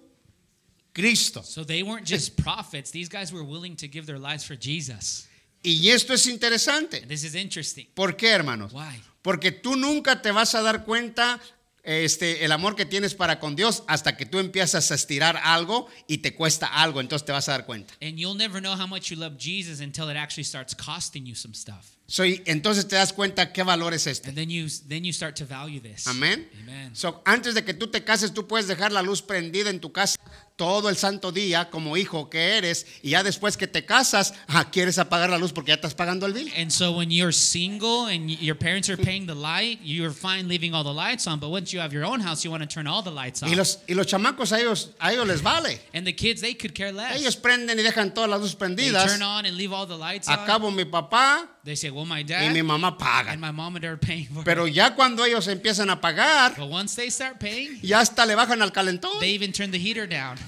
Cristo. 0.96 1.42
So 1.42 1.62
they 1.62 1.82
weren't 1.82 2.06
just 2.06 2.36
prophets. 2.42 2.90
These 2.90 3.10
guys 3.10 3.30
were 3.30 3.44
willing 3.44 3.76
to 3.76 3.86
give 3.86 4.06
their 4.06 4.18
lives 4.18 4.44
for 4.44 4.56
Jesus. 4.56 5.28
Y 5.62 5.90
esto 5.90 6.14
es 6.14 6.26
interesante. 6.26 7.02
And 7.02 7.08
this 7.08 7.22
is 7.22 7.34
interesting. 7.34 7.86
¿Por 7.94 8.16
qué, 8.16 8.30
hermanos? 8.30 8.72
Why? 8.72 9.02
Porque 9.20 9.52
tú 9.52 9.76
nunca 9.76 10.22
te 10.22 10.30
vas 10.30 10.54
a 10.54 10.62
dar 10.62 10.84
cuenta 10.84 11.38
este, 11.86 12.44
el 12.44 12.52
amor 12.52 12.74
que 12.74 12.84
tienes 12.84 13.14
para 13.14 13.38
con 13.38 13.56
Dios 13.56 13.84
hasta 13.86 14.16
que 14.16 14.26
tú 14.26 14.38
empiezas 14.38 14.90
a 14.90 14.94
estirar 14.94 15.40
algo 15.42 15.88
y 16.06 16.18
te 16.18 16.34
cuesta 16.34 16.66
algo, 16.66 17.00
entonces 17.00 17.24
te 17.24 17.32
vas 17.32 17.48
a 17.48 17.52
dar 17.52 17.66
cuenta. 17.66 17.94
And 18.02 18.18
you'll 18.18 18.36
never 18.36 18.60
know 18.60 18.74
how 18.74 18.86
much 18.86 19.10
you 19.10 19.16
love 19.16 19.38
Jesus 19.38 19.80
until 19.80 20.10
it 20.10 20.16
actually 20.16 20.44
starts 20.44 20.74
costing 20.74 21.24
you 21.24 21.34
some 21.34 21.54
stuff. 21.54 21.96
Soy, 22.08 22.42
entonces 22.46 22.86
te 22.86 22.94
das 22.94 23.12
cuenta 23.12 23.52
qué 23.52 23.62
valor 23.64 23.92
es 23.92 24.06
este. 24.06 24.28
And 24.28 24.36
then 24.36 24.48
you 24.48 24.68
then 24.88 25.04
you 25.04 25.12
start 25.12 25.36
to 25.36 25.44
value 25.44 25.80
this. 25.80 26.06
Amén. 26.06 26.48
So, 26.92 27.20
antes 27.24 27.54
de 27.54 27.64
que 27.64 27.74
tú 27.74 27.88
te 27.88 28.04
cases, 28.04 28.32
tú 28.32 28.46
puedes 28.46 28.68
dejar 28.68 28.92
la 28.92 29.02
luz 29.02 29.22
prendida 29.22 29.70
en 29.70 29.80
tu 29.80 29.90
casa 29.92 30.16
todo 30.56 30.88
el 30.88 30.96
santo 30.96 31.32
día 31.32 31.70
como 31.70 31.96
hijo 31.96 32.30
que 32.30 32.56
eres 32.56 32.86
y 33.02 33.10
ya 33.10 33.22
después 33.22 33.56
que 33.56 33.66
te 33.66 33.84
casas, 33.84 34.34
ah, 34.48 34.70
quieres 34.70 34.98
apagar 34.98 35.28
la 35.30 35.38
luz 35.38 35.52
porque 35.52 35.68
ya 35.68 35.74
estás 35.74 35.94
pagando 35.94 36.26
el 36.26 36.32
bill. 36.32 36.50
And 36.56 36.70
so 36.70 36.92
when 36.92 37.10
you're 37.10 37.32
single 37.32 38.06
and 38.06 38.30
your 38.30 38.56
parents 38.56 38.88
are 38.88 38.96
paying 38.96 39.26
the 39.26 39.34
light, 39.34 39.78
you're 39.82 40.12
fine 40.12 40.48
leaving 40.48 40.74
all 40.74 40.82
the 40.82 40.92
lights 40.92 41.26
on. 41.26 41.38
But 41.38 41.50
once 41.50 41.72
you 41.72 41.80
have 41.80 41.92
your 41.92 42.04
own 42.04 42.20
house, 42.20 42.44
you 42.44 42.50
want 42.50 42.62
to 42.62 42.68
turn 42.68 42.86
all 42.86 43.02
the 43.02 43.10
lights 43.10 43.42
on. 43.42 43.50
Y 43.50 43.54
los, 43.54 43.78
y 43.86 43.94
los 43.94 44.06
chamacos 44.06 44.52
a 44.52 44.60
ellos, 44.60 44.90
a 44.98 45.12
ellos 45.12 45.26
les 45.26 45.42
vale. 45.42 45.78
And 45.92 46.06
the 46.06 46.12
kids, 46.14 46.40
they 46.40 46.54
could 46.54 46.74
care 46.74 46.92
less. 46.92 47.20
Ellos 47.20 47.36
prenden 47.36 47.78
y 47.78 47.82
dejan 47.82 48.14
todas 48.14 48.30
las 48.30 48.40
luces 48.40 48.56
They 48.56 48.66
prendidas. 48.66 49.06
turn 49.06 49.22
on 49.22 49.44
and 49.46 49.56
leave 49.56 49.72
all 49.72 49.86
the 49.86 49.96
lights 49.96 50.26
on. 50.28 50.38
Acabo 50.38 50.70
mi 50.70 50.84
papá 50.84 51.46
They 51.66 51.74
say, 51.74 51.90
well, 51.90 52.06
my 52.06 52.20
y 52.20 52.22
dad 52.22 52.52
mi 52.52 52.60
mamá 52.62 52.88
and 52.90 52.96
pagan. 52.98 53.40
my 53.40 53.50
mom 53.50 53.74
and 53.74 53.84
are 53.84 53.96
paying 53.96 54.26
for 54.26 54.44
Pero 54.44 54.66
it. 54.66 54.74
ya 54.74 54.94
cuando 54.94 55.24
ellos 55.24 55.48
empiezan 55.48 55.90
a 55.90 56.00
pagar, 56.00 56.54
But 56.56 56.68
once 56.70 56.94
they 56.94 57.10
start 57.10 57.40
paying, 57.40 57.80
ya 57.82 57.98
hasta 57.98 58.24
le 58.24 58.36
bajan 58.36 58.62
al 58.62 58.70
calentón, 58.70 59.18
they 59.18 59.30
even 59.30 59.50
turn 59.50 59.72
the 59.72 59.78
heater 59.78 60.06
down. 60.06 60.38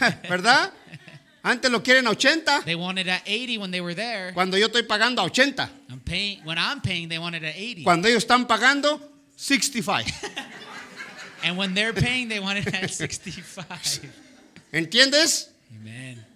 ¿verdad? 0.28 0.72
Antes 1.44 1.70
lo 1.70 1.82
quieren 1.84 2.08
a 2.08 2.10
80, 2.10 2.62
they 2.64 2.74
wanted 2.74 3.08
at 3.08 3.22
80 3.24 3.58
when 3.58 3.70
they 3.70 3.80
were 3.80 3.94
there. 3.94 4.32
cuando 4.34 4.56
yo 4.56 4.66
estoy 4.66 4.82
pagando 4.82 5.22
a 5.22 5.26
80. 5.26 5.70
I'm 5.88 6.00
paying 6.00 6.40
when 6.44 6.58
I'm 6.58 6.80
paying, 6.80 7.08
they 7.08 7.18
wanted 7.20 7.44
at 7.44 7.54
80. 7.56 7.84
Cuando 7.84 8.08
ellos 8.08 8.24
están 8.26 8.48
pagando, 8.48 9.00
65. 9.36 10.04
And 11.44 11.56
when 11.56 11.74
they're 11.74 11.92
paying, 11.92 12.28
they 12.28 12.40
wanted 12.40 12.66
at 12.74 12.90
65. 12.90 14.00
¿Entiendes? 14.72 15.51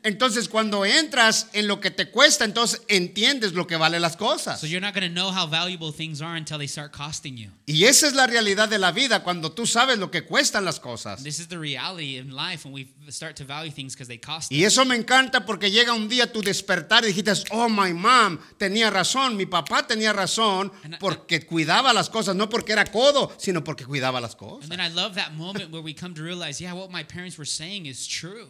Entonces 0.07 0.49
cuando 0.49 0.85
entras 0.85 1.49
en 1.53 1.66
lo 1.66 1.81
que 1.81 1.90
te 1.90 2.12
cuesta, 2.12 2.45
entonces 2.45 2.81
entiendes 2.87 3.55
lo 3.55 3.66
que 3.66 3.77
valen 3.77 4.01
las 4.01 4.16
cosas. 4.16 4.61
So 4.61 4.69
you're 4.69 4.81
not 4.81 4.95
going 4.95 5.03
to 5.09 5.12
know 5.12 5.33
how 5.33 5.49
valuable 5.49 5.90
things 5.92 6.23
are 6.23 6.38
until 6.38 6.59
they 6.59 6.69
start 6.69 6.92
costing 6.92 7.37
you. 7.37 7.51
Y 7.66 7.87
esa 7.87 8.07
es 8.07 8.14
la 8.14 8.29
realidad 8.29 8.69
de 8.69 8.79
la 8.79 8.92
vida, 8.92 9.25
cuando 9.25 9.51
tú 9.51 9.66
sabes 9.66 9.99
lo 9.99 10.12
que 10.12 10.23
cuestan 10.25 10.64
las 10.64 10.79
cosas. 10.79 11.25
This 11.25 11.40
is 11.40 11.49
the 11.49 11.59
reality 11.59 12.19
in 12.19 12.37
life 12.37 12.64
when 12.64 12.73
we 12.73 12.87
start 13.11 13.35
to 13.38 13.45
value 13.45 13.73
things 13.73 13.95
because 13.95 14.07
they 14.07 14.21
cost. 14.21 14.53
Y 14.53 14.62
eso 14.62 14.85
me 14.85 14.95
encanta 14.95 15.45
porque 15.45 15.73
llega 15.73 15.92
un 15.92 16.09
día 16.09 16.31
tu 16.31 16.40
despertar 16.40 17.03
y 17.03 17.09
dijiste, 17.09 17.33
oh, 17.51 17.69
my 17.69 17.92
mom 17.92 18.38
tenía 18.59 18.90
razón, 18.90 19.37
mi 19.37 19.47
papá 19.47 19.88
tenía 19.88 20.12
razón, 20.12 20.71
porque 21.01 21.45
cuidaba 21.45 21.92
las 21.92 22.09
cosas, 22.09 22.37
no 22.37 22.49
porque 22.49 22.75
era 22.75 22.85
codo, 22.85 23.33
sino 23.38 23.64
porque 23.64 23.85
cuidaba 23.85 24.21
las 24.21 24.37
And 24.37 24.38
cosas. 24.38 24.69
then 24.69 24.81
I 24.81 24.88
love 24.88 25.16
that 25.16 25.33
moment 25.33 25.73
where 25.73 25.83
we 25.83 25.92
come 25.92 26.14
to 26.14 26.23
realize, 26.23 26.61
yeah, 26.61 26.75
what 26.75 26.90
my 26.92 27.03
parents 27.03 27.37
were 27.37 27.45
saying 27.45 27.87
is 27.87 28.07
true. 28.07 28.47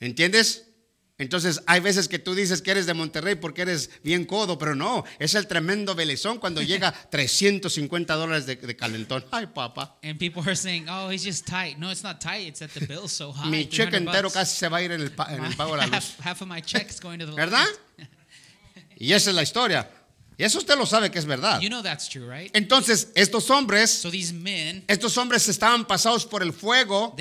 ¿Entiendes? 0.00 0.64
Entonces 1.18 1.62
hay 1.66 1.80
veces 1.80 2.08
que 2.08 2.18
tú 2.18 2.34
dices 2.34 2.62
que 2.62 2.70
eres 2.70 2.86
de 2.86 2.94
Monterrey 2.94 3.34
porque 3.36 3.62
eres 3.62 3.90
bien 4.02 4.24
codo, 4.24 4.58
pero 4.58 4.74
no, 4.74 5.04
es 5.18 5.34
el 5.34 5.46
tremendo 5.46 5.94
belezón 5.94 6.38
cuando 6.38 6.62
llega 6.62 6.92
350 7.10 8.14
dólares 8.14 8.46
de, 8.46 8.56
de 8.56 8.76
calentón. 8.76 9.24
Ay, 9.30 9.46
papá. 9.46 9.98
And 10.02 10.18
people 10.18 10.42
are 10.42 10.56
saying, 10.56 10.88
oh, 10.88 11.10
he's 11.10 11.24
just 11.24 11.46
tight. 11.46 11.78
No, 11.78 11.90
it's 11.90 12.02
not 12.02 12.20
tight. 12.20 12.48
It's 12.48 12.60
that 12.60 12.70
the 12.70 12.86
bill's 12.86 13.12
so 13.12 13.32
high. 13.32 13.48
Mi 13.50 13.66
cheque 13.66 13.90
300 13.90 14.08
entero 14.08 14.22
bucks. 14.28 14.34
casi 14.34 14.56
se 14.56 14.68
va 14.68 14.78
a 14.78 14.82
ir 14.82 14.92
en 14.92 15.00
el, 15.02 15.12
en 15.28 15.44
el 15.44 15.54
pago 15.56 15.72
de 15.72 15.78
la 15.78 15.86
luz. 15.86 15.94
half, 15.94 16.20
half 16.20 16.42
of 16.42 16.48
my 16.48 16.60
check's 16.60 16.98
going 16.98 17.18
to 17.18 17.26
the 17.26 17.32
¿Verdad? 17.32 17.66
Y 18.96 19.12
esa 19.12 19.30
es 19.30 19.36
la 19.36 19.42
historia. 19.42 19.88
Y 20.38 20.44
eso 20.44 20.58
usted 20.58 20.76
lo 20.78 20.86
sabe 20.86 21.10
que 21.10 21.18
es 21.18 21.26
verdad. 21.26 21.60
You 21.60 21.68
know 21.68 21.82
that's 21.82 22.08
true, 22.08 22.26
right? 22.26 22.50
Entonces, 22.56 23.08
estos 23.14 23.50
hombres, 23.50 23.90
So 23.90 24.10
these 24.10 24.32
men, 24.32 24.82
estos 24.88 25.16
hombres 25.18 25.46
estaban 25.48 25.84
pasados 25.86 26.24
por 26.26 26.42
el 26.42 26.52
fuego 26.52 27.14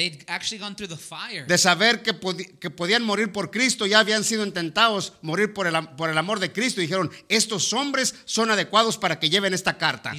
gone 0.58 0.76
the 0.88 0.95
fire. 0.97 1.45
de 1.45 1.58
saber 1.58 2.02
que, 2.04 2.13
podi- 2.17 2.58
que 2.60 2.69
podían 2.69 3.04
morir 3.04 3.32
por 3.32 3.52
Cristo, 3.52 3.86
ya 3.86 4.00
habían 4.00 4.24
sido 4.24 4.45
intentados 4.45 5.13
morir 5.21 5.54
por 5.54 5.67
el, 5.67 5.74
por 5.97 6.10
el 6.10 6.17
amor 6.17 6.39
de 6.39 6.52
Cristo. 6.54 6.80
Y 6.82 6.86
dijeron, 6.86 7.12
estos 7.28 7.74
hombres 7.74 8.15
son 8.26 8.50
adecuados 8.50 8.97
para 8.97 9.19
que 9.19 9.30
lleven 9.30 9.54
esta 9.54 9.78
carta. 9.78 10.13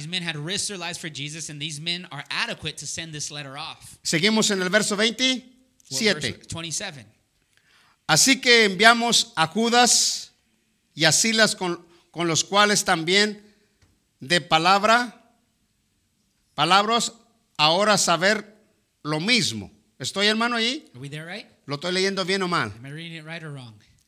Seguimos 4.03 4.51
en 4.51 4.61
el 4.61 4.69
verso 4.69 4.95
Well, 4.95 5.15
27. 5.15 6.31
verse 6.31 6.55
27. 6.55 7.05
Así 8.07 8.39
que 8.41 8.65
enviamos 8.65 9.31
a 9.35 9.47
Judas 9.47 10.31
y 10.93 11.05
a 11.05 11.11
Silas 11.11 11.55
con, 11.55 11.85
con 12.13 12.27
los 12.27 12.43
cuales 12.43 12.85
también 12.85 13.43
de 14.19 14.39
palabra, 14.39 15.33
palabras, 16.53 17.13
ahora 17.57 17.97
saber 17.97 18.55
lo 19.01 19.19
mismo. 19.19 19.71
¿Estoy 19.97 20.27
hermano 20.27 20.55
ahí? 20.55 20.85
Are 20.91 20.99
we 20.99 21.09
there 21.09 21.25
right? 21.25 21.47
¿Lo 21.65 21.75
estoy 21.75 21.91
leyendo 21.91 22.23
bien 22.23 22.43
o 22.43 22.47
mal? 22.47 22.71
Right? 22.83 23.25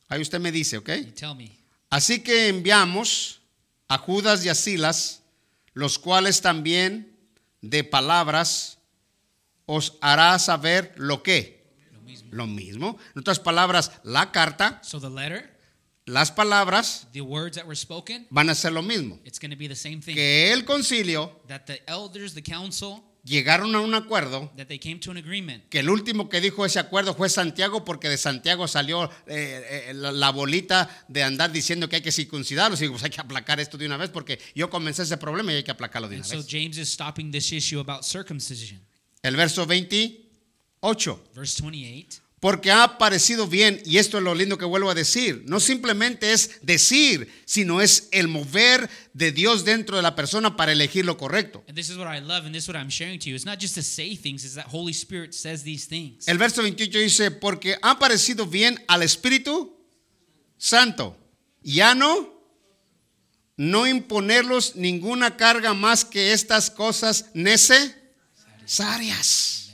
Ahí 0.07 0.21
usted 0.21 0.39
me 0.39 0.51
dice, 0.51 0.77
¿ok? 0.77 0.89
You 0.89 1.11
tell 1.13 1.33
me. 1.35 1.57
Así 1.89 2.21
que 2.21 2.47
enviamos 2.47 3.41
a 3.87 3.97
Judas 3.97 4.45
y 4.45 4.49
a 4.49 4.55
Silas, 4.55 5.23
los 5.73 5.97
cuales 5.97 6.41
también 6.41 7.17
de 7.61 7.83
palabras 7.83 8.77
os 9.65 9.97
hará 9.99 10.37
saber 10.37 10.93
lo 10.97 11.23
que. 11.23 11.65
Lo 11.91 12.01
mismo. 12.01 12.29
Lo 12.31 12.45
mismo. 12.45 12.99
En 13.15 13.21
otras 13.21 13.39
palabras, 13.39 13.93
la 14.03 14.31
carta, 14.31 14.79
So 14.83 15.01
the 15.01 15.09
letter, 15.09 15.54
las 16.05 16.31
palabras 16.31 17.07
the 17.13 17.21
words 17.21 17.55
that 17.57 17.65
were 17.65 17.75
spoken, 17.75 18.27
van 18.29 18.49
a 18.49 18.55
ser 18.55 18.71
lo 18.71 18.81
mismo. 18.81 19.19
it's 19.25 19.39
going 19.39 19.51
to 19.51 19.57
be 19.57 19.67
the 19.67 19.75
same 19.75 20.01
thing. 20.01 20.15
Que 20.15 20.51
el 20.53 20.63
concilio 20.65 21.41
That 21.47 21.65
the 21.65 21.81
elders, 21.87 22.33
the 22.35 22.43
council, 22.43 23.03
llegaron 23.23 23.73
a 23.73 23.79
un 23.81 23.95
acuerdo. 23.95 24.51
that 24.55 24.67
they 24.67 24.77
came 24.77 24.99
to 24.99 25.09
an 25.09 25.17
agreement. 25.17 25.67
Que 25.69 25.79
el 25.79 25.89
último 25.89 26.29
que 26.29 26.39
dijo 26.41 26.63
ese 26.63 26.77
acuerdo 26.79 27.15
fue 27.15 27.27
Santiago, 27.27 27.83
porque 27.83 28.07
de 28.07 28.17
Santiago 28.17 28.67
salió 28.67 29.05
eh, 29.25 29.87
eh, 29.89 29.93
la, 29.95 30.11
la 30.11 30.29
bolita 30.31 30.87
de 31.07 31.23
andar 31.23 31.51
diciendo 31.51 31.89
que 31.89 31.95
hay 31.95 32.01
que 32.03 32.11
circuncidarlos. 32.11 32.79
Y 32.83 32.87
pues 32.89 33.03
hay 33.03 33.09
que 33.09 33.21
aplacar 33.21 33.59
esto 33.59 33.77
de 33.79 33.87
una 33.87 33.97
vez, 33.97 34.11
porque 34.11 34.39
yo 34.53 34.69
comencé 34.69 35.01
ese 35.01 35.17
problema 35.17 35.53
y 35.53 35.55
hay 35.55 35.63
que 35.63 35.71
aplacarlo 35.71 36.07
de 36.07 36.17
And 36.17 36.25
una 36.25 36.29
so 36.35 36.37
vez. 36.37 36.47
James 36.47 36.77
is 36.77 36.89
stopping 36.89 37.31
this 37.31 37.51
issue 37.51 37.79
about 37.79 38.03
circumcision. 38.03 38.79
El 39.23 39.35
verso 39.35 39.65
28. 39.65 41.19
Verse 41.33 41.63
28. 41.63 42.21
Porque 42.45 42.69
ha 42.69 42.99
parecido 42.99 43.47
bien, 43.47 43.81
y 43.85 43.97
esto 43.97 44.19
es 44.19 44.23
lo 44.23 44.35
lindo 44.35 44.59
que 44.59 44.65
vuelvo 44.65 44.91
a 44.91 44.93
decir, 44.93 45.43
no 45.47 45.59
simplemente 45.59 46.31
es 46.31 46.61
decir, 46.61 47.27
sino 47.43 47.81
es 47.81 48.07
el 48.11 48.27
mover 48.27 48.87
de 49.13 49.31
Dios 49.31 49.65
dentro 49.65 49.97
de 49.97 50.03
la 50.03 50.15
persona 50.15 50.55
para 50.55 50.71
elegir 50.71 51.05
lo 51.05 51.17
correcto. 51.17 51.63
And 51.67 51.75
this 51.75 51.89
is 51.89 51.97
what 51.97 52.15
I 52.15 52.19
love, 52.19 52.45
and 52.45 52.53
this 52.53 52.65
is 52.65 52.69
what 52.69 52.77
I'm 52.77 52.91
sharing 52.91 53.17
to 53.17 53.29
you. 53.29 53.35
It's 53.35 53.47
not 53.47 53.59
just 53.59 53.73
to 53.73 53.81
say 53.81 54.15
things, 54.15 54.45
it's 54.45 54.53
that 54.53 54.67
Holy 54.67 54.93
Spirit 54.93 55.33
says 55.33 55.63
these 55.63 55.87
things. 55.87 56.27
El 56.27 56.37
verso 56.37 56.61
28 56.61 56.99
dice, 56.99 57.31
porque 57.31 57.77
ha 57.81 57.97
parecido 57.97 58.45
bien 58.45 58.79
al 58.87 59.01
Espíritu 59.01 59.75
Santo, 60.59 61.17
ya 61.63 61.95
no, 61.95 62.31
no 63.57 63.87
imponerlos 63.87 64.75
ninguna 64.75 65.35
carga 65.35 65.73
más 65.73 66.05
que 66.05 66.31
estas 66.31 66.69
cosas 66.69 67.25
necesarias. 67.33 69.64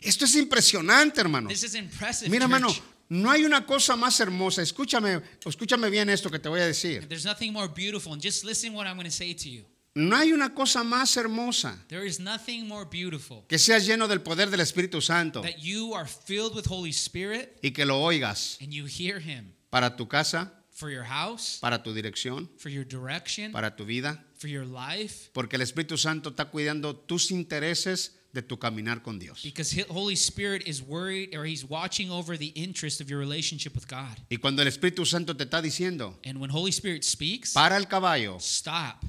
Esto 0.00 0.24
es 0.24 0.34
impresionante, 0.36 1.20
hermano. 1.20 1.48
This 1.48 1.64
is 1.64 1.74
impressive. 1.74 2.30
Mira, 2.30 2.44
hermano, 2.44 2.68
no 3.08 3.30
hay 3.30 3.44
una 3.44 3.64
cosa 3.66 3.96
más 3.96 4.20
hermosa. 4.20 4.62
Escúchame, 4.62 5.22
escúchame 5.44 5.90
bien 5.90 6.08
esto 6.10 6.30
que 6.30 6.38
te 6.38 6.48
voy 6.48 6.60
a 6.60 6.66
decir. 6.66 7.08
There's 7.08 7.24
nothing 7.24 7.52
more 7.52 7.68
beautiful, 7.68 8.12
and 8.12 8.22
just 8.22 8.44
listen 8.44 8.74
what 8.74 8.86
I'm 8.86 8.96
going 8.96 9.06
to 9.08 9.10
say 9.10 9.34
to 9.34 9.48
you. 9.48 9.64
No 9.94 10.14
hay 10.16 10.32
una 10.32 10.54
cosa 10.54 10.84
más 10.84 11.16
hermosa 11.16 11.84
There 11.88 12.06
is 12.06 12.20
nothing 12.20 12.68
more 12.68 12.84
beautiful 12.88 13.44
que 13.48 13.58
seas 13.58 13.84
lleno 13.84 14.06
del 14.06 14.20
poder 14.20 14.48
del 14.48 14.60
Espíritu 14.60 15.02
Santo 15.02 15.40
that 15.42 15.58
you 15.58 15.92
are 15.94 16.06
filled 16.06 16.54
with 16.54 16.66
Holy 16.68 16.92
Spirit 16.92 17.58
y 17.62 17.72
que 17.72 17.84
lo 17.84 18.00
oigas 18.00 18.58
and 18.60 18.70
you 18.70 18.84
hear 18.86 19.18
Him 19.18 19.54
para 19.70 19.96
tu 19.96 20.06
casa, 20.06 20.52
for 20.70 20.90
your 20.90 21.02
house, 21.02 21.58
para 21.60 21.82
tu 21.82 21.92
dirección, 21.92 22.48
for 22.58 22.70
your 22.70 22.84
direction, 22.84 23.50
para 23.50 23.74
tu 23.74 23.84
vida, 23.84 24.24
for 24.36 24.48
your 24.48 24.64
life. 24.64 25.30
porque 25.32 25.56
el 25.56 25.62
Espíritu 25.62 25.98
Santo 25.98 26.30
está 26.30 26.44
cuidando 26.44 26.94
tus 26.94 27.32
intereses 27.32 28.17
de 28.40 28.42
tu 28.46 28.58
caminar 28.58 29.02
con 29.02 29.18
Dios. 29.18 29.42
Because 29.42 29.84
Holy 29.88 30.14
Spirit 30.14 30.62
is 30.66 30.80
worried 30.82 31.34
or 31.36 31.44
He's 31.46 31.64
watching 31.64 32.10
over 32.10 32.38
the 32.38 32.52
interest 32.54 33.00
of 33.00 33.08
your 33.08 33.18
relationship 33.18 33.74
with 33.74 33.86
God. 33.88 34.16
Y 34.30 34.36
cuando 34.38 34.62
el 34.62 34.68
Espíritu 34.68 35.04
Santo 35.06 35.34
te 35.36 35.44
está 35.44 35.60
diciendo, 35.60 36.18
And 36.24 36.38
when 36.40 36.50
Holy 36.50 36.70
Spirit 36.70 37.02
speaks, 37.04 37.52
para 37.52 37.76
el 37.76 37.86
caballo 37.86 38.36
stop. 38.38 39.04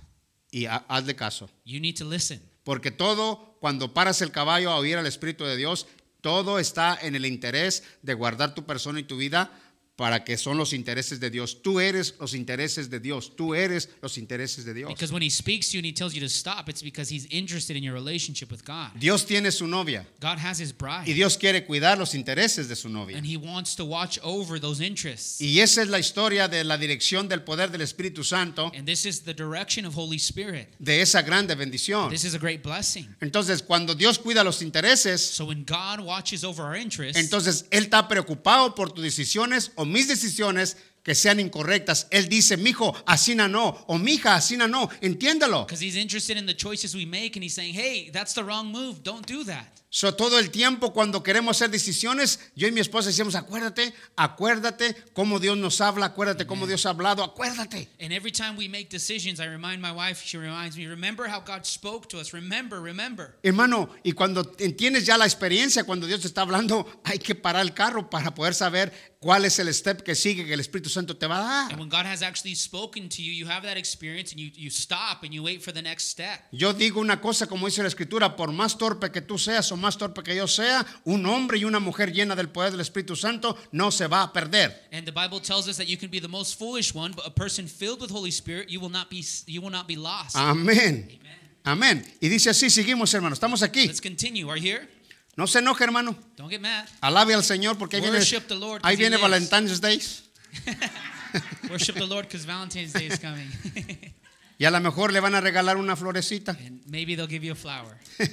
y 0.51 0.65
ha- 0.65 0.85
hazle 0.89 1.15
caso. 1.15 1.49
You 1.65 1.79
need 1.79 1.95
to 1.97 2.05
listen. 2.05 2.41
Porque 2.63 2.91
todo, 2.91 3.57
cuando 3.59 3.93
paras 3.93 4.21
el 4.21 4.31
caballo 4.31 4.71
a 4.71 4.77
oír 4.77 4.97
al 4.97 5.05
Espíritu 5.05 5.43
de 5.43 5.55
Dios, 5.57 5.87
todo 6.21 6.59
está 6.59 6.97
en 7.01 7.15
el 7.15 7.25
interés 7.25 7.83
de 8.01 8.13
guardar 8.13 8.53
tu 8.53 8.65
persona 8.65 8.99
y 8.99 9.03
tu 9.03 9.17
vida 9.17 9.51
para 9.99 10.23
que 10.23 10.37
son 10.37 10.57
los 10.57 10.71
intereses 10.71 11.19
de 11.19 11.29
Dios. 11.29 11.61
Tú 11.61 11.81
eres 11.81 12.15
los 12.21 12.33
intereses 12.33 12.89
de 12.89 13.01
Dios. 13.01 13.35
Tú 13.35 13.53
eres 13.53 13.89
los 14.01 14.17
intereses 14.17 14.63
de 14.63 14.73
Dios. 14.73 14.87
Because 14.87 15.11
when 15.11 15.21
He 15.21 15.29
speaks 15.29 15.67
to 15.67 15.73
you 15.73 15.79
and 15.79 15.85
He 15.85 15.91
tells 15.91 16.13
you 16.13 16.21
to 16.21 16.29
stop, 16.29 16.69
it's 16.69 16.81
because 16.81 17.13
He's 17.13 17.25
interested 17.29 17.75
in 17.75 17.83
your 17.83 17.93
relationship 17.93 18.49
with 18.49 18.63
God. 18.63 18.91
Dios 18.97 19.25
tiene 19.25 19.51
su 19.51 19.67
novia 19.67 20.07
God 20.21 20.37
has 20.37 20.61
His 20.61 20.71
y 20.71 20.75
bride, 20.77 21.13
Dios 21.13 21.35
quiere 21.35 21.65
cuidar 21.65 21.97
los 21.97 22.15
intereses 22.15 22.69
de 22.69 22.77
su 22.77 22.87
novia. 22.87 23.17
and 23.17 23.25
He 23.27 23.35
wants 23.35 23.75
to 23.75 23.83
watch 23.83 24.17
over 24.23 24.57
those 24.57 24.79
interests. 24.79 25.41
Y 25.41 25.59
esa 25.59 25.81
es 25.81 25.89
la 25.89 25.99
historia 25.99 26.47
de 26.47 26.63
la 26.63 26.77
dirección 26.77 27.27
del 27.27 27.41
poder 27.41 27.69
del 27.69 27.81
Espíritu 27.81 28.23
Santo, 28.23 28.71
And 28.73 28.85
this 28.87 29.05
is 29.05 29.23
the 29.23 29.33
direction 29.33 29.85
of 29.85 29.97
Holy 29.97 30.17
Spirit. 30.17 30.69
de 30.79 31.01
esa 31.01 31.23
grande 31.23 31.55
bendición. 31.55 32.09
This 32.09 32.23
is 32.23 32.35
a 32.35 32.39
great 32.39 32.63
blessing. 32.63 33.05
Entonces, 33.19 33.61
cuando 33.61 33.95
Dios 33.95 34.17
cuida 34.17 34.45
los 34.45 34.61
intereses, 34.61 35.19
So 35.19 35.43
when 35.47 35.65
God 35.65 35.99
watches 35.99 36.45
over 36.45 36.63
our 36.63 36.77
interests, 36.77 37.19
entonces 37.21 37.65
Él 37.69 37.83
está 37.89 38.07
preocupado 38.07 38.73
por 38.73 38.93
tus 38.93 39.03
decisiones 39.03 39.71
o 39.75 39.88
mis 39.89 40.07
decisiones 40.07 40.77
que 41.03 41.15
sean 41.15 41.39
incorrectas. 41.39 42.07
Él 42.11 42.27
dice, 42.29 42.57
mijo, 42.57 42.95
así 43.05 43.35
no, 43.35 43.83
o 43.87 43.97
mija, 43.97 44.35
así 44.35 44.57
no, 44.57 44.89
entiéndalo. 45.01 45.65
because 45.65 45.81
He's 45.83 45.95
interested 45.95 46.37
in 46.37 46.45
the 46.45 46.53
choices 46.53 46.95
we 46.95 47.05
make, 47.05 47.35
and 47.35 47.43
He's 47.43 47.53
saying, 47.53 47.73
"Hey, 47.73 48.09
that's 48.11 48.33
the 48.33 48.43
wrong 48.43 48.71
move. 48.71 49.01
Don't 49.03 49.25
do 49.25 49.43
that." 49.45 49.81
So, 49.91 50.13
todo 50.13 50.37
el 50.37 50.51
tiempo 50.51 50.93
cuando 50.93 51.23
queremos 51.23 51.57
hacer 51.57 51.71
decisiones, 51.71 52.39
yo 52.55 52.67
y 52.67 52.71
mi 52.71 52.79
esposa 52.79 53.09
decimos, 53.09 53.33
acuérdate, 53.33 53.91
acuérdate 54.15 54.95
cómo 55.13 55.39
Dios 55.39 55.57
nos 55.57 55.81
habla, 55.81 56.07
acuérdate 56.07 56.45
cómo 56.45 56.67
Dios 56.67 56.85
ha 56.85 56.89
hablado, 56.91 57.23
acuérdate. 57.23 57.89
And 57.99 58.11
every 58.13 58.31
time 58.31 58.55
we 58.55 58.67
make 58.69 58.89
decisions, 58.89 59.39
I 59.39 59.47
remind 59.47 59.81
my 59.81 59.91
wife. 59.91 60.23
She 60.23 60.37
reminds 60.37 60.77
me, 60.77 60.87
"Remember 60.87 61.27
how 61.27 61.39
God 61.41 61.65
spoke 61.65 62.07
to 62.09 62.19
us. 62.19 62.33
Remember, 62.33 62.79
remember." 62.79 63.37
Hermano, 63.41 63.89
y 64.03 64.11
cuando 64.11 64.55
entiendes 64.59 65.05
ya 65.05 65.17
la 65.17 65.25
experiencia, 65.25 65.83
cuando 65.83 66.05
Dios 66.05 66.21
te 66.21 66.27
está 66.27 66.41
hablando, 66.41 66.85
hay 67.03 67.17
que 67.17 67.33
parar 67.33 67.63
el 67.63 67.73
carro 67.73 68.09
para 68.11 68.35
poder 68.35 68.53
saber 68.53 68.93
cuál 69.19 69.43
es 69.45 69.57
el 69.59 69.73
step 69.73 70.03
que 70.03 70.13
sigue 70.15 70.45
que 70.45 70.53
el 70.53 70.59
Espíritu 70.59 70.89
Santo 70.89 71.17
te 71.17 71.25
va 71.27 71.37
a 71.37 71.61
And 71.63 71.71
dar. 71.71 71.79
when 71.79 71.89
God 71.89 72.05
has 72.05 72.21
actually 72.21 72.55
spoken 72.55 73.09
to 73.09 73.21
you, 73.23 73.33
you 73.33 73.49
have 73.49 73.63
that 73.67 73.75
experience, 73.77 74.31
and 74.33 74.39
you 74.39 74.51
you 74.55 74.69
stop 74.69 75.23
and 75.23 75.33
you 75.33 75.41
wait 75.43 75.63
for 75.63 75.73
the 75.73 75.81
next 75.81 76.09
step. 76.09 76.41
Yo 76.51 76.73
digo 76.73 77.01
una 77.01 77.19
cosa 77.19 77.47
como 77.47 77.65
dice 77.65 77.81
la 77.81 77.87
Escritura, 77.89 78.35
por 78.35 78.51
más 78.51 78.77
torpe 78.77 79.11
que 79.11 79.21
tú 79.21 79.37
seas 79.39 79.71
o 79.71 79.78
más 79.79 79.97
torpe 79.97 80.21
que 80.23 80.35
yo 80.35 80.47
sea, 80.47 80.85
un 81.05 81.25
hombre 81.25 81.57
y 81.57 81.63
una 81.65 81.79
mujer 81.79 82.11
llena 82.11 82.35
del 82.35 82.49
poder 82.49 82.71
del 82.71 82.81
Espíritu 82.81 83.15
Santo 83.15 83.57
no 83.71 83.91
se 83.91 84.07
va 84.07 84.23
a 84.23 84.33
perder. 84.33 84.87
And 84.91 85.05
the 85.05 85.11
Bible 85.11 85.39
tells 85.39 85.67
us 85.67 85.77
that 85.77 85.87
you 85.87 85.97
can 85.97 86.09
be 86.09 86.19
the 86.19 86.27
most 86.27 86.57
foolish 86.59 86.93
one, 86.93 87.13
but 87.15 87.25
a 87.25 87.31
person 87.31 87.67
filled 87.67 88.01
with 88.01 88.11
Holy 88.11 88.31
Spirit, 88.31 88.69
you 88.69 88.79
will 88.79 88.91
not 88.91 89.09
be 89.09 89.23
you 89.47 89.61
will 89.61 89.71
not 89.71 89.87
be 89.87 89.95
lost. 89.95 90.35
Amén. 90.35 91.19
Amén. 91.63 92.05
Y 92.21 92.29
dice 92.29 92.49
así, 92.49 92.69
seguimos 92.69 93.13
hermano, 93.13 93.33
estamos 93.33 93.63
aquí. 93.63 93.87
Let's 93.87 94.01
continue. 94.01 94.49
Are 94.49 94.59
you 94.59 94.67
here? 94.67 94.87
No 95.35 95.45
se 95.47 95.59
enoje 95.59 95.83
hermano, 95.83 96.15
Don't 96.35 96.49
get 96.49 96.59
mad. 96.61 96.85
alabe 97.01 97.33
al 97.33 97.43
Señor 97.43 97.77
porque 97.77 97.95
ahí 97.97 98.01
viene, 98.01 98.17
Worship 98.17 98.47
the 98.47 98.55
Lord, 98.55 98.81
ahí 98.83 98.97
viene. 98.97 99.17
Valentine's 99.17 99.79
Days. 99.79 100.23
Worship 101.69 101.93
the 101.95 102.07
Lord 102.07 102.27
because 102.27 102.45
Valentine's 102.45 102.93
Day 102.93 103.07
is 103.07 103.19
coming. 103.19 103.47
Y 104.61 104.65
a 104.65 104.71
lo 104.71 104.81
mejor 104.81 105.13
le 105.13 105.21
van 105.21 105.35
a 105.35 105.39
regalar 105.39 105.77
una 105.77 105.95
florecita. 105.95 106.51
and 106.65 106.81
maybe 106.85 107.15
they'll 107.15 107.29
give 107.29 107.45
you 107.45 107.53
a 107.53 107.55
flower. 107.55 107.97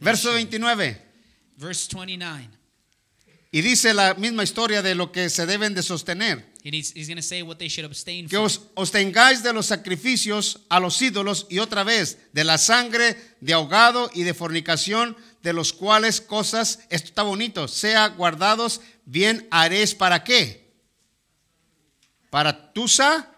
Verso 0.00 0.32
29. 0.32 1.02
Verse 1.56 1.88
29. 1.94 2.56
Y 3.52 3.62
dice 3.62 3.94
la 3.94 4.14
misma 4.14 4.44
historia 4.44 4.82
de 4.82 4.94
lo 4.94 5.12
que 5.12 5.30
se 5.30 5.46
deben 5.46 5.72
de 5.74 5.82
sostener. 5.82 6.52
He's, 6.62 6.92
he's 6.96 7.24
say 7.24 7.42
what 7.42 7.58
they 7.58 7.70
abstain 7.84 8.28
Que 8.28 8.36
os 8.36 8.90
tengáis 8.90 9.42
de 9.42 9.52
los 9.52 9.66
sacrificios 9.66 10.60
a 10.68 10.80
los 10.80 11.00
ídolos 11.00 11.46
y 11.48 11.60
otra 11.60 11.84
vez 11.84 12.18
de 12.32 12.42
la 12.42 12.58
sangre 12.58 13.16
de 13.40 13.52
ahogado 13.52 14.10
y 14.12 14.24
de 14.24 14.34
fornicación, 14.34 15.16
de 15.42 15.52
los 15.52 15.72
cuales 15.72 16.20
cosas, 16.20 16.80
esto 16.90 17.08
está 17.08 17.22
bonito, 17.22 17.68
sea 17.68 18.08
guardados, 18.08 18.80
bien 19.04 19.46
haréis 19.52 19.94
para 19.94 20.24
qué? 20.24 20.74
Para 22.30 22.72
tusa, 22.72 23.32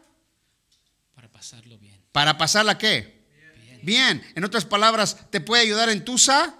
Para 1.15 1.31
pasarlo 1.31 1.79
bien. 1.79 2.01
para 2.13 2.39
pasarla 2.39 2.79
qué? 2.79 3.18
Bien. 3.89 4.23
En 4.35 4.45
otras 4.45 4.67
palabras, 4.67 5.31
¿te 5.31 5.41
puede 5.41 5.63
ayudar 5.63 5.89
en 5.89 6.05
tusa? 6.05 6.55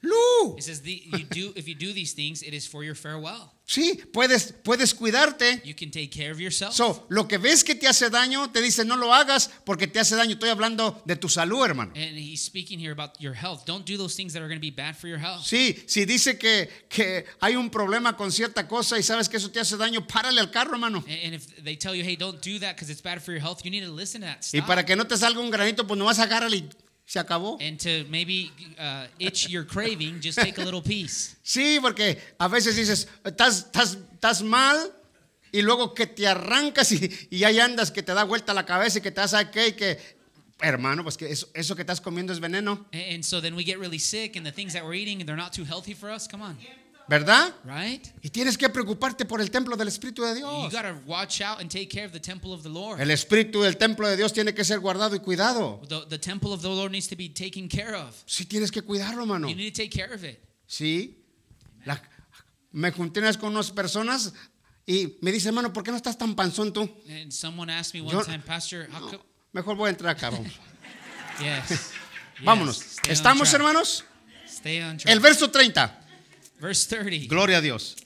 Lu. 0.00 0.56
It 0.56 0.62
says 0.62 0.80
the, 0.82 1.02
you 1.12 1.24
do 1.24 1.52
if 1.56 1.66
you 1.66 1.74
do 1.74 1.92
these 1.92 2.14
things, 2.14 2.42
it 2.42 2.54
is 2.54 2.68
for 2.68 2.84
your 2.84 2.94
farewell. 2.94 3.52
Sí, 3.70 4.00
puedes, 4.12 4.52
puedes 4.64 4.92
cuidarte. 4.92 5.62
You 5.64 5.76
can 5.76 5.92
take 5.92 6.10
care 6.10 6.32
of 6.32 6.40
yourself. 6.40 6.74
So, 6.74 7.06
lo 7.08 7.28
que 7.28 7.38
ves 7.38 7.62
que 7.62 7.76
te 7.76 7.86
hace 7.86 8.10
daño, 8.10 8.50
te 8.50 8.60
dice 8.60 8.84
no 8.84 8.96
lo 8.96 9.14
hagas 9.14 9.48
porque 9.64 9.86
te 9.86 10.00
hace 10.00 10.16
daño. 10.16 10.32
Estoy 10.32 10.48
hablando 10.48 11.00
de 11.04 11.14
tu 11.14 11.28
salud, 11.28 11.64
hermano. 11.64 11.92
and 11.94 12.18
he's 12.18 12.42
speaking 12.42 12.80
here 12.80 12.90
about 12.90 13.12
your 13.20 13.32
health. 13.32 13.64
Don't 13.66 13.86
do 13.86 13.96
those 13.96 14.16
things 14.16 14.32
that 14.32 14.42
are 14.42 14.48
going 14.48 14.58
to 14.58 14.60
be 14.60 14.72
bad 14.72 14.96
for 14.96 15.06
your 15.06 15.20
health. 15.20 15.44
Sí, 15.44 15.84
si 15.86 16.04
dice 16.04 16.36
que, 16.36 16.68
que 16.88 17.24
hay 17.40 17.54
un 17.54 17.70
problema 17.70 18.16
con 18.16 18.32
cierta 18.32 18.66
cosa 18.66 18.98
y 18.98 19.04
sabes 19.04 19.28
que 19.28 19.36
eso 19.36 19.52
te 19.52 19.60
hace 19.60 19.76
daño, 19.76 20.04
párale 20.04 20.40
al 20.40 20.50
carro, 20.50 20.72
hermano. 20.72 21.04
And, 21.06 21.26
and 21.26 21.34
if 21.36 21.62
they 21.62 21.76
tell 21.76 21.94
you, 21.94 22.02
hey, 22.02 22.16
don't 22.16 22.42
do 22.42 22.58
that 22.58 22.74
because 22.74 22.90
it's 22.90 23.00
bad 23.00 23.22
for 23.22 23.30
your 23.30 23.40
health, 23.40 23.64
you 23.64 23.70
need 23.70 23.84
to 23.84 23.92
listen 23.92 24.22
to 24.22 24.26
that. 24.26 24.44
Y 24.52 24.62
para 24.62 24.84
que 24.84 24.96
no 24.96 25.06
te 25.06 25.16
salga 25.16 25.38
un 25.38 25.50
granito, 25.52 25.86
pues 25.86 25.96
nomás 25.96 26.18
agárrale 26.18 26.56
y 26.56 26.68
se 27.10 27.18
acabó. 27.18 27.58
and 27.60 27.76
to 27.80 28.04
maybe 28.08 28.52
uh, 28.78 29.08
itch 29.18 29.48
your 29.48 29.64
craving, 29.64 30.20
just 30.20 30.38
take 30.38 30.58
a 30.58 30.64
little 30.64 30.80
piece. 30.80 31.34
Sí, 31.42 31.80
porque 31.80 32.16
a 32.38 32.46
veces 32.46 32.76
dices, 32.76 33.08
estás, 33.24 33.64
estás, 33.64 33.98
estás 34.14 34.42
mal 34.42 34.78
y 35.50 35.60
luego 35.62 35.92
que 35.92 36.06
te 36.06 36.28
arrancas 36.28 36.92
y, 36.92 37.10
y 37.28 37.42
ahí 37.42 37.58
andas 37.58 37.90
que 37.90 38.04
te 38.04 38.14
da 38.14 38.22
vuelta 38.22 38.54
la 38.54 38.64
cabeza 38.64 39.00
y 39.00 39.02
que 39.02 39.10
te 39.10 39.20
das 39.20 39.34
qué 39.52 39.68
y 39.68 39.72
que, 39.72 39.98
hermano, 40.60 41.02
pues 41.02 41.16
que 41.16 41.32
eso, 41.32 41.48
eso 41.52 41.74
que 41.74 41.82
estás 41.82 42.00
comiendo 42.00 42.32
es 42.32 42.38
veneno, 42.38 42.86
And, 42.92 43.14
and 43.14 43.24
so 43.24 43.40
then 43.40 43.56
we 43.56 43.64
get 43.64 43.80
really 43.80 43.98
sick, 43.98 44.36
and 44.36 44.46
the 44.46 44.52
things 44.52 44.72
that 44.74 44.84
we're 44.84 44.94
eating, 44.94 45.26
they're 45.26 45.36
not 45.36 45.52
too 45.52 45.64
healthy 45.64 45.94
for 45.94 46.10
us. 46.10 46.28
Come 46.28 46.42
on, 46.42 46.56
¿verdad? 47.10 47.52
right? 47.64 48.06
Y 48.22 48.30
tienes 48.30 48.56
que 48.56 48.68
preocuparte 48.68 49.24
por 49.24 49.40
el 49.40 49.50
templo 49.50 49.76
del 49.76 49.88
Espíritu 49.88 50.22
de 50.22 50.40
You 50.40 50.46
Dios. 50.46 50.72
got 50.72 50.82
to 50.82 50.94
watch 51.06 51.40
out 51.40 51.60
and 51.60 51.68
take 51.68 51.88
care 51.88 52.06
of 52.06 52.12
the 52.12 52.20
temple 52.20 52.52
of 52.52 52.62
the 52.62 52.68
Lord. 52.68 53.00
El 53.00 53.10
Espíritu 53.10 53.62
del 53.62 53.76
templo 53.76 54.06
de 54.08 54.16
Dios 54.16 54.32
tiene 54.32 54.54
que 54.54 54.64
ser 54.64 54.78
guardado 54.78 55.16
y 55.16 55.18
cuidado. 55.18 55.80
The, 55.88 56.06
the 56.08 56.18
temple 56.18 56.52
of 56.52 56.62
the 56.62 56.68
Lord 56.68 56.92
needs 56.92 57.08
to 57.08 57.16
be 57.16 57.28
taken 57.28 57.68
care 57.68 57.96
of. 57.96 58.14
Sí, 58.26 58.46
tienes 58.46 58.70
que 58.70 58.82
cuidarlo, 58.82 59.22
hermano. 59.22 59.48
You 59.48 59.56
need 59.56 59.74
to 59.74 59.82
take 59.82 59.90
care 59.90 60.14
of 60.14 60.22
it. 60.22 60.38
Sí. 60.68 61.16
La- 61.84 62.00
me 62.70 62.92
junté 62.92 63.20
con 63.38 63.50
unas 63.52 63.72
personas 63.72 64.32
y 64.86 65.16
me 65.20 65.32
dice, 65.32 65.48
hermano, 65.48 65.72
¿por 65.72 65.82
qué 65.82 65.90
no 65.90 65.96
estás 65.96 66.16
tan 66.16 66.36
panzón 66.36 66.72
tú? 66.72 66.88
And 67.08 67.32
someone 67.32 67.72
asked 67.72 67.92
me 67.92 68.00
one 68.02 68.12
Yo- 68.12 68.22
time, 68.24 68.38
Pastor, 68.40 68.86
how 68.92 69.00
come? 69.00 69.18
Mejor 69.52 69.74
voy 69.74 69.88
a 69.88 69.90
entrar 69.90 70.16
acá, 70.16 70.30
vamos. 70.30 70.52
Yes. 71.40 71.90
Vámonos. 72.44 72.78
Yes, 72.78 72.98
on 73.04 73.10
¿Estamos, 73.10 73.52
hermanos? 73.54 74.04
Stay 74.46 74.80
on 74.82 74.96
track. 74.98 75.10
El 75.12 75.20
verso 75.20 75.50
30. 75.50 75.98
Verse 76.60 76.88
30. 76.88 77.26
Gloria 77.28 77.58
a 77.58 77.60
Dios. 77.60 77.96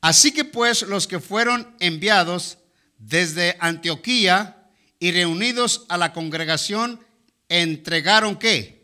Así 0.00 0.32
que 0.32 0.44
pues 0.44 0.82
los 0.82 1.06
que 1.06 1.20
fueron 1.20 1.76
enviados 1.78 2.58
desde 2.98 3.56
Antioquía 3.60 4.56
y 4.98 5.12
reunidos 5.12 5.84
a 5.88 5.98
la 5.98 6.12
congregación 6.12 7.04
entregaron 7.48 8.36
qué? 8.36 8.80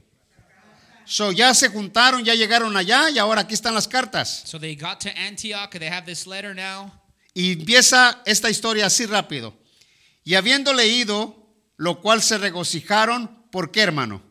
So 1.07 1.31
ya 1.31 1.55
se 1.55 1.69
juntaron, 1.69 2.25
ya 2.25 2.35
llegaron 2.35 2.77
allá 2.77 3.09
y 3.11 3.19
ahora 3.19 3.43
aquí 3.43 3.55
están 3.55 3.75
las 3.75 3.87
cartas. 3.87 4.43
So 4.45 4.59
they 4.59 4.75
got 4.75 4.99
to 5.01 5.11
Antioch. 5.17 5.71
They 5.71 5.89
have 5.89 6.05
this 6.05 6.27
letter 6.27 6.55
now. 6.55 6.93
Y 7.33 7.53
empieza 7.53 8.23
esta 8.27 8.51
historia 8.51 8.87
así 8.87 9.07
rápido. 9.07 9.57
Y 10.25 10.35
habiendo 10.35 10.73
leído, 10.73 11.49
lo 11.77 12.01
cual 12.01 12.23
se 12.23 12.39
regocijaron, 12.39 13.47
¿por 13.53 13.71
qué, 13.71 13.83
hermano? 13.83 14.23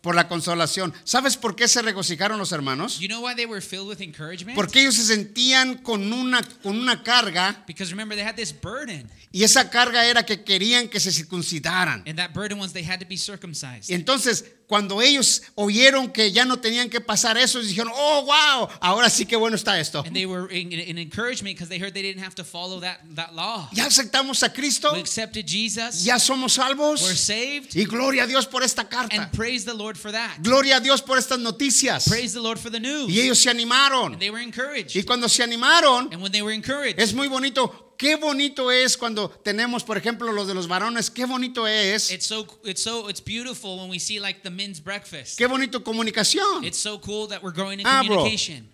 Por 0.00 0.14
la 0.14 0.28
consolación. 0.28 0.94
¿Sabes 1.04 1.36
por 1.36 1.54
qué 1.54 1.68
se 1.68 1.82
regocijaron 1.82 2.38
los 2.38 2.52
hermanos? 2.52 2.98
You 3.00 3.08
know 3.08 3.20
why 3.22 3.34
they 3.34 3.44
were 3.44 3.60
filled 3.60 3.86
with 3.86 4.00
encouragement? 4.00 4.54
Porque 4.56 4.80
ellos 4.80 4.94
se 4.94 5.04
sentían 5.04 5.78
con 5.82 6.10
una, 6.12 6.40
con 6.62 6.78
una 6.78 7.02
carga 7.02 7.64
Because 7.66 7.90
remember, 7.92 8.16
they 8.16 8.26
had 8.26 8.34
this 8.36 8.52
burden. 8.58 9.10
y 9.30 9.44
esa 9.44 9.68
carga 9.68 10.06
era 10.06 10.24
que 10.24 10.42
querían 10.42 10.88
que 10.88 11.00
se 11.00 11.12
circuncidaran. 11.12 12.02
And 12.06 12.16
that 12.16 12.32
burden 12.32 12.58
was 12.58 12.72
they 12.72 12.82
had 12.84 12.98
to 13.00 13.06
be 13.06 13.18
circumcised. 13.18 13.90
Y 13.90 13.94
entonces, 13.94 14.44
cuando 14.70 15.02
ellos 15.02 15.42
oyeron 15.56 16.12
que 16.12 16.30
ya 16.30 16.44
no 16.44 16.58
tenían 16.60 16.88
que 16.88 17.00
pasar 17.00 17.36
eso, 17.36 17.60
dijeron, 17.60 17.92
oh, 17.92 18.22
wow, 18.24 18.68
ahora 18.80 19.10
sí 19.10 19.26
que 19.26 19.34
bueno 19.34 19.56
está 19.56 19.80
esto. 19.80 20.04
And 20.06 20.14
they 20.14 20.26
were 20.26 20.46
in, 20.48 20.70
in 20.70 20.96
encouragement 20.96 21.56
because 21.56 21.68
they 21.68 21.80
heard 21.80 21.92
they 21.92 22.02
didn't 22.02 22.22
have 22.22 22.36
to 22.36 22.44
follow 22.44 22.78
that, 22.80 23.00
that 23.16 23.34
law. 23.34 23.68
Ya 23.72 23.86
aceptamos 23.86 24.44
a 24.44 24.48
Cristo, 24.52 24.92
We 24.92 25.00
accepted 25.00 25.44
Jesus. 25.44 26.04
ya 26.04 26.18
somos 26.20 26.56
We're 26.56 26.68
salvos. 26.68 27.00
saved. 27.00 27.74
Y 27.74 27.84
gloria 27.84 28.22
a 28.22 28.26
Dios 28.28 28.46
por 28.46 28.62
esta 28.62 28.84
carta. 28.88 29.16
And 29.16 29.32
praise 29.32 29.64
the 29.64 29.74
Lord 29.74 29.98
for 29.98 30.12
that. 30.12 30.38
Gloria 30.40 30.76
a 30.76 30.80
Dios 30.80 31.02
por 31.02 31.18
estas 31.18 31.40
noticias. 31.40 32.08
Praise 32.08 32.32
the 32.32 32.40
Lord 32.40 32.60
for 32.60 32.70
the 32.70 32.78
news. 32.78 33.10
Y 33.10 33.18
ellos 33.18 33.40
se 33.40 33.50
animaron. 33.50 34.12
And 34.12 34.20
they 34.20 34.30
were 34.30 34.40
encouraged. 34.40 34.94
Y 34.94 35.02
cuando 35.02 35.26
se 35.26 35.42
animaron, 35.42 36.12
And 36.12 36.22
when 36.22 36.30
they 36.30 36.42
were 36.42 36.54
encouraged, 36.54 37.00
es 37.00 37.12
muy 37.12 37.26
bonito 37.26 37.89
qué 38.00 38.16
bonito 38.16 38.70
es 38.70 38.96
cuando 38.96 39.28
tenemos, 39.28 39.84
por 39.84 39.98
ejemplo, 39.98 40.32
los 40.32 40.48
de 40.48 40.54
los 40.54 40.66
varones, 40.66 41.10
qué 41.10 41.26
bonito 41.26 41.66
es, 41.66 42.10
It's 42.10 42.26
so 42.26 42.46
it's 42.64 42.82
so 42.82 43.08
it's 43.10 43.20
beautiful 43.22 43.76
when 43.78 43.90
we 43.90 43.98
see 44.00 44.18
like 44.18 44.40
the 44.42 44.50
men's 44.50 44.80
breakfast. 44.82 45.36
qué 45.38 45.46
bonito 45.46 45.84
comunicación. 45.84 46.64
It's 46.64 46.78
so 46.78 46.98
cool 46.98 47.28
that 47.28 47.42
we're 47.42 47.52
growing 47.54 47.78
in 47.80 47.86
Ah, 47.86 48.02
bro. 48.02 48.16
communication. 48.16 48.66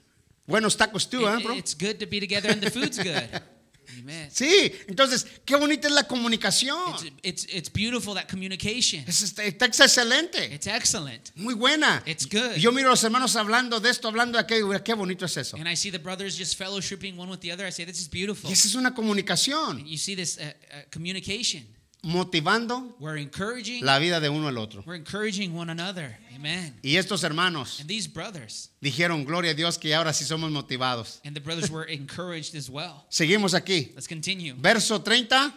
Buenos 0.46 0.76
tacos 0.76 1.10
tú, 1.10 1.26
¿eh, 1.26 1.38
It- 1.38 1.44
bro? 1.44 1.54
it's 1.56 1.74
good 1.74 1.98
to 1.98 2.06
be 2.06 2.20
together 2.20 2.50
and 2.50 2.62
the 2.62 2.70
food's 2.70 2.98
good. 2.98 3.28
Amen. 3.98 4.30
Sí, 4.32 4.72
entonces, 4.88 5.26
qué 5.44 5.56
bonita 5.56 5.88
es 5.88 5.94
la 5.94 6.04
comunicación. 6.06 6.76
It's, 6.94 7.04
it's 7.22 7.46
it's 7.54 7.72
beautiful 7.72 8.14
that 8.14 8.28
communication. 8.28 9.04
Es- 9.06 9.22
está, 9.22 9.44
está 9.44 9.66
excelente, 9.66 10.52
It's 10.54 10.66
excellent. 10.66 11.30
muy 11.34 11.54
buena. 11.54 12.02
It's 12.06 12.26
good. 12.26 12.56
Y 12.56 12.60
Yo 12.60 12.72
miro 12.72 12.88
a 12.88 12.90
los 12.92 13.04
hermanos 13.04 13.36
hablando 13.36 13.80
de 13.80 13.90
esto, 13.90 14.08
hablando 14.08 14.38
de 14.38 14.44
aquello, 14.44 14.68
qué 14.84 14.94
bonito 14.94 15.24
es 15.24 15.36
eso. 15.36 15.56
And 15.56 15.68
I 15.68 15.76
see 15.76 15.90
the 15.90 15.98
brothers 15.98 16.36
just 16.38 16.58
fellowshipping 16.58 17.16
one 17.16 17.30
with 17.30 17.40
the 17.40 17.52
other. 17.52 17.66
I 17.66 17.70
say 17.72 17.84
this 17.84 18.00
is 18.00 18.08
beautiful. 18.10 18.50
Y 18.50 18.52
esa 18.52 18.68
es 18.68 18.74
una 18.74 18.94
comunicación, 18.94 19.86
You 19.86 19.98
see 19.98 20.14
this 20.16 20.38
uh, 20.38 20.42
uh, 20.42 20.82
communication. 20.90 21.66
Motivando 22.06 22.96
We're 23.00 23.20
encouraging. 23.20 23.84
la 23.84 23.98
vida 23.98 24.20
de 24.20 24.28
uno 24.28 24.46
al 24.48 24.56
otro. 24.58 24.82
We're 24.86 24.96
encouraging 24.96 25.54
one 25.56 25.70
another. 25.70 26.16
Amen. 26.34 26.78
Y 26.82 26.96
estos 26.96 27.24
hermanos 27.24 27.80
And 27.80 27.88
these 27.88 28.06
brothers 28.08 28.70
dijeron, 28.80 29.24
gloria 29.24 29.50
a 29.50 29.54
Dios, 29.54 29.76
que 29.76 29.94
ahora 29.94 30.12
sí 30.12 30.24
somos 30.24 30.50
motivados. 30.50 31.20
and 31.24 31.34
the 31.34 31.40
brothers 31.40 31.70
were 31.70 31.84
encouraged 31.90 32.54
as 32.54 32.70
well. 32.70 33.04
Seguimos 33.10 33.54
aquí. 33.54 33.92
Let's 33.94 34.06
continue. 34.06 34.54
Verso 34.56 35.02
30. 35.02 35.52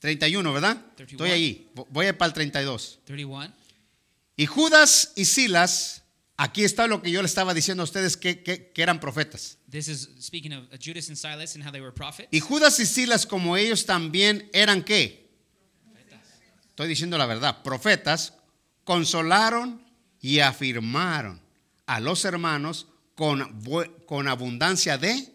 31, 0.00 0.52
¿verdad? 0.52 0.76
31. 0.96 1.24
Estoy 1.24 1.30
ahí. 1.30 1.70
Voy 1.90 2.06
a 2.06 2.16
para 2.16 2.28
el 2.28 2.32
32. 2.32 3.00
31. 3.04 3.52
Y 4.36 4.46
Judas 4.46 5.12
y 5.14 5.24
Silas, 5.26 6.01
aquí 6.42 6.64
está 6.64 6.86
lo 6.86 7.00
que 7.02 7.10
yo 7.10 7.22
le 7.22 7.26
estaba 7.26 7.54
diciendo 7.54 7.82
a 7.82 7.84
ustedes 7.84 8.16
que, 8.16 8.42
que- 8.42 8.72
que 8.72 8.82
eran 8.82 8.98
profetas. 9.00 9.58
This 9.70 9.88
is 9.88 10.08
speaking 10.20 10.52
of 10.52 10.64
Judas 10.80 11.08
and 11.08 11.16
Silas 11.16 11.54
and 11.54 11.64
how 11.64 11.70
they 11.70 11.80
were 11.80 11.92
prophets. 11.92 12.28
Y 12.32 12.40
Judas 12.40 12.78
y 12.80 12.86
Silas, 12.86 13.26
como 13.26 13.56
ellos 13.56 13.86
también 13.86 14.48
eran 14.52 14.82
qué? 14.82 15.30
Estoy 16.70 16.88
diciendo 16.88 17.18
la 17.18 17.26
verdad, 17.26 17.62
profetas, 17.62 18.34
consolaron 18.84 19.82
y 20.20 20.40
afirmaron 20.40 21.40
a 21.86 22.00
los 22.00 22.24
hermanos 22.24 22.86
con, 23.14 23.62
bu- 23.62 24.04
con 24.06 24.26
abundancia 24.26 24.96
de 24.98 25.32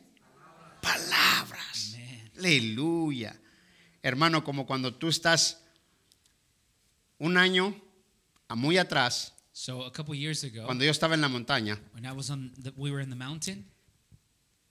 palabras. 0.81 1.93
Amen. 1.95 2.31
Aleluya. 2.37 3.39
Hermano, 4.01 4.43
como 4.43 4.65
cuando 4.65 4.95
tú 4.95 5.09
estás 5.09 5.59
un 7.19 7.37
año 7.37 7.79
a 8.47 8.55
muy 8.55 8.77
atrás, 8.77 9.33
So 9.59 9.81
a 9.81 9.89
couple 9.89 10.13
years 10.13 10.43
ago, 10.43 10.65
cuando 10.65 10.85
yo 10.85 10.91
estaba 10.91 11.15
en 11.15 11.21
la 11.21 11.29
montaña, 11.29 11.79
when 11.91 12.05
I 12.05 12.11
was 12.11 12.29
on, 12.29 12.51
the, 12.59 12.71
we 12.77 12.91
were 12.91 13.01
in 13.01 13.09
the 13.09 13.15
mountain. 13.15 13.65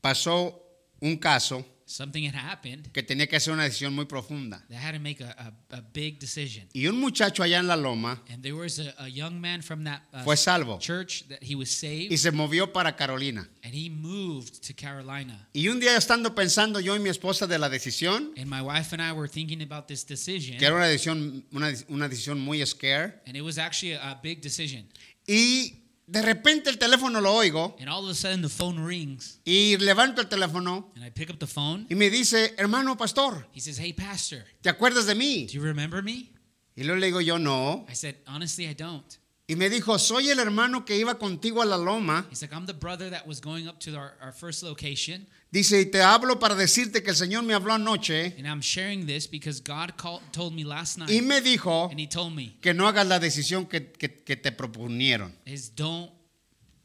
pasó 0.00 0.62
un 1.02 1.16
caso 1.16 1.64
Something 1.88 2.24
had 2.28 2.34
happened 2.34 2.90
que 2.92 3.00
tenía 3.04 3.28
que 3.28 3.36
hacer 3.36 3.52
una 3.52 3.62
decisión 3.62 3.94
muy 3.94 4.06
profunda. 4.06 4.60
that 4.68 4.78
had 4.82 4.92
to 4.94 4.98
make 4.98 5.20
a, 5.22 5.30
a, 5.70 5.76
a 5.76 5.80
big 5.92 6.18
decision. 6.18 6.66
Y 6.74 6.88
un 6.88 6.98
muchacho 7.00 7.44
allá 7.44 7.60
en 7.60 7.68
la 7.68 7.76
loma 7.76 8.20
And 8.28 8.42
there 8.42 8.54
was 8.56 8.80
a, 8.80 8.92
a 8.98 9.08
young 9.08 9.40
man 9.40 9.62
from 9.62 9.84
that 9.84 10.02
uh, 10.12 10.24
fue 10.24 10.36
salvo 10.36 10.78
church 10.80 11.28
that 11.28 11.38
he 11.42 11.54
was 11.54 11.70
saved, 11.70 12.10
y 12.12 12.16
se 12.16 12.32
movió 12.32 12.72
para 12.72 12.96
Carolina. 12.96 13.48
and 13.62 13.72
he 13.72 13.88
moved 13.88 14.62
to 14.66 14.74
Carolina. 14.74 15.46
Y 15.54 15.68
un 15.68 15.78
día 15.78 15.96
estando 15.96 16.34
pensando 16.34 16.80
yo 16.80 16.96
y 16.96 16.98
mi 16.98 17.08
esposa 17.08 17.46
de 17.46 17.56
la 17.56 17.68
decisión, 17.68 18.32
And 18.36 18.50
my 18.50 18.62
wife 18.62 18.92
and 18.92 19.00
I 19.00 19.12
were 19.12 19.28
thinking 19.28 19.62
about 19.62 19.86
this 19.86 20.04
decision, 20.04 20.58
que 20.58 20.66
era 20.66 20.74
una 20.74 20.86
decisión, 20.86 21.44
una, 21.52 21.72
una 21.88 22.08
decisión 22.08 22.40
muy 22.40 22.66
scare, 22.66 23.20
and 23.28 23.36
it 23.36 23.42
was 23.42 23.58
actually 23.58 23.92
a, 23.92 24.10
a 24.10 24.20
big 24.20 24.40
decision. 24.42 24.88
y 25.28 25.84
de 26.06 26.22
repente 26.22 26.70
el 26.70 26.78
teléfono 26.78 27.20
lo 27.20 27.34
oigo 27.34 27.76
And 27.80 27.88
all 27.88 28.04
of 28.04 28.10
a 28.10 28.14
sudden, 28.14 28.42
the 28.42 28.48
phone 28.48 28.78
rings, 28.84 29.40
y 29.44 29.76
levanto 29.78 30.20
el 30.20 30.28
teléfono 30.28 30.92
and 30.94 31.04
I 31.04 31.10
pick 31.10 31.30
up 31.30 31.38
the 31.38 31.46
phone. 31.46 31.86
y 31.90 31.94
me 31.94 32.10
dice, 32.10 32.54
hermano 32.58 32.96
pastor, 32.96 33.46
He 33.52 33.60
says, 33.60 33.78
"Hey, 33.78 33.92
pastor, 33.92 34.44
¿te 34.62 34.68
acuerdas 34.70 35.06
de 35.06 35.14
mí? 35.14 35.46
do 35.46 35.52
you 35.54 35.62
remember 35.62 36.02
me?" 36.02 36.30
Y 36.76 36.84
luego 36.84 37.00
le 37.00 37.06
digo 37.06 37.20
yo, 37.20 37.38
no. 37.38 37.86
I 37.90 37.94
said, 37.94 38.16
"Honestly, 38.26 38.66
I 38.66 38.74
don't." 38.74 39.04
Y 39.48 39.54
me 39.54 39.70
dijo, 39.70 39.96
soy 39.98 40.28
el 40.30 40.40
hermano 40.40 40.84
que 40.84 40.96
iba 40.98 41.18
contigo 41.18 41.62
a 41.62 41.64
la 41.64 41.76
loma. 41.76 42.26
He's 42.30 42.42
like, 42.42 42.52
"I'm 42.54 42.66
the 42.66 42.74
brother 42.74 43.08
that 43.10 43.26
was 43.26 43.40
going 43.40 43.66
up 43.68 43.78
to 43.80 43.96
our, 43.96 44.14
our 44.20 44.32
first 44.32 44.62
location, 44.62 45.26
Dice, 45.56 45.80
y 45.80 45.86
te 45.86 46.02
hablo 46.02 46.38
para 46.38 46.54
decirte 46.54 47.02
que 47.02 47.08
el 47.10 47.16
Señor 47.16 47.42
me 47.42 47.54
habló 47.54 47.72
anoche 47.72 48.34
and 48.36 48.46
I'm 48.46 48.60
sharing 48.60 49.06
this 49.06 49.26
because 49.30 49.62
God 49.62 49.92
called, 49.96 50.20
told 50.30 50.52
me 50.52 50.64
last 50.64 50.98
night, 50.98 51.08
y 51.10 51.22
me 51.22 51.40
dijo 51.40 51.88
and 51.90 51.98
He 51.98 52.06
told 52.06 52.34
me, 52.34 52.56
que 52.60 52.74
no 52.74 52.86
hagas 52.86 53.06
la 53.06 53.18
decisión 53.18 53.66
que, 53.66 53.90
que- 53.92 54.22
que 54.22 54.36
te 54.36 54.52
proponieron. 54.52 55.34
is 55.46 55.74
don't 55.74 56.10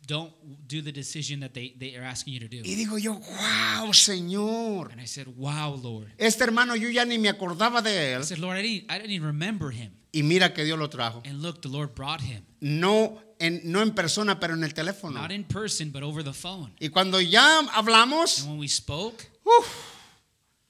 don't 0.08 0.34
do 0.68 0.82
the 0.82 0.92
decision 0.92 1.40
that 1.42 1.54
they, 1.54 1.74
they 1.78 1.96
are 1.96 2.04
asking 2.04 2.34
you 2.34 2.40
to 2.40 2.48
do." 2.48 2.58
Y 2.64 2.76
digo 2.76 2.98
yo, 2.98 3.14
wow, 3.14 3.92
Señor. 3.94 4.92
And 4.92 5.02
I 5.02 5.06
said, 5.08 5.28
"Wow, 5.38 5.76
Lord." 5.82 6.12
Este 6.18 6.42
hermano 6.44 6.76
yo 6.76 6.90
ya 6.90 7.06
ni 7.06 7.18
me 7.18 7.30
acordaba 7.30 7.82
de 7.82 7.92
I 7.92 8.14
él. 8.18 8.24
said, 8.24 8.40
"Lord, 8.40 8.58
I 8.58 8.62
didn't 8.62 8.92
I 8.92 8.98
didn't 9.00 9.12
even 9.12 9.28
remember 9.28 9.72
him." 9.72 9.92
Y 10.14 10.24
mira 10.24 10.54
que 10.54 10.64
Dios 10.66 10.78
lo 10.78 10.90
trajo. 10.90 11.22
And 11.26 11.42
look, 11.42 11.62
the 11.62 11.70
Lord 11.70 11.96
brought 11.96 12.20
him, 12.22 12.44
No 12.60 13.22
en, 13.40 13.62
no 13.64 13.82
en 13.82 13.92
persona, 13.92 14.40
pero 14.42 14.54
en 14.56 14.64
el 14.64 14.74
teléfono. 14.74 15.14
not 15.20 15.32
in 15.32 15.46
person, 15.46 15.90
but 15.92 16.04
over 16.04 16.22
the 16.24 16.34
phone. 16.34 16.74
Y 16.82 16.90
cuando 16.90 17.22
ya 17.22 17.60
hablamos, 17.74 18.40
And 18.42 18.50
when 18.50 18.60
we 18.60 18.68
spoke, 18.68 19.26
uf, 19.46 19.68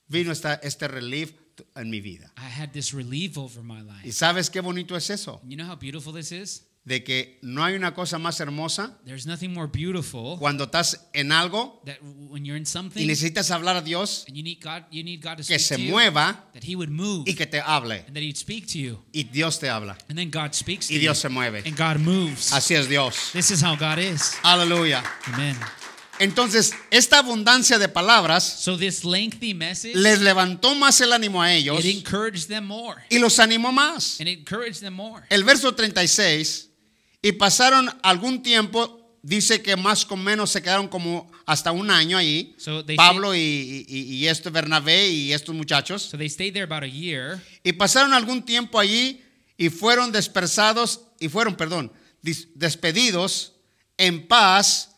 vino 0.07 0.31
esta, 0.31 0.59
este 0.61 0.87
relief 0.87 1.33
en 1.75 1.89
mi 1.89 2.01
vida. 2.01 2.31
I 2.37 2.49
had 2.49 2.71
this 2.71 2.93
relief 2.93 3.35
over 3.37 3.63
my 3.63 3.79
¿Y 3.81 3.83
life. 3.83 4.11
sabes 4.11 4.49
qué 4.51 4.61
bonito 4.61 4.95
es 4.95 5.09
eso? 5.09 5.41
You 5.47 5.57
know 5.57 5.65
how 5.67 5.75
beautiful 5.75 6.13
this 6.13 6.31
is? 6.31 6.63
De 6.83 7.03
que 7.03 7.37
no 7.43 7.63
hay 7.63 7.75
una 7.75 7.93
cosa 7.93 8.17
más 8.17 8.39
hermosa 8.39 8.97
There's 9.05 9.27
nothing 9.27 9.53
more 9.53 9.67
beautiful 9.71 10.37
cuando 10.39 10.63
estás 10.63 11.07
en 11.13 11.31
algo 11.31 11.79
that 11.85 11.97
when 12.01 12.43
you're 12.43 12.57
in 12.57 12.63
y 12.63 12.65
something 12.65 13.05
necesitas 13.05 13.51
hablar 13.51 13.75
a 13.77 13.81
Dios, 13.81 14.25
and 14.27 14.35
you 14.35 14.41
need 14.41 14.57
God, 14.63 14.85
you 14.89 15.03
need 15.03 15.21
God 15.21 15.37
to 15.37 15.43
que 15.43 15.59
speak 15.59 15.59
se 15.59 15.75
to 15.75 15.81
you, 15.83 15.91
mueva 15.91 16.43
that 16.53 16.63
He 16.63 16.75
would 16.75 16.89
move 16.89 17.25
y 17.27 17.35
que 17.35 17.45
te 17.45 17.59
hable. 17.61 18.03
and 18.07 18.15
that 18.15 18.23
He'd 18.23 18.35
speak 18.35 18.65
to 18.67 18.79
you, 18.79 18.97
Y 19.13 19.21
Dios 19.31 19.59
te 19.59 19.67
habla. 19.69 19.95
and 20.09 20.17
then 20.17 20.31
God 20.31 20.55
speaks 20.55 20.87
to 20.87 20.93
Y 20.95 20.99
Dios 20.99 21.17
you, 21.19 21.29
se 21.29 21.29
mueve. 21.29 21.61
and 21.67 21.77
God 21.77 21.99
moves. 21.99 22.51
Así 22.51 22.73
es 22.73 22.87
Dios. 22.89 23.29
This 23.31 23.51
is 23.51 23.61
how 23.61 23.75
God 23.75 23.99
is. 23.99 24.33
Aleluya. 24.41 25.03
Amen. 25.27 25.55
Entonces, 26.17 26.73
esta 26.89 27.19
abundancia 27.19 27.77
de 27.79 27.87
palabras 27.89 28.43
So 28.43 28.75
this 28.77 29.03
lengthy 29.05 29.53
message, 29.53 29.95
les 29.95 30.19
levantó 30.21 30.73
más 30.75 30.99
el 31.01 31.13
ánimo 31.13 31.41
a 31.43 31.53
ellos 31.53 31.83
it 31.85 32.47
them 32.47 32.65
more, 32.65 33.01
y 33.09 33.19
los 33.19 33.37
animó 33.39 33.71
más. 33.71 34.19
and 34.19 34.27
it 34.27 34.39
encouraged 34.39 34.81
them 34.81 34.93
more. 34.95 35.23
El 35.29 35.43
verso 35.43 35.73
36, 35.73 36.69
y 37.21 37.33
pasaron 37.33 37.89
algún 38.01 38.41
tiempo, 38.41 39.17
dice 39.21 39.61
que 39.61 39.75
más 39.75 40.09
o 40.09 40.17
menos 40.17 40.49
se 40.49 40.61
quedaron 40.61 40.87
como 40.87 41.31
hasta 41.45 41.71
un 41.71 41.91
año 41.91 42.17
ahí, 42.17 42.55
So 42.57 42.83
Pablo 42.95 43.35
y, 43.35 43.85
y, 43.87 44.01
y 44.15 44.27
esto, 44.27 44.51
Bernabé 44.51 45.09
y 45.09 45.33
estos 45.33 45.53
muchachos, 45.53 46.01
So 46.03 46.17
they 46.17 46.29
stayed 46.29 46.53
there 46.53 46.63
about 46.63 46.83
a 46.83 46.87
year, 46.87 47.39
y 47.63 47.73
pasaron 47.73 48.13
algún 48.13 48.43
tiempo 48.43 48.79
allí 48.79 49.23
y 49.57 49.69
fueron 49.69 50.11
dispersados, 50.11 51.01
y 51.19 51.29
fueron, 51.29 51.55
perdón, 51.55 51.91
despedidos 52.55 53.53
en 53.97 54.27
paz 54.27 54.95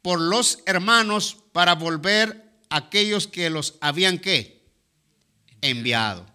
por 0.00 0.20
los 0.20 0.60
hermanos 0.66 1.36
para 1.52 1.74
volver 1.74 2.44
aquellos 2.70 3.26
que 3.26 3.50
los 3.50 3.74
habían 3.80 4.18
que 4.18 4.62
enviado. 5.60 6.26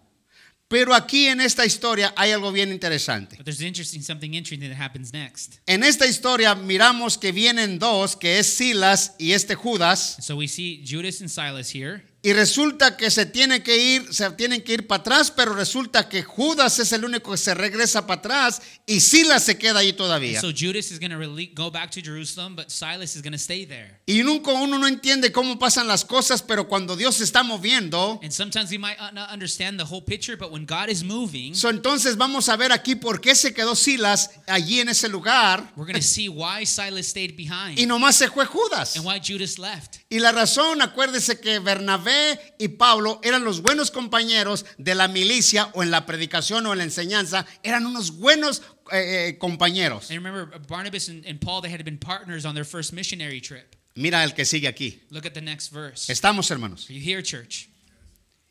Pero 0.72 0.94
aquí 0.94 1.26
en 1.26 1.42
esta 1.42 1.66
historia 1.66 2.14
hay 2.16 2.30
algo 2.30 2.50
bien 2.50 2.72
interesante. 2.72 3.36
but 3.36 3.44
there's 3.44 3.60
interesting 3.60 4.00
something 4.02 4.32
interesting 4.32 4.66
that 4.70 4.80
happens 4.80 5.12
next. 5.12 5.58
En 5.66 5.82
esta 5.82 6.06
historia 6.06 6.54
miramos 6.54 7.18
que 7.18 7.30
vienen 7.30 7.78
dos, 7.78 8.16
que 8.16 8.38
es 8.38 8.46
Silas 8.46 9.14
y 9.18 9.32
este 9.32 9.54
Judas, 9.54 10.16
So 10.20 10.34
we 10.36 10.48
see 10.48 10.82
Judas 10.82 11.20
and 11.20 11.28
Silas 11.28 11.74
here, 11.74 12.02
y 12.24 12.32
resulta 12.32 12.96
que 12.96 13.10
se 13.10 13.26
tiene 13.26 13.64
que 13.64 13.76
ir, 13.76 14.14
se 14.14 14.30
tienen 14.30 14.62
que 14.62 14.74
ir 14.74 14.86
para 14.86 15.00
atrás, 15.00 15.32
pero 15.32 15.54
resulta 15.54 16.08
que 16.08 16.22
Judas 16.22 16.78
es 16.78 16.92
el 16.92 17.04
único 17.04 17.32
que 17.32 17.36
se 17.36 17.52
regresa 17.52 18.06
para 18.06 18.20
atrás 18.20 18.62
y 18.86 19.00
Silas 19.00 19.42
se 19.42 19.58
queda 19.58 19.80
ahí 19.80 19.92
todavía. 19.92 20.40
so 20.40 20.52
Judas 20.52 20.92
is 20.92 21.00
going 21.00 21.10
to 21.10 21.52
go 21.54 21.68
back 21.68 21.90
to 21.90 22.00
Jerusalem, 22.00 22.54
but 22.54 22.70
Silas 22.70 23.16
is 23.16 23.22
going 23.22 23.32
to 23.32 23.38
stay 23.38 23.66
there. 23.66 24.00
Y 24.06 24.22
nunca 24.22 24.52
uno 24.52 24.78
no 24.78 24.86
entiende 24.86 25.32
cómo 25.32 25.58
pasan 25.58 25.88
las 25.88 26.04
cosas, 26.04 26.42
pero 26.42 26.68
cuando 26.68 26.94
Dios 26.94 27.16
se 27.16 27.24
está 27.24 27.42
moviendo, 27.42 28.20
And 28.22 28.30
sometimes 28.32 28.70
we 28.70 28.78
might 28.78 28.98
not 29.12 29.32
understand 29.32 29.80
the 29.80 29.84
whole 29.84 30.02
picture, 30.02 30.36
but 30.36 30.52
when 30.52 30.64
God 30.64 30.90
is 30.90 31.02
moving, 31.02 31.56
so 31.56 31.70
entonces 31.70 32.16
vamos 32.16 32.48
a 32.48 32.56
ver 32.56 32.70
aquí 32.70 32.94
por 32.94 33.20
qué 33.20 33.34
se 33.34 33.52
quedó 33.52 33.74
Silas 33.74 34.30
allí 34.46 34.78
en 34.78 34.90
ese 34.90 35.08
lugar 35.08 35.72
we're 35.74 35.90
going 35.90 36.00
to 36.00 36.06
see 36.06 36.28
why 36.28 36.64
Silas 36.64 37.08
stayed 37.08 37.36
behind 37.36 37.80
y 37.80 37.86
nomás 37.86 38.14
se 38.14 38.28
fue 38.28 38.46
Judas. 38.46 38.94
and 38.96 39.04
why 39.04 39.18
Judas 39.18 39.58
left. 39.58 39.96
Y 40.08 40.20
la 40.20 40.30
razón, 40.30 40.80
acuérdese 40.82 41.40
que 41.40 41.58
Bernabé 41.58 42.11
y 42.58 42.68
Pablo 42.68 43.20
eran 43.22 43.44
los 43.44 43.62
buenos 43.62 43.90
compañeros 43.90 44.64
de 44.78 44.94
la 44.94 45.08
milicia 45.08 45.70
o 45.74 45.82
en 45.82 45.90
la 45.90 46.06
predicación 46.06 46.66
o 46.66 46.72
en 46.72 46.78
la 46.78 46.84
enseñanza, 46.84 47.46
eran 47.62 47.86
unos 47.86 48.18
buenos 48.18 48.62
eh, 48.90 49.28
eh, 49.28 49.38
compañeros. 49.38 50.10
And 50.10 50.24
remember, 50.24 50.58
Barnabas 50.68 51.08
and, 51.08 51.24
and 51.26 51.40
Paul, 51.40 51.62
they 51.62 51.72
had 51.72 51.84
been 51.84 51.98
partners 51.98 52.44
on 52.44 52.54
their 52.54 52.66
first 52.66 52.92
missionary 52.92 53.40
trip. 53.40 53.76
Mira 53.94 54.24
el 54.24 54.34
que 54.34 54.44
sigue 54.44 54.68
aquí. 54.68 55.00
Look 55.10 55.26
at 55.26 55.34
the 55.34 55.42
next 55.42 55.70
verse. 55.72 56.10
Estamos, 56.10 56.50
hermanos. 56.50 56.88
Are 56.88 56.94
you 56.94 57.00
here, 57.00 57.22
church? 57.22 57.68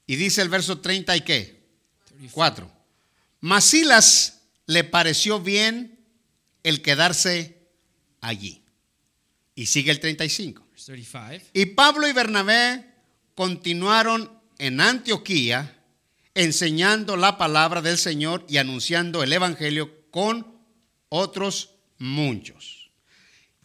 Y 0.07 0.15
dice 0.15 0.41
el 0.41 0.49
verso 0.49 0.79
30 0.79 1.15
y 1.15 1.21
qué? 1.21 1.61
34. 2.07 2.65
4. 2.65 2.71
Mas 3.41 3.63
Silas 3.65 4.41
le 4.67 4.83
pareció 4.83 5.39
bien 5.39 5.99
el 6.63 6.81
quedarse 6.81 7.57
allí. 8.19 8.63
Y 9.55 9.65
sigue 9.65 9.91
el 9.91 9.99
35. 9.99 10.67
Verse 10.69 10.85
35. 10.85 11.51
Y 11.53 11.65
Pablo 11.67 12.07
y 12.07 12.13
Bernabé 12.13 12.90
continuaron 13.45 14.31
en 14.59 14.79
Antioquía 14.79 15.75
enseñando 16.35 17.17
la 17.17 17.39
palabra 17.39 17.81
del 17.81 17.97
Señor 17.97 18.45
y 18.47 18.57
anunciando 18.57 19.23
el 19.23 19.33
Evangelio 19.33 19.89
con 20.11 20.45
otros 21.09 21.71
muchos. 21.97 22.91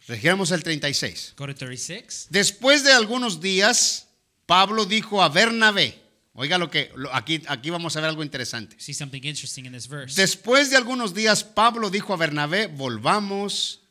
Registramos 0.07 0.49
el 0.49 0.63
36. 0.63 1.35
Go 1.37 1.45
to 1.45 1.53
36. 1.53 2.25
Después 2.31 2.83
de 2.83 2.91
algunos 2.91 3.39
días, 3.39 4.07
Pablo 4.47 4.87
dijo 4.87 5.21
a 5.21 5.29
Bernabé, 5.29 6.01
oiga 6.33 6.57
lo 6.57 6.71
que, 6.71 6.91
lo- 6.95 7.13
aquí, 7.13 7.43
aquí 7.47 7.69
vamos 7.69 7.95
a 7.95 8.01
ver 8.01 8.09
algo 8.09 8.23
interesante. 8.23 8.79
See 8.79 8.95
something 8.95 9.21
interesting 9.21 9.65
in 9.67 9.73
this 9.73 9.87
verse. 9.87 10.19
Después 10.19 10.71
de 10.71 10.77
algunos 10.77 11.13
días, 11.13 11.43
Pablo 11.43 11.91
dijo 11.91 12.15
a 12.15 12.17
Bernabé, 12.17 12.65
volvamos 12.65 13.81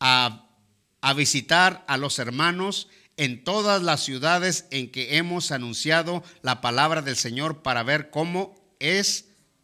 a, 0.00 0.48
a 1.00 1.14
visitar 1.14 1.84
a 1.86 1.96
los 1.96 2.18
hermanos 2.18 2.88
en 3.22 3.44
todas 3.44 3.82
las 3.84 4.00
ciudades 4.00 4.66
en 4.72 4.90
que 4.90 5.16
hemos 5.16 5.52
anunciado 5.52 6.24
la 6.42 6.60
palabra 6.60 7.02
del 7.02 7.14
Señor 7.14 7.62
para 7.62 7.84
ver 7.84 8.10
cómo 8.10 8.52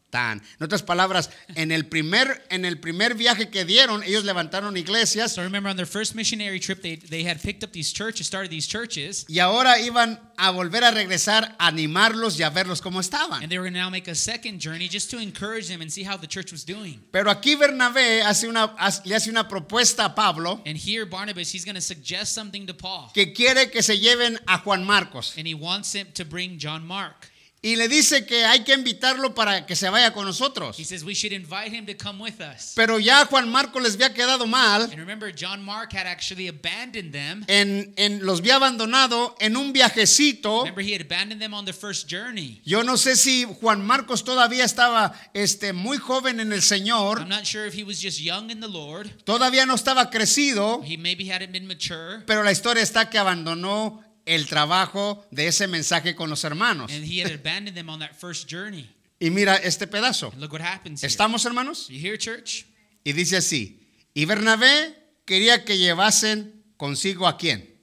están. 0.09 0.43
En 0.59 0.65
otras 0.65 0.83
palabras, 0.83 1.31
en 1.55 1.71
el 1.71 1.87
primer, 1.87 2.43
en 2.49 2.65
el 2.65 2.79
primer 2.81 3.15
viaje 3.15 3.51
que 3.51 3.65
dieron, 3.67 4.03
ellos 4.03 4.25
levantaron 4.25 4.77
iglesias 4.77 5.33
So 5.33 5.43
remember 5.43 5.71
on 5.71 5.77
their 5.77 5.87
first 5.87 6.15
missionary 6.15 6.59
trip, 6.59 6.81
they, 6.81 6.97
they 6.97 7.25
had 7.25 7.41
picked 7.43 7.63
up 7.63 7.73
these 7.73 7.93
churches, 7.93 8.27
started 8.27 8.51
these 8.51 8.67
churches, 8.67 9.27
y 9.29 9.39
ahora 9.39 9.79
iban 9.81 10.19
a 10.39 10.51
volver 10.51 10.83
a 10.85 10.91
regresar 10.91 11.55
a 11.59 11.67
animarlos 11.69 12.39
y 12.39 12.43
a 12.43 12.51
verlos 12.51 12.81
cómo 12.81 13.01
estaban. 13.01 13.43
and 13.43 13.51
they 13.51 13.59
were 13.59 13.65
going 13.65 13.75
to 13.75 13.81
now 13.81 13.91
make 13.91 14.09
a 14.09 14.15
second 14.15 14.61
journey 14.61 14.89
just 14.89 15.11
to 15.11 15.19
encourage 15.19 15.69
them 15.69 15.83
and 15.83 15.93
see 15.93 16.03
how 16.05 16.17
the 16.17 16.27
church 16.27 16.51
was 16.53 16.65
doing. 16.65 17.01
Pero 17.13 17.31
aquí 17.31 17.55
Bernabé 17.57 18.23
hace 18.23 18.49
una, 18.49 18.75
hace- 18.79 19.03
le 19.05 19.15
hace 19.15 19.29
una 19.31 19.47
propuesta 19.47 20.07
a 20.07 20.15
Pablo 20.15 20.63
And 20.65 20.77
here, 20.79 21.05
Barnabas, 21.05 21.53
he's 21.53 21.65
going 21.67 21.75
to 21.75 21.81
suggest 21.83 22.33
something 22.33 22.67
to 22.67 22.75
Paul. 22.75 23.11
que 23.13 23.33
quiere 23.35 23.71
que 23.71 23.83
se 23.83 23.99
lleven 23.99 24.39
a 24.47 24.59
Juan 24.59 24.85
Marcos. 24.85 25.35
And 25.37 25.47
he 25.47 25.55
wants 25.55 25.95
him 25.95 26.07
to 26.15 26.25
bring 26.25 26.59
John 26.59 26.87
Mark. 26.87 27.31
Y 27.61 27.75
le 27.75 27.89
dice 27.89 28.25
que 28.25 28.45
hay 28.45 28.63
que 28.63 28.73
invitarlo 28.73 29.35
para 29.35 29.67
que 29.67 29.75
se 29.75 29.91
vaya 29.91 30.13
con 30.13 30.25
nosotros. 30.25 30.79
He 30.79 30.85
says 30.85 31.03
we 31.03 31.13
should 31.13 31.33
invite 31.33 31.73
him 31.75 31.87
to 31.87 31.95
come 31.97 32.23
with 32.23 32.41
us. 32.41 32.73
Pero 32.77 33.01
ya 33.01 33.27
Juan 33.27 33.51
Marcos 33.51 33.83
les 33.83 33.95
había 33.97 34.15
quedado 34.15 34.47
mal. 34.47 34.83
And 34.83 34.95
remember, 34.95 35.33
John 35.35 35.61
Mark 35.65 35.93
had 35.93 36.07
actually 36.07 36.47
abandoned 36.47 37.13
them. 37.13 37.45
En, 37.49 37.93
en- 37.97 38.25
los 38.25 38.41
había 38.41 38.57
abandonado 38.57 39.35
en 39.41 39.57
un 39.57 39.73
viajecito. 39.73 40.61
Remember, 40.61 40.85
he 40.85 40.95
had 40.95 41.01
abandoned 41.01 41.41
them 41.41 41.53
on 41.53 41.65
the 41.65 41.73
first 41.73 42.09
journey. 42.09 42.61
Yo 42.65 42.85
no 42.85 42.97
sé 42.97 43.17
si 43.17 43.45
Juan 43.61 43.85
Marcos 43.85 44.23
todavía 44.23 44.65
estaba 44.65 45.13
este, 45.35 45.73
muy 45.73 45.99
joven 45.99 46.39
en 46.39 46.53
el 46.53 46.63
Señor. 46.63 47.19
I'm 47.19 47.29
not 47.29 47.45
sure 47.45 47.67
if 47.67 47.75
he 47.75 47.83
was 47.83 48.01
just 48.01 48.21
young 48.21 48.51
in 48.51 48.61
the 48.61 48.69
Lord. 48.69 49.11
Todavía 49.25 49.67
no 49.67 49.75
estaba 49.75 50.11
crecido. 50.11 50.81
He 50.85 50.97
maybe 50.97 51.29
hadn't 51.29 51.51
been 51.51 51.67
mature. 51.67 52.23
Pero 52.25 52.45
la 52.45 52.53
historia 52.53 52.85
está 52.85 53.11
que 53.11 53.19
abandonó 53.19 54.05
el 54.29 54.47
trabajo 54.47 55.27
de 55.31 55.49
ese 55.49 55.67
mensaje 55.67 56.15
con 56.15 56.29
los 56.29 56.45
hermanos. 56.45 56.93
And 56.93 57.05
he 57.05 57.21
had 57.23 57.33
abandoned 57.33 57.75
them 57.75 57.89
on 57.89 57.99
that 58.01 58.15
first 58.15 58.49
journey. 58.49 58.89
Y 59.19 59.31
mira 59.31 59.57
este 59.57 59.87
pedazo. 59.87 60.31
And 60.33 60.41
look 60.41 60.53
what 60.53 60.61
happens 60.61 61.01
here. 61.01 61.09
¿Estamos 61.09 61.45
hermanos? 61.45 61.89
You 61.89 61.99
hear, 61.99 62.19
church? 62.19 62.67
Y 63.05 63.13
dice 63.13 63.39
así, 63.39 63.81
y 64.15 64.27
Bernabé 64.27 64.95
quería 65.25 65.65
que 65.65 65.79
llevasen 65.79 66.63
consigo 66.77 67.27
a 67.27 67.39
quién? 67.39 67.75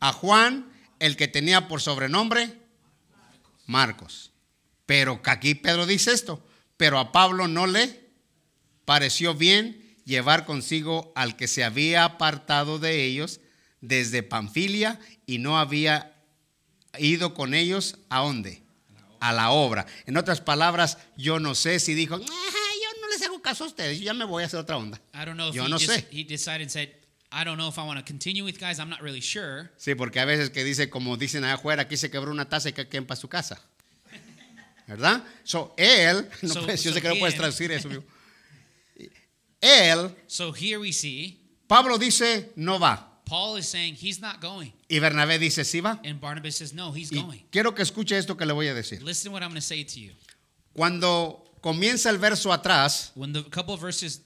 A 0.00 0.12
Juan, 0.12 0.72
el 1.00 1.16
que 1.16 1.28
tenía 1.28 1.66
por 1.66 1.80
sobrenombre 1.80 2.52
Marcos. 3.66 4.30
Pero 4.86 5.20
aquí 5.24 5.54
Pedro 5.54 5.86
dice 5.86 6.12
esto, 6.12 6.46
pero 6.76 6.98
a 6.98 7.10
Pablo 7.10 7.48
no 7.48 7.66
le 7.66 8.10
pareció 8.84 9.34
bien 9.34 9.96
llevar 10.04 10.44
consigo 10.44 11.12
al 11.16 11.36
que 11.36 11.48
se 11.48 11.64
había 11.64 12.04
apartado 12.04 12.78
de 12.78 13.04
ellos 13.04 13.40
desde 13.86 14.22
Panfilia 14.22 14.98
y 15.26 15.38
no 15.38 15.58
había 15.58 16.12
ido 16.98 17.34
con 17.34 17.54
ellos 17.54 17.96
a 18.08 18.20
dónde? 18.20 18.62
A 19.20 19.32
la 19.32 19.50
obra. 19.50 19.86
En 20.06 20.16
otras 20.16 20.40
palabras, 20.40 20.98
yo 21.16 21.38
no 21.40 21.54
sé 21.54 21.80
si 21.80 21.94
dijo, 21.94 22.16
"Ah, 22.16 22.18
yo 22.18 23.00
no 23.00 23.08
les 23.08 23.22
hago 23.22 23.40
caso 23.40 23.64
a 23.64 23.66
ustedes, 23.68 23.98
yo 23.98 24.04
ya 24.04 24.14
me 24.14 24.24
voy 24.24 24.42
a 24.42 24.46
hacer 24.46 24.60
otra 24.60 24.76
onda. 24.76 25.00
Yo 25.52 25.68
no 25.68 25.78
sé. 25.78 26.06
I 27.36 27.42
don't 27.44 27.56
know 27.56 27.68
if 27.68 27.78
I 27.78 27.80
want 27.80 27.98
to 27.98 28.04
continue 28.04 28.44
with 28.44 28.58
guys. 28.60 28.78
I'm 28.78 28.88
not 28.88 29.00
really 29.00 29.20
sure. 29.20 29.70
Sí, 29.76 29.94
porque 29.96 30.20
a 30.20 30.24
veces 30.24 30.50
que 30.50 30.62
dice, 30.62 30.88
como 30.88 31.16
dicen 31.16 31.42
allá 31.42 31.54
afuera, 31.54 31.82
aquí 31.82 31.96
se 31.96 32.08
quebró 32.10 32.30
una 32.30 32.48
taza 32.48 32.68
y 32.68 32.72
que 32.74 32.86
queden 32.88 33.06
para 33.06 33.20
su 33.20 33.28
casa. 33.28 33.60
¿Verdad? 34.86 35.24
So, 35.42 35.74
él, 35.76 36.28
no 36.42 36.54
So- 36.54 36.62
puedes- 36.64 36.82
yo 36.84 36.90
so 36.90 36.94
sé 36.96 37.02
que 37.02 37.08
no 37.08 37.16
puedes 37.16 37.34
traducir 37.36 37.72
eso. 37.72 37.88
Él, 39.60 40.14
So 40.26 40.52
here 40.52 40.76
we 40.78 40.92
see 40.92 41.40
Pablo 41.66 41.96
dice, 41.96 42.52
no 42.56 42.78
va. 42.78 43.13
Paul 43.34 43.56
is 43.56 43.66
saying 43.66 43.94
he's 43.96 44.20
not 44.20 44.40
going. 44.40 44.72
Y 44.88 45.00
Bernabé 45.00 45.40
dice, 45.40 45.64
sí 45.64 45.80
va. 45.80 46.00
And 46.04 46.20
Barnabas 46.20 46.54
says, 46.56 46.72
no, 46.72 46.92
he's 46.92 47.10
Y 47.10 47.20
going. 47.20 47.40
quiero 47.50 47.74
que 47.74 47.82
escuche 47.82 48.16
esto 48.16 48.36
que 48.36 48.46
le 48.46 48.52
voy 48.52 48.68
a 48.68 48.74
decir. 48.74 49.02
Listen 49.02 49.30
to 49.30 49.32
what 49.32 49.42
I'm 49.42 49.48
going 49.50 49.60
to 49.60 49.60
say 49.60 49.82
to 49.82 49.98
you. 50.00 50.12
Cuando 50.72 51.44
comienza 51.60 52.10
el 52.10 52.18
verso 52.18 52.52
atrás, 52.52 53.10
When 53.16 53.32
the 53.32 53.42
couple 53.50 53.74
of 53.74 53.80
verses 53.80 54.20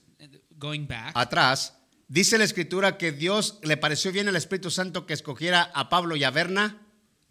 going 0.59 0.85
back, 0.85 1.13
atrás, 1.15 1.73
dice 2.07 2.37
la 2.37 2.43
escritura 2.43 2.97
que 2.97 3.11
Dios 3.11 3.57
le 3.63 3.77
pareció 3.77 4.11
bien 4.11 4.27
al 4.27 4.35
Espíritu 4.35 4.69
Santo 4.69 5.05
que 5.07 5.13
escogiera 5.15 5.71
a 5.73 5.89
Pablo 5.89 6.15
y 6.15 6.23
a 6.23 6.29
Berna. 6.29 6.77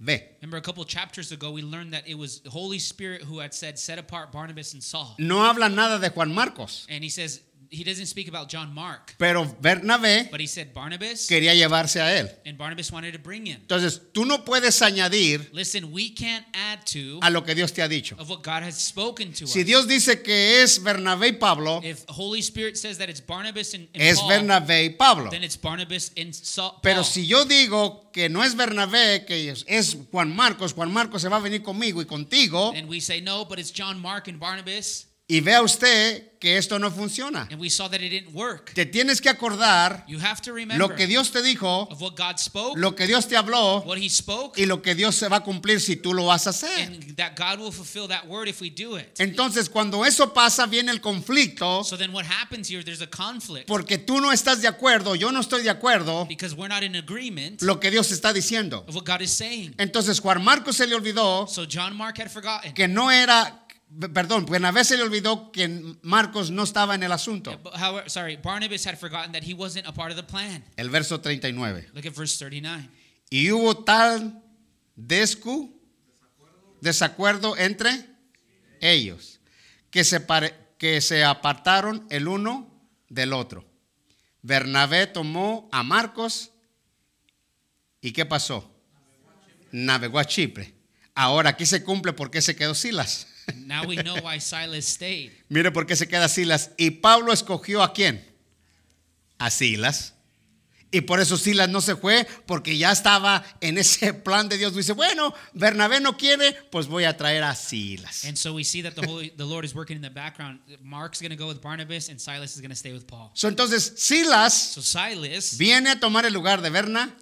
Ve. 0.01 0.37
remember 0.41 0.57
a 0.59 0.63
couple 0.63 0.81
of 0.83 0.89
chapters 0.89 1.33
ago, 1.33 1.51
we 1.51 1.61
learned 1.61 1.93
that 1.93 2.07
it 2.09 2.15
was 2.17 2.41
the 2.41 2.51
Holy 2.51 2.79
Spirit 2.79 3.23
who 3.23 3.41
had 3.41 3.53
said, 3.53 3.77
set 3.77 3.99
apart 3.99 4.31
Barnabas 4.31 4.73
and 4.73 4.83
Saul. 4.83 5.17
No 5.19 5.41
habla 5.43 5.69
nada 5.69 5.99
de 5.99 6.09
Juan 6.11 6.33
Marcos, 6.33 6.87
And 6.89 7.03
he 7.03 7.11
says, 7.11 7.41
he 7.71 7.85
doesn't 7.85 8.07
speak 8.07 8.29
about 8.29 8.49
John 8.49 8.73
Mark, 8.75 9.15
pero 9.19 9.45
Bernabé 9.61 10.29
but 10.31 10.41
he 10.41 10.47
said 10.47 10.73
Barnabas, 10.73 11.27
quería 11.27 11.55
llevarse 11.55 12.01
a 12.01 12.19
él. 12.19 12.31
and 12.47 12.57
Barnabas 12.59 12.91
wanted 12.91 13.13
to 13.13 13.19
bring 13.19 13.47
him. 13.47 13.61
Entonces, 13.61 14.01
tú 14.13 14.25
no 14.25 14.45
puedes 14.45 14.81
añadir 14.83 15.51
Listen, 15.53 15.93
we 15.93 16.11
can't 16.15 16.47
add 16.55 16.85
to 16.87 17.19
a 17.23 17.31
lo 17.31 17.45
que 17.45 17.55
Dios 17.55 17.73
te 17.73 17.83
ha 17.83 17.89
dicho. 17.89 18.17
of 18.19 18.29
what 18.31 18.43
God 18.43 18.63
has 18.63 18.77
spoken 18.77 19.33
to 19.33 19.47
Si 19.47 19.61
us. 19.61 19.67
Dios 19.67 19.87
dice 19.87 20.23
que 20.23 20.63
es 20.63 20.83
Bernabé 20.83 21.29
y 21.29 21.33
Pablo, 21.33 21.81
If 21.85 22.05
Holy 22.09 22.41
Spirit 22.41 22.77
says 22.77 22.99
that 22.99 23.09
it's 23.09 23.21
Barnabas 23.21 23.75
and, 23.75 23.89
and 23.95 24.03
es 24.03 24.19
Paul, 24.21 24.29
Bernabé 24.31 24.85
y 24.87 24.89
Pablo. 24.97 25.31
then 25.31 25.45
it's 25.45 25.57
Barnabas 25.61 26.11
and 26.17 26.35
Saul. 26.35 26.79
Pero 26.83 27.03
si 27.05 27.27
yo 27.27 27.45
digo 27.45 28.11
que 28.13 28.29
no 28.29 28.43
es 28.43 28.55
Bernabé, 28.55 29.25
que 29.27 29.51
es- 29.51 29.65
es 29.69 29.97
Juan 30.11 30.35
Marcos, 30.35 30.73
Juan 30.73 30.93
Marcos 30.93 31.23
se 31.23 31.29
va 31.29 31.37
a 31.37 31.41
venir 31.41 31.63
conmigo 31.63 32.01
y 32.01 32.07
contigo, 32.07 32.73
and 32.75 32.89
we 32.89 33.01
say 33.01 33.21
no, 33.21 33.45
but 33.45 33.59
it's 33.59 33.71
John 33.73 34.01
Mark 34.01 34.29
and 34.29 34.39
Barnabas, 34.41 35.07
y 35.31 35.41
vea 35.41 35.61
usted 35.63 36.25
que 36.39 36.57
esto 36.57 36.79
no 36.79 36.91
funciona. 36.91 37.49
and 37.51 37.61
we 37.61 37.69
saw 37.69 37.89
that 37.89 38.01
it 38.01 38.11
didn't 38.11 38.33
work. 38.33 38.73
Te 38.73 38.87
tienes 38.87 39.21
que 39.21 39.29
acordar 39.29 40.05
You 40.07 40.21
have 40.21 40.41
to 40.43 40.53
remember 40.53 40.79
lo 40.79 40.95
que 40.95 41.07
Dios 41.09 41.31
te 41.33 41.43
dijo, 41.43 41.89
of 41.91 42.01
what 42.01 42.15
God 42.17 42.39
spoke, 42.39 42.79
lo 42.79 42.95
que 42.95 43.07
Dios 43.09 43.27
te 43.27 43.37
habló 43.37 43.83
what 43.85 43.99
He 43.99 44.09
spoke, 44.09 44.57
y 44.59 44.65
lo 44.65 44.81
que 44.81 44.95
Dios 44.95 45.17
se 45.17 45.29
va 45.29 45.39
a 45.39 45.41
cumplir 45.43 45.81
si 45.81 45.97
tú 45.97 46.15
lo 46.15 46.27
vas 46.27 46.47
a 46.47 46.51
hacer. 46.51 46.71
and 46.81 47.17
that 47.17 47.35
God 47.37 47.59
will 47.59 47.73
fulfill 47.73 48.07
that 48.09 48.27
word 48.29 48.47
if 48.49 48.61
we 48.61 48.71
do 48.71 48.97
it. 48.97 49.19
Entonces, 49.21 49.69
cuando 49.69 50.05
eso 50.05 50.33
pasa, 50.33 50.65
viene 50.67 50.93
el 50.93 51.01
conflicto, 51.01 51.83
So 51.85 51.97
then 51.99 52.13
what 52.13 52.25
happens 52.25 52.69
here? 52.71 52.83
There's 52.85 53.03
a 53.03 53.09
conflict 53.09 53.67
porque 53.67 53.99
tú 53.99 54.21
no 54.21 54.31
estás 54.33 54.63
de 54.63 54.69
acuerdo, 54.69 55.17
yo 55.17 55.33
no 55.33 55.41
estoy 55.41 55.63
de 55.63 55.71
acuerdo, 55.71 56.27
because 56.29 56.55
we're 56.55 56.69
not 56.73 56.85
in 56.85 56.95
agreement 56.95 57.61
lo 57.63 57.81
que 57.81 57.91
Dios 57.91 58.13
está 58.13 58.33
diciendo. 58.33 58.85
of 58.89 58.95
what 58.95 59.05
God 59.05 59.21
is 59.23 59.33
saying. 59.33 59.75
Entonces 59.77 60.21
Juan 60.21 60.43
Marcos 60.43 60.77
se 60.77 60.87
le 60.87 60.95
olvidó 60.95 61.49
So 61.49 61.67
John 61.69 61.97
Mark 61.97 62.19
had 62.19 62.31
forgotten. 62.31 62.73
que 62.75 62.87
no 62.87 63.11
era, 63.11 63.65
perdón, 64.13 64.47
Bernabé 64.47 64.85
se 64.85 64.97
le 64.97 65.03
olvidó 65.03 65.51
que 65.51 65.69
Marcos 66.03 66.51
no 66.51 66.63
estaba 66.65 66.95
en 66.95 67.03
el 67.03 67.13
asunto. 67.13 67.59
However, 67.75 68.09
sorry, 68.11 68.37
Barnabas 68.37 68.87
had 68.87 68.97
forgotten 68.99 69.33
that 69.33 69.43
he 69.43 69.55
wasn't 69.55 69.87
a 69.87 69.93
part 69.93 70.11
of 70.11 70.17
the 70.17 70.23
plan. 70.23 70.65
El 70.77 70.91
verso 70.91 71.21
39. 71.21 71.91
Look 71.95 72.07
at 72.07 72.15
verse 72.15 72.37
39. 72.39 72.89
Y 73.31 73.51
hubo 73.51 73.85
tal 73.85 74.43
descu, 74.97 75.75
desacuerdo 76.81 77.57
entre 77.57 77.91
ellos 78.81 79.41
que 79.91 80.05
se, 80.05 80.21
pare- 80.21 80.55
que 80.79 81.01
se 81.01 81.25
apartaron 81.25 82.07
el 82.11 82.29
uno 82.29 82.71
del 83.09 83.33
otro. 83.33 83.65
Bernabé 84.43 85.07
tomó 85.07 85.69
a 85.73 85.83
Marcos 85.83 86.53
y 88.01 88.13
¿qué 88.13 88.25
pasó? 88.25 88.71
Navegó 89.73 90.19
a 90.19 90.25
Chipre. 90.25 90.75
Ahora 91.15 91.51
aquí 91.51 91.67
se 91.67 91.83
cumple 91.83 92.13
por 92.13 92.31
qué 92.31 92.41
se 92.41 92.55
quedó 92.55 92.75
Silas. 92.75 93.27
Now 93.57 93.85
we 93.87 93.97
know 93.97 94.17
why 94.23 94.39
Silas 94.41 94.87
stayed. 94.87 95.33
Mire 95.49 95.71
por 95.73 95.87
qué 95.87 95.97
se 95.97 96.07
queda 96.07 96.29
Silas. 96.29 96.71
Y 96.77 96.91
Pablo 96.91 97.33
escogió 97.33 97.83
a 97.83 97.93
quién? 97.93 98.25
A 99.39 99.51
Silas. 99.51 100.15
Y 100.91 101.03
por 101.03 101.21
eso 101.21 101.37
Silas 101.37 101.69
no 101.69 101.83
se 101.83 101.97
fue, 101.97 102.27
porque 102.47 102.79
ya 102.79 102.91
estaba 102.91 103.45
en 103.61 103.77
ese 103.77 104.15
plan 104.15 104.49
de 104.49 104.57
Dios. 104.57 104.75
Dice, 104.75 104.95
bueno, 104.95 105.35
Bernabé 105.53 106.01
no 106.01 106.17
quiere, 106.17 106.55
pues 106.71 106.87
voy 106.87 107.05
a 107.05 107.15
traer 107.15 107.43
a 107.43 107.55
Silas. 107.55 108.25
And 108.25 108.39
so 108.39 108.55
we 108.55 108.65
see 108.65 108.81
that 108.83 108.95
the 108.95 109.07
Holy, 109.07 109.29
the 109.37 109.45
Lord 109.45 109.67
is 109.67 109.75
working 109.75 109.97
in 109.97 110.03
the 110.03 110.09
background. 110.09 110.61
Mark's 110.83 111.21
going 111.21 111.31
to 111.31 111.37
go 111.37 111.47
with 111.47 111.61
Barnabas, 111.61 112.09
and 112.09 112.19
Silas 112.19 112.55
is 112.55 112.63
going 112.63 112.71
to 112.71 112.75
stay 112.77 112.95
with 112.95 113.07
Paul. 113.07 113.31
So, 113.35 113.49
entonces 113.49 113.93
Silas 113.99 114.55
So 114.55 114.81
Silas, 114.81 115.59
viene 115.59 115.91
a 115.91 116.01
tomar 116.01 116.25
el 116.25 116.33
lugar 116.33 116.63
de 116.63 116.71
Berna. 116.71 117.15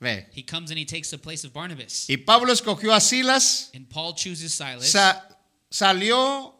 Ve. 0.00 0.26
he 0.32 0.42
comes 0.42 0.70
and 0.70 0.78
he 0.78 0.84
takes 0.84 1.08
the 1.10 1.16
place 1.16 1.44
of 1.46 1.52
Barnabas. 1.54 2.06
Y 2.10 2.16
Pablo 2.16 2.52
escogió 2.52 2.92
a 2.92 3.00
Silas, 3.00 3.70
And 3.72 3.88
Paul 3.88 4.14
chooses 4.16 4.52
Silas. 4.52 4.90
sa- 4.90 5.22
salió 5.70 6.54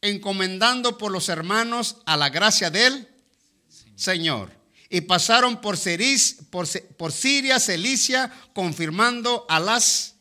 encomendando 0.00 0.98
por 0.98 1.10
los 1.12 1.28
hermanos 1.28 1.96
a 2.06 2.16
la 2.16 2.28
gracia 2.30 2.70
del 2.70 3.08
Señor. 3.94 4.50
Y 4.88 5.00
pasaron 5.00 5.60
por, 5.60 5.76
Ceris- 5.76 6.36
por, 6.50 7.10
Siria, 7.12 7.58
Cilicia, 7.58 8.32
confirmando 8.54 9.44
a 9.48 9.58
las 9.58 10.14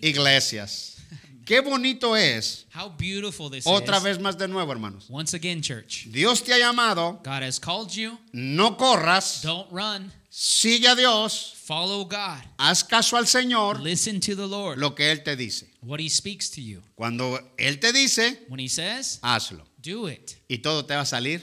iglesias. 0.00 0.96
Qué 1.44 1.58
bonito 1.60 2.16
es. 2.16 2.66
How 2.72 2.88
beautiful 2.96 3.50
this 3.50 3.66
Otra 3.66 3.96
is. 3.96 4.02
vez 4.04 4.20
más 4.20 4.38
de 4.38 4.46
nuevo, 4.46 4.70
hermanos. 4.70 5.06
Once 5.08 5.34
again, 5.36 5.60
church. 5.60 6.04
Dios 6.06 6.44
te 6.44 6.52
ha 6.54 6.58
llamado, 6.58 7.20
God 7.24 7.42
has 7.42 7.58
called 7.58 7.90
you. 7.90 8.16
no 8.32 8.76
corras, 8.76 9.42
Don't 9.42 9.68
run. 9.72 10.12
Sigue 10.30 10.86
a 10.88 10.94
Dios, 10.94 11.54
Follow 11.64 12.04
God. 12.06 12.42
haz 12.58 12.82
caso 12.84 13.16
al 13.16 13.26
Señor, 13.26 13.80
Listen 13.80 14.20
to 14.20 14.34
the 14.36 14.46
Lord. 14.46 14.78
lo 14.78 14.94
que 14.94 15.10
Él 15.10 15.22
te 15.22 15.36
dice. 15.36 15.68
What 15.82 15.98
He 16.00 16.08
speaks 16.08 16.50
to 16.52 16.60
you. 16.60 16.82
Cuando 16.94 17.38
Él 17.58 17.78
te 17.80 17.92
dice, 17.92 18.44
When 18.48 18.60
He 18.60 18.68
says, 18.68 19.18
hazlo. 19.22 19.64
do 19.82 20.08
it. 20.08 20.36
Y 20.48 20.58
todo 20.58 20.84
te 20.86 20.94
va 20.94 21.02
a 21.02 21.06
salir 21.06 21.42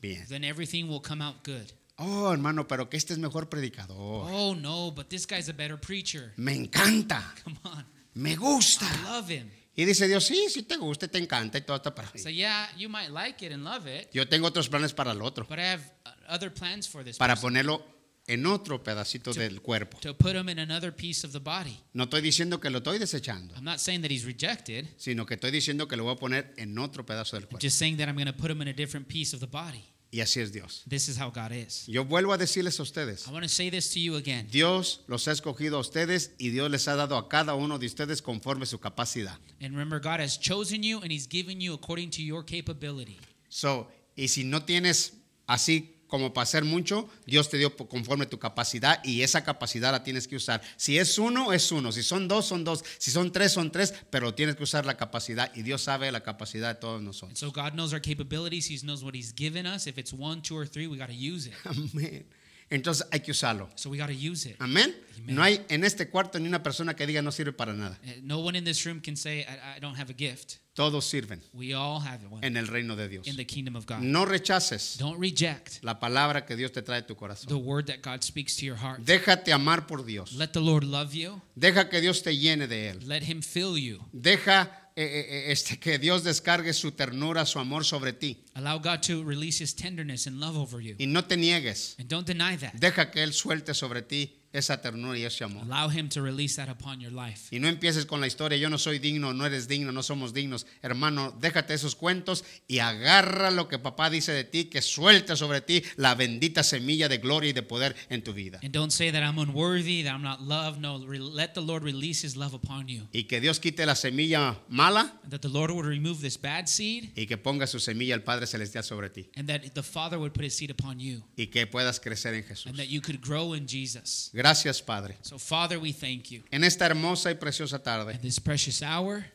bien. 0.00 0.26
Then 0.28 0.44
everything 0.44 0.84
will 0.88 1.00
come 1.02 1.22
out 1.24 1.44
good. 1.44 1.72
Oh, 2.02 2.32
hermano, 2.32 2.66
pero 2.66 2.88
que 2.88 2.96
este 2.96 3.12
es 3.12 3.18
mejor 3.18 3.48
predicador. 3.48 4.26
Oh 4.32 4.54
no, 4.54 4.90
but 4.90 5.08
this 5.08 5.26
guy's 5.26 5.48
a 5.48 5.52
better 5.52 5.78
preacher. 5.78 6.32
Me 6.36 6.54
encanta, 6.54 7.34
Come 7.44 7.58
on. 7.64 7.86
me 8.14 8.36
gusta. 8.36 8.86
I 8.86 9.04
love 9.04 9.30
him. 9.30 9.50
Y 9.76 9.84
dice 9.84 10.08
Dios, 10.08 10.24
sí, 10.24 10.48
sí 10.50 10.62
te 10.64 10.76
gusta, 10.76 11.08
te 11.08 11.18
encanta 11.18 11.56
y 11.58 11.60
todo 11.62 11.76
está 11.76 11.94
para 11.94 12.10
So 12.18 12.28
yeah, 12.28 12.68
you 12.76 12.88
might 12.88 13.10
like 13.10 13.44
it 13.44 13.52
and 13.52 13.64
love 13.64 13.86
it, 13.86 14.08
Yo 14.12 14.26
tengo 14.28 14.46
otros 14.48 14.68
planes 14.68 14.92
para 14.92 15.12
el 15.12 15.22
otro, 15.22 15.46
but 15.48 15.58
I 15.58 15.62
have 15.72 15.82
other 16.30 16.50
plans 16.52 16.86
for 16.88 17.04
this 17.04 17.16
para 17.18 17.34
person, 17.34 17.48
ponerlo 17.50 17.84
en 18.26 18.46
otro 18.46 18.82
pedacito 18.82 19.32
del 19.32 19.60
cuerpo. 19.60 19.98
to 20.00 20.14
put 20.16 20.36
him 20.36 20.48
in 20.48 20.58
another 20.60 20.92
piece 20.94 21.26
of 21.26 21.32
the 21.32 21.40
body. 21.40 21.78
No 21.94 22.04
estoy 22.04 22.20
diciendo 22.20 22.60
que 22.60 22.70
lo 22.70 22.78
estoy 22.78 22.98
desechando, 22.98 23.54
I'm 23.56 23.64
not 23.64 23.78
saying 23.80 24.02
that 24.02 24.10
he's 24.10 24.24
rejected. 24.24 24.86
sino 24.98 25.26
que 25.26 25.34
estoy 25.34 25.50
diciendo 25.50 25.88
que 25.88 25.96
lo 25.96 26.04
voy 26.04 26.12
a 26.14 26.16
poner 26.16 26.54
en 26.56 26.78
otro 26.78 27.04
pedazo 27.04 27.36
del 27.36 27.44
I'm 27.44 27.48
cuerpo. 27.50 27.66
just 27.66 27.76
saying 27.78 27.96
that 27.96 28.08
I'm 28.08 28.14
going 28.14 28.26
to 28.26 28.32
put 28.32 28.50
him 28.50 28.62
in 28.62 28.68
a 28.68 28.72
different 28.72 29.08
piece 29.08 29.34
of 29.34 29.40
the 29.40 29.46
body. 29.48 29.84
Y 30.12 30.20
así 30.20 30.40
es 30.40 30.50
Dios. 30.50 30.82
This 30.88 31.08
is 31.08 31.16
how 31.20 31.30
God 31.30 31.52
is. 31.52 31.84
Yo 31.86 32.04
vuelvo 32.04 32.32
a 32.32 32.36
decirles 32.36 32.80
a 32.80 32.82
ustedes, 32.82 33.28
I 33.28 33.30
want 33.30 33.44
to 33.44 33.48
say 33.48 33.70
this 33.70 33.90
to 33.94 34.00
you 34.00 34.16
again. 34.16 34.48
Dios 34.50 35.00
los 35.06 35.26
ha 35.28 35.32
escogido 35.32 35.76
a 35.76 35.80
ustedes 35.80 36.32
y 36.36 36.48
Dios 36.50 36.68
les 36.68 36.88
ha 36.88 36.96
dado 36.96 37.16
a 37.16 37.28
cada 37.28 37.54
uno 37.54 37.78
de 37.78 37.86
ustedes 37.86 38.20
conforme 38.20 38.66
su 38.66 38.78
capacidad. 38.80 39.38
And 39.60 39.70
remember, 39.72 40.00
God 40.00 40.18
has 40.20 40.36
chosen 40.36 40.82
you 40.82 40.98
and 41.00 41.12
He's 41.12 41.28
given 41.28 41.60
you 41.60 41.74
according 41.74 42.10
to 42.10 42.22
your 42.22 42.44
capability. 42.44 43.18
So, 43.48 43.88
y 44.16 44.26
si 44.26 44.42
no 44.42 44.64
tienes 44.64 45.12
así 45.46 45.94
como 46.10 46.34
para 46.34 46.42
hacer 46.42 46.64
mucho, 46.64 47.08
Dios 47.26 47.48
te 47.48 47.56
dio 47.56 47.74
conforme 47.76 48.26
tu 48.26 48.38
capacidad 48.38 49.02
y 49.04 49.22
esa 49.22 49.42
capacidad 49.44 49.92
la 49.92 50.02
tienes 50.04 50.28
que 50.28 50.36
usar. 50.36 50.60
Si 50.76 50.98
es 50.98 51.16
uno, 51.16 51.52
es 51.54 51.72
uno. 51.72 51.92
Si 51.92 52.02
son 52.02 52.28
dos, 52.28 52.44
son 52.46 52.64
dos. 52.64 52.84
Si 52.98 53.10
son 53.10 53.32
tres, 53.32 53.52
son 53.52 53.70
tres, 53.72 53.94
pero 54.10 54.34
tienes 54.34 54.56
que 54.56 54.64
usar 54.64 54.84
la 54.84 54.96
capacidad 54.96 55.50
y 55.54 55.62
Dios 55.62 55.80
sabe 55.82 56.10
la 56.12 56.20
capacidad 56.22 56.74
de 56.74 56.80
todos 56.80 56.96
And 56.98 57.06
nosotros. 57.06 57.38
so 57.38 57.50
God 57.50 57.72
knows 57.72 57.92
our 57.94 58.00
capabilities. 58.02 58.66
He 58.68 58.76
knows 58.84 59.02
what 59.02 59.14
He's 59.14 59.32
given 59.34 59.66
us. 59.66 59.86
If 59.86 59.96
it's 59.96 60.12
one, 60.12 60.42
two, 60.42 60.56
or 60.58 60.66
three, 60.66 60.86
we 60.86 60.98
got 60.98 61.08
to 61.08 61.14
use 61.14 61.46
it. 61.46 61.54
Amén. 61.64 62.24
Entonces 62.70 63.06
hay 63.10 63.20
que 63.20 63.32
usarlo. 63.32 63.68
So 63.74 63.90
we 63.90 63.98
got 63.98 64.06
to 64.06 64.12
use 64.14 64.48
it. 64.48 64.56
Amén. 64.60 64.94
Amen. 65.18 65.34
No 65.34 65.42
hay 65.42 65.60
en 65.68 65.82
este 65.84 66.08
cuarto 66.08 66.38
ni 66.38 66.46
una 66.46 66.62
persona 66.62 66.94
que 66.94 67.06
diga 67.06 67.20
no 67.20 67.32
sirve 67.32 67.52
para 67.52 67.72
nada. 67.74 67.98
Uh, 68.04 68.20
No 68.22 68.38
one 68.38 68.56
in 68.56 68.64
this 68.64 68.84
room 68.86 69.00
can 69.00 69.16
say, 69.16 69.40
I, 69.40 69.76
I 69.76 69.80
don't 69.80 69.98
have 69.98 70.08
a 70.10 70.14
gift. 70.16 70.58
Todos 70.72 71.04
sirven 71.04 71.42
We 71.52 71.74
all 71.74 72.00
have 72.00 72.20
one 72.30 72.46
en 72.46 72.56
el 72.56 72.68
reino 72.68 72.94
de 72.96 73.08
Dios. 73.08 73.26
in 73.26 73.36
the 73.36 73.44
kingdom 73.44 73.74
of 73.76 73.86
God. 73.86 74.00
No 74.02 74.24
rechaces 74.24 74.96
Don't 74.98 75.20
reject 75.20 75.82
la 75.82 75.98
palabra 75.98 76.46
que 76.46 76.54
Dios 76.56 76.70
te 76.72 76.80
trae 76.80 76.98
a 76.98 77.06
tu 77.06 77.14
the 77.14 77.18
corazón. 77.18 77.64
word 77.64 77.86
that 77.86 78.00
God 78.02 78.22
speaks 78.22 78.56
to 78.56 78.64
your 78.64 78.76
heart. 78.78 79.00
Déjate 79.00 79.52
amar 79.52 79.86
por 79.88 80.04
Dios. 80.06 80.32
Let 80.34 80.52
the 80.52 80.60
Lord 80.60 80.84
love 80.84 81.12
you. 81.12 81.42
Deja 81.56 81.88
que 81.90 82.00
Dios 82.00 82.22
te 82.22 82.36
llene 82.36 82.68
de 82.68 82.90
él. 82.90 83.08
Let 83.08 83.24
Him 83.24 83.42
fill 83.42 83.76
you. 83.76 83.98
Deja 84.12 84.89
eh, 85.00 85.20
eh, 85.20 85.26
eh, 85.28 85.52
este, 85.52 85.78
que 85.78 85.98
Dios 85.98 86.24
descargue 86.24 86.72
su 86.72 86.92
ternura, 86.92 87.46
su 87.46 87.58
amor 87.58 87.84
sobre 87.84 88.12
ti. 88.12 88.44
Allow 88.54 88.80
God 88.80 89.00
to 89.06 89.24
release 89.24 89.62
His 89.62 89.74
tenderness 89.74 90.26
and 90.26 90.38
love 90.38 90.58
over 90.58 90.80
you. 90.80 90.96
Y 90.98 91.06
no 91.06 91.24
te 91.24 91.36
niegues. 91.36 91.96
And 91.98 92.08
don't 92.08 92.26
deny 92.26 92.56
that. 92.58 92.74
Deja 92.74 93.10
que 93.10 93.22
Él 93.22 93.32
suelte 93.32 93.72
sobre 93.74 94.02
ti 94.02 94.39
esa 94.52 94.80
ternura 94.80 95.16
y 95.18 95.24
ese 95.24 95.44
amor. 95.44 95.62
Allow 95.64 95.90
Him 95.90 96.08
to 96.10 96.22
release 96.22 96.56
that 96.56 96.68
upon 96.68 97.00
your 97.00 97.12
life. 97.12 97.54
Y 97.54 97.58
no 97.60 97.68
empieces 97.68 98.04
con 98.06 98.20
la 98.20 98.26
historia, 98.26 98.58
yo 98.58 98.68
no 98.68 98.78
soy 98.78 98.98
digno, 98.98 99.32
no 99.32 99.46
eres 99.46 99.68
digno, 99.68 99.92
no 99.92 100.02
somos 100.02 100.32
dignos. 100.34 100.66
Hermano, 100.82 101.32
déjate 101.40 101.74
esos 101.74 101.94
cuentos 101.94 102.44
y 102.66 102.78
agarra 102.78 103.50
lo 103.50 103.68
que 103.68 103.78
papá 103.78 104.10
dice 104.10 104.32
de 104.32 104.44
ti, 104.44 104.64
que 104.64 104.82
suelte 104.82 105.36
sobre 105.36 105.60
ti 105.60 105.82
la 105.96 106.14
bendita 106.14 106.62
semilla 106.62 107.08
de 107.08 107.18
gloria 107.18 107.50
y 107.50 107.52
de 107.52 107.62
poder 107.62 107.94
en 108.08 108.22
tu 108.24 108.32
vida. 108.32 108.58
And 108.62 108.72
don't 108.72 108.90
say 108.90 109.10
that 109.12 109.22
I'm 109.22 109.38
unworthy, 109.38 110.02
that 110.02 110.14
I'm 110.14 110.22
not 110.22 110.40
loved. 110.40 110.80
No, 110.80 110.96
let 110.98 111.54
the 111.54 111.60
Lord 111.62 111.84
release 111.84 112.22
His 112.26 112.36
love 112.36 112.54
upon 112.54 112.88
you. 112.88 113.06
Y 113.12 113.24
que 113.24 113.40
Dios 113.40 113.60
quite 113.60 113.84
la 113.86 113.94
semilla 113.94 114.58
mala 114.68 115.12
And 115.22 115.30
that 115.32 115.40
the 115.42 115.48
Lord 115.48 115.70
would 115.70 115.86
remove 115.86 116.20
this 116.20 116.36
bad 116.40 116.68
seed 116.68 117.10
y 117.16 117.26
que 117.26 117.36
ponga 117.36 117.66
su 117.66 117.78
semilla 117.78 118.14
el 118.14 118.22
Padre 118.22 118.46
Celestial 118.46 118.82
sobre 118.84 119.10
ti. 119.10 119.28
and 119.36 119.48
that 119.48 119.62
the 119.74 119.82
Father 119.82 120.18
would 120.18 120.32
put 120.32 120.44
His 120.44 120.56
seed 120.56 120.70
upon 120.70 120.98
you 120.98 121.22
Y 121.36 121.46
que 121.46 121.66
puedas 121.66 122.00
crecer 122.00 122.34
en 122.34 122.42
Jesús. 122.44 122.66
and 122.66 122.76
that 122.78 122.88
you 122.88 123.00
could 123.00 123.20
grow 123.20 123.54
in 123.54 123.66
Jesus. 123.66 124.30
Gracias, 124.40 124.80
Padre. 124.80 125.18
So, 125.20 125.38
Father, 125.38 125.78
we 125.78 125.92
thank 125.92 126.30
you. 126.30 126.42
En 126.50 126.64
esta 126.64 126.86
hermosa 126.86 127.30
y 127.30 127.34
preciosa 127.34 127.78
tarde, 127.82 128.14
In 128.14 128.20
this 128.22 128.40
precious 128.40 128.82
hour, 128.82 129.26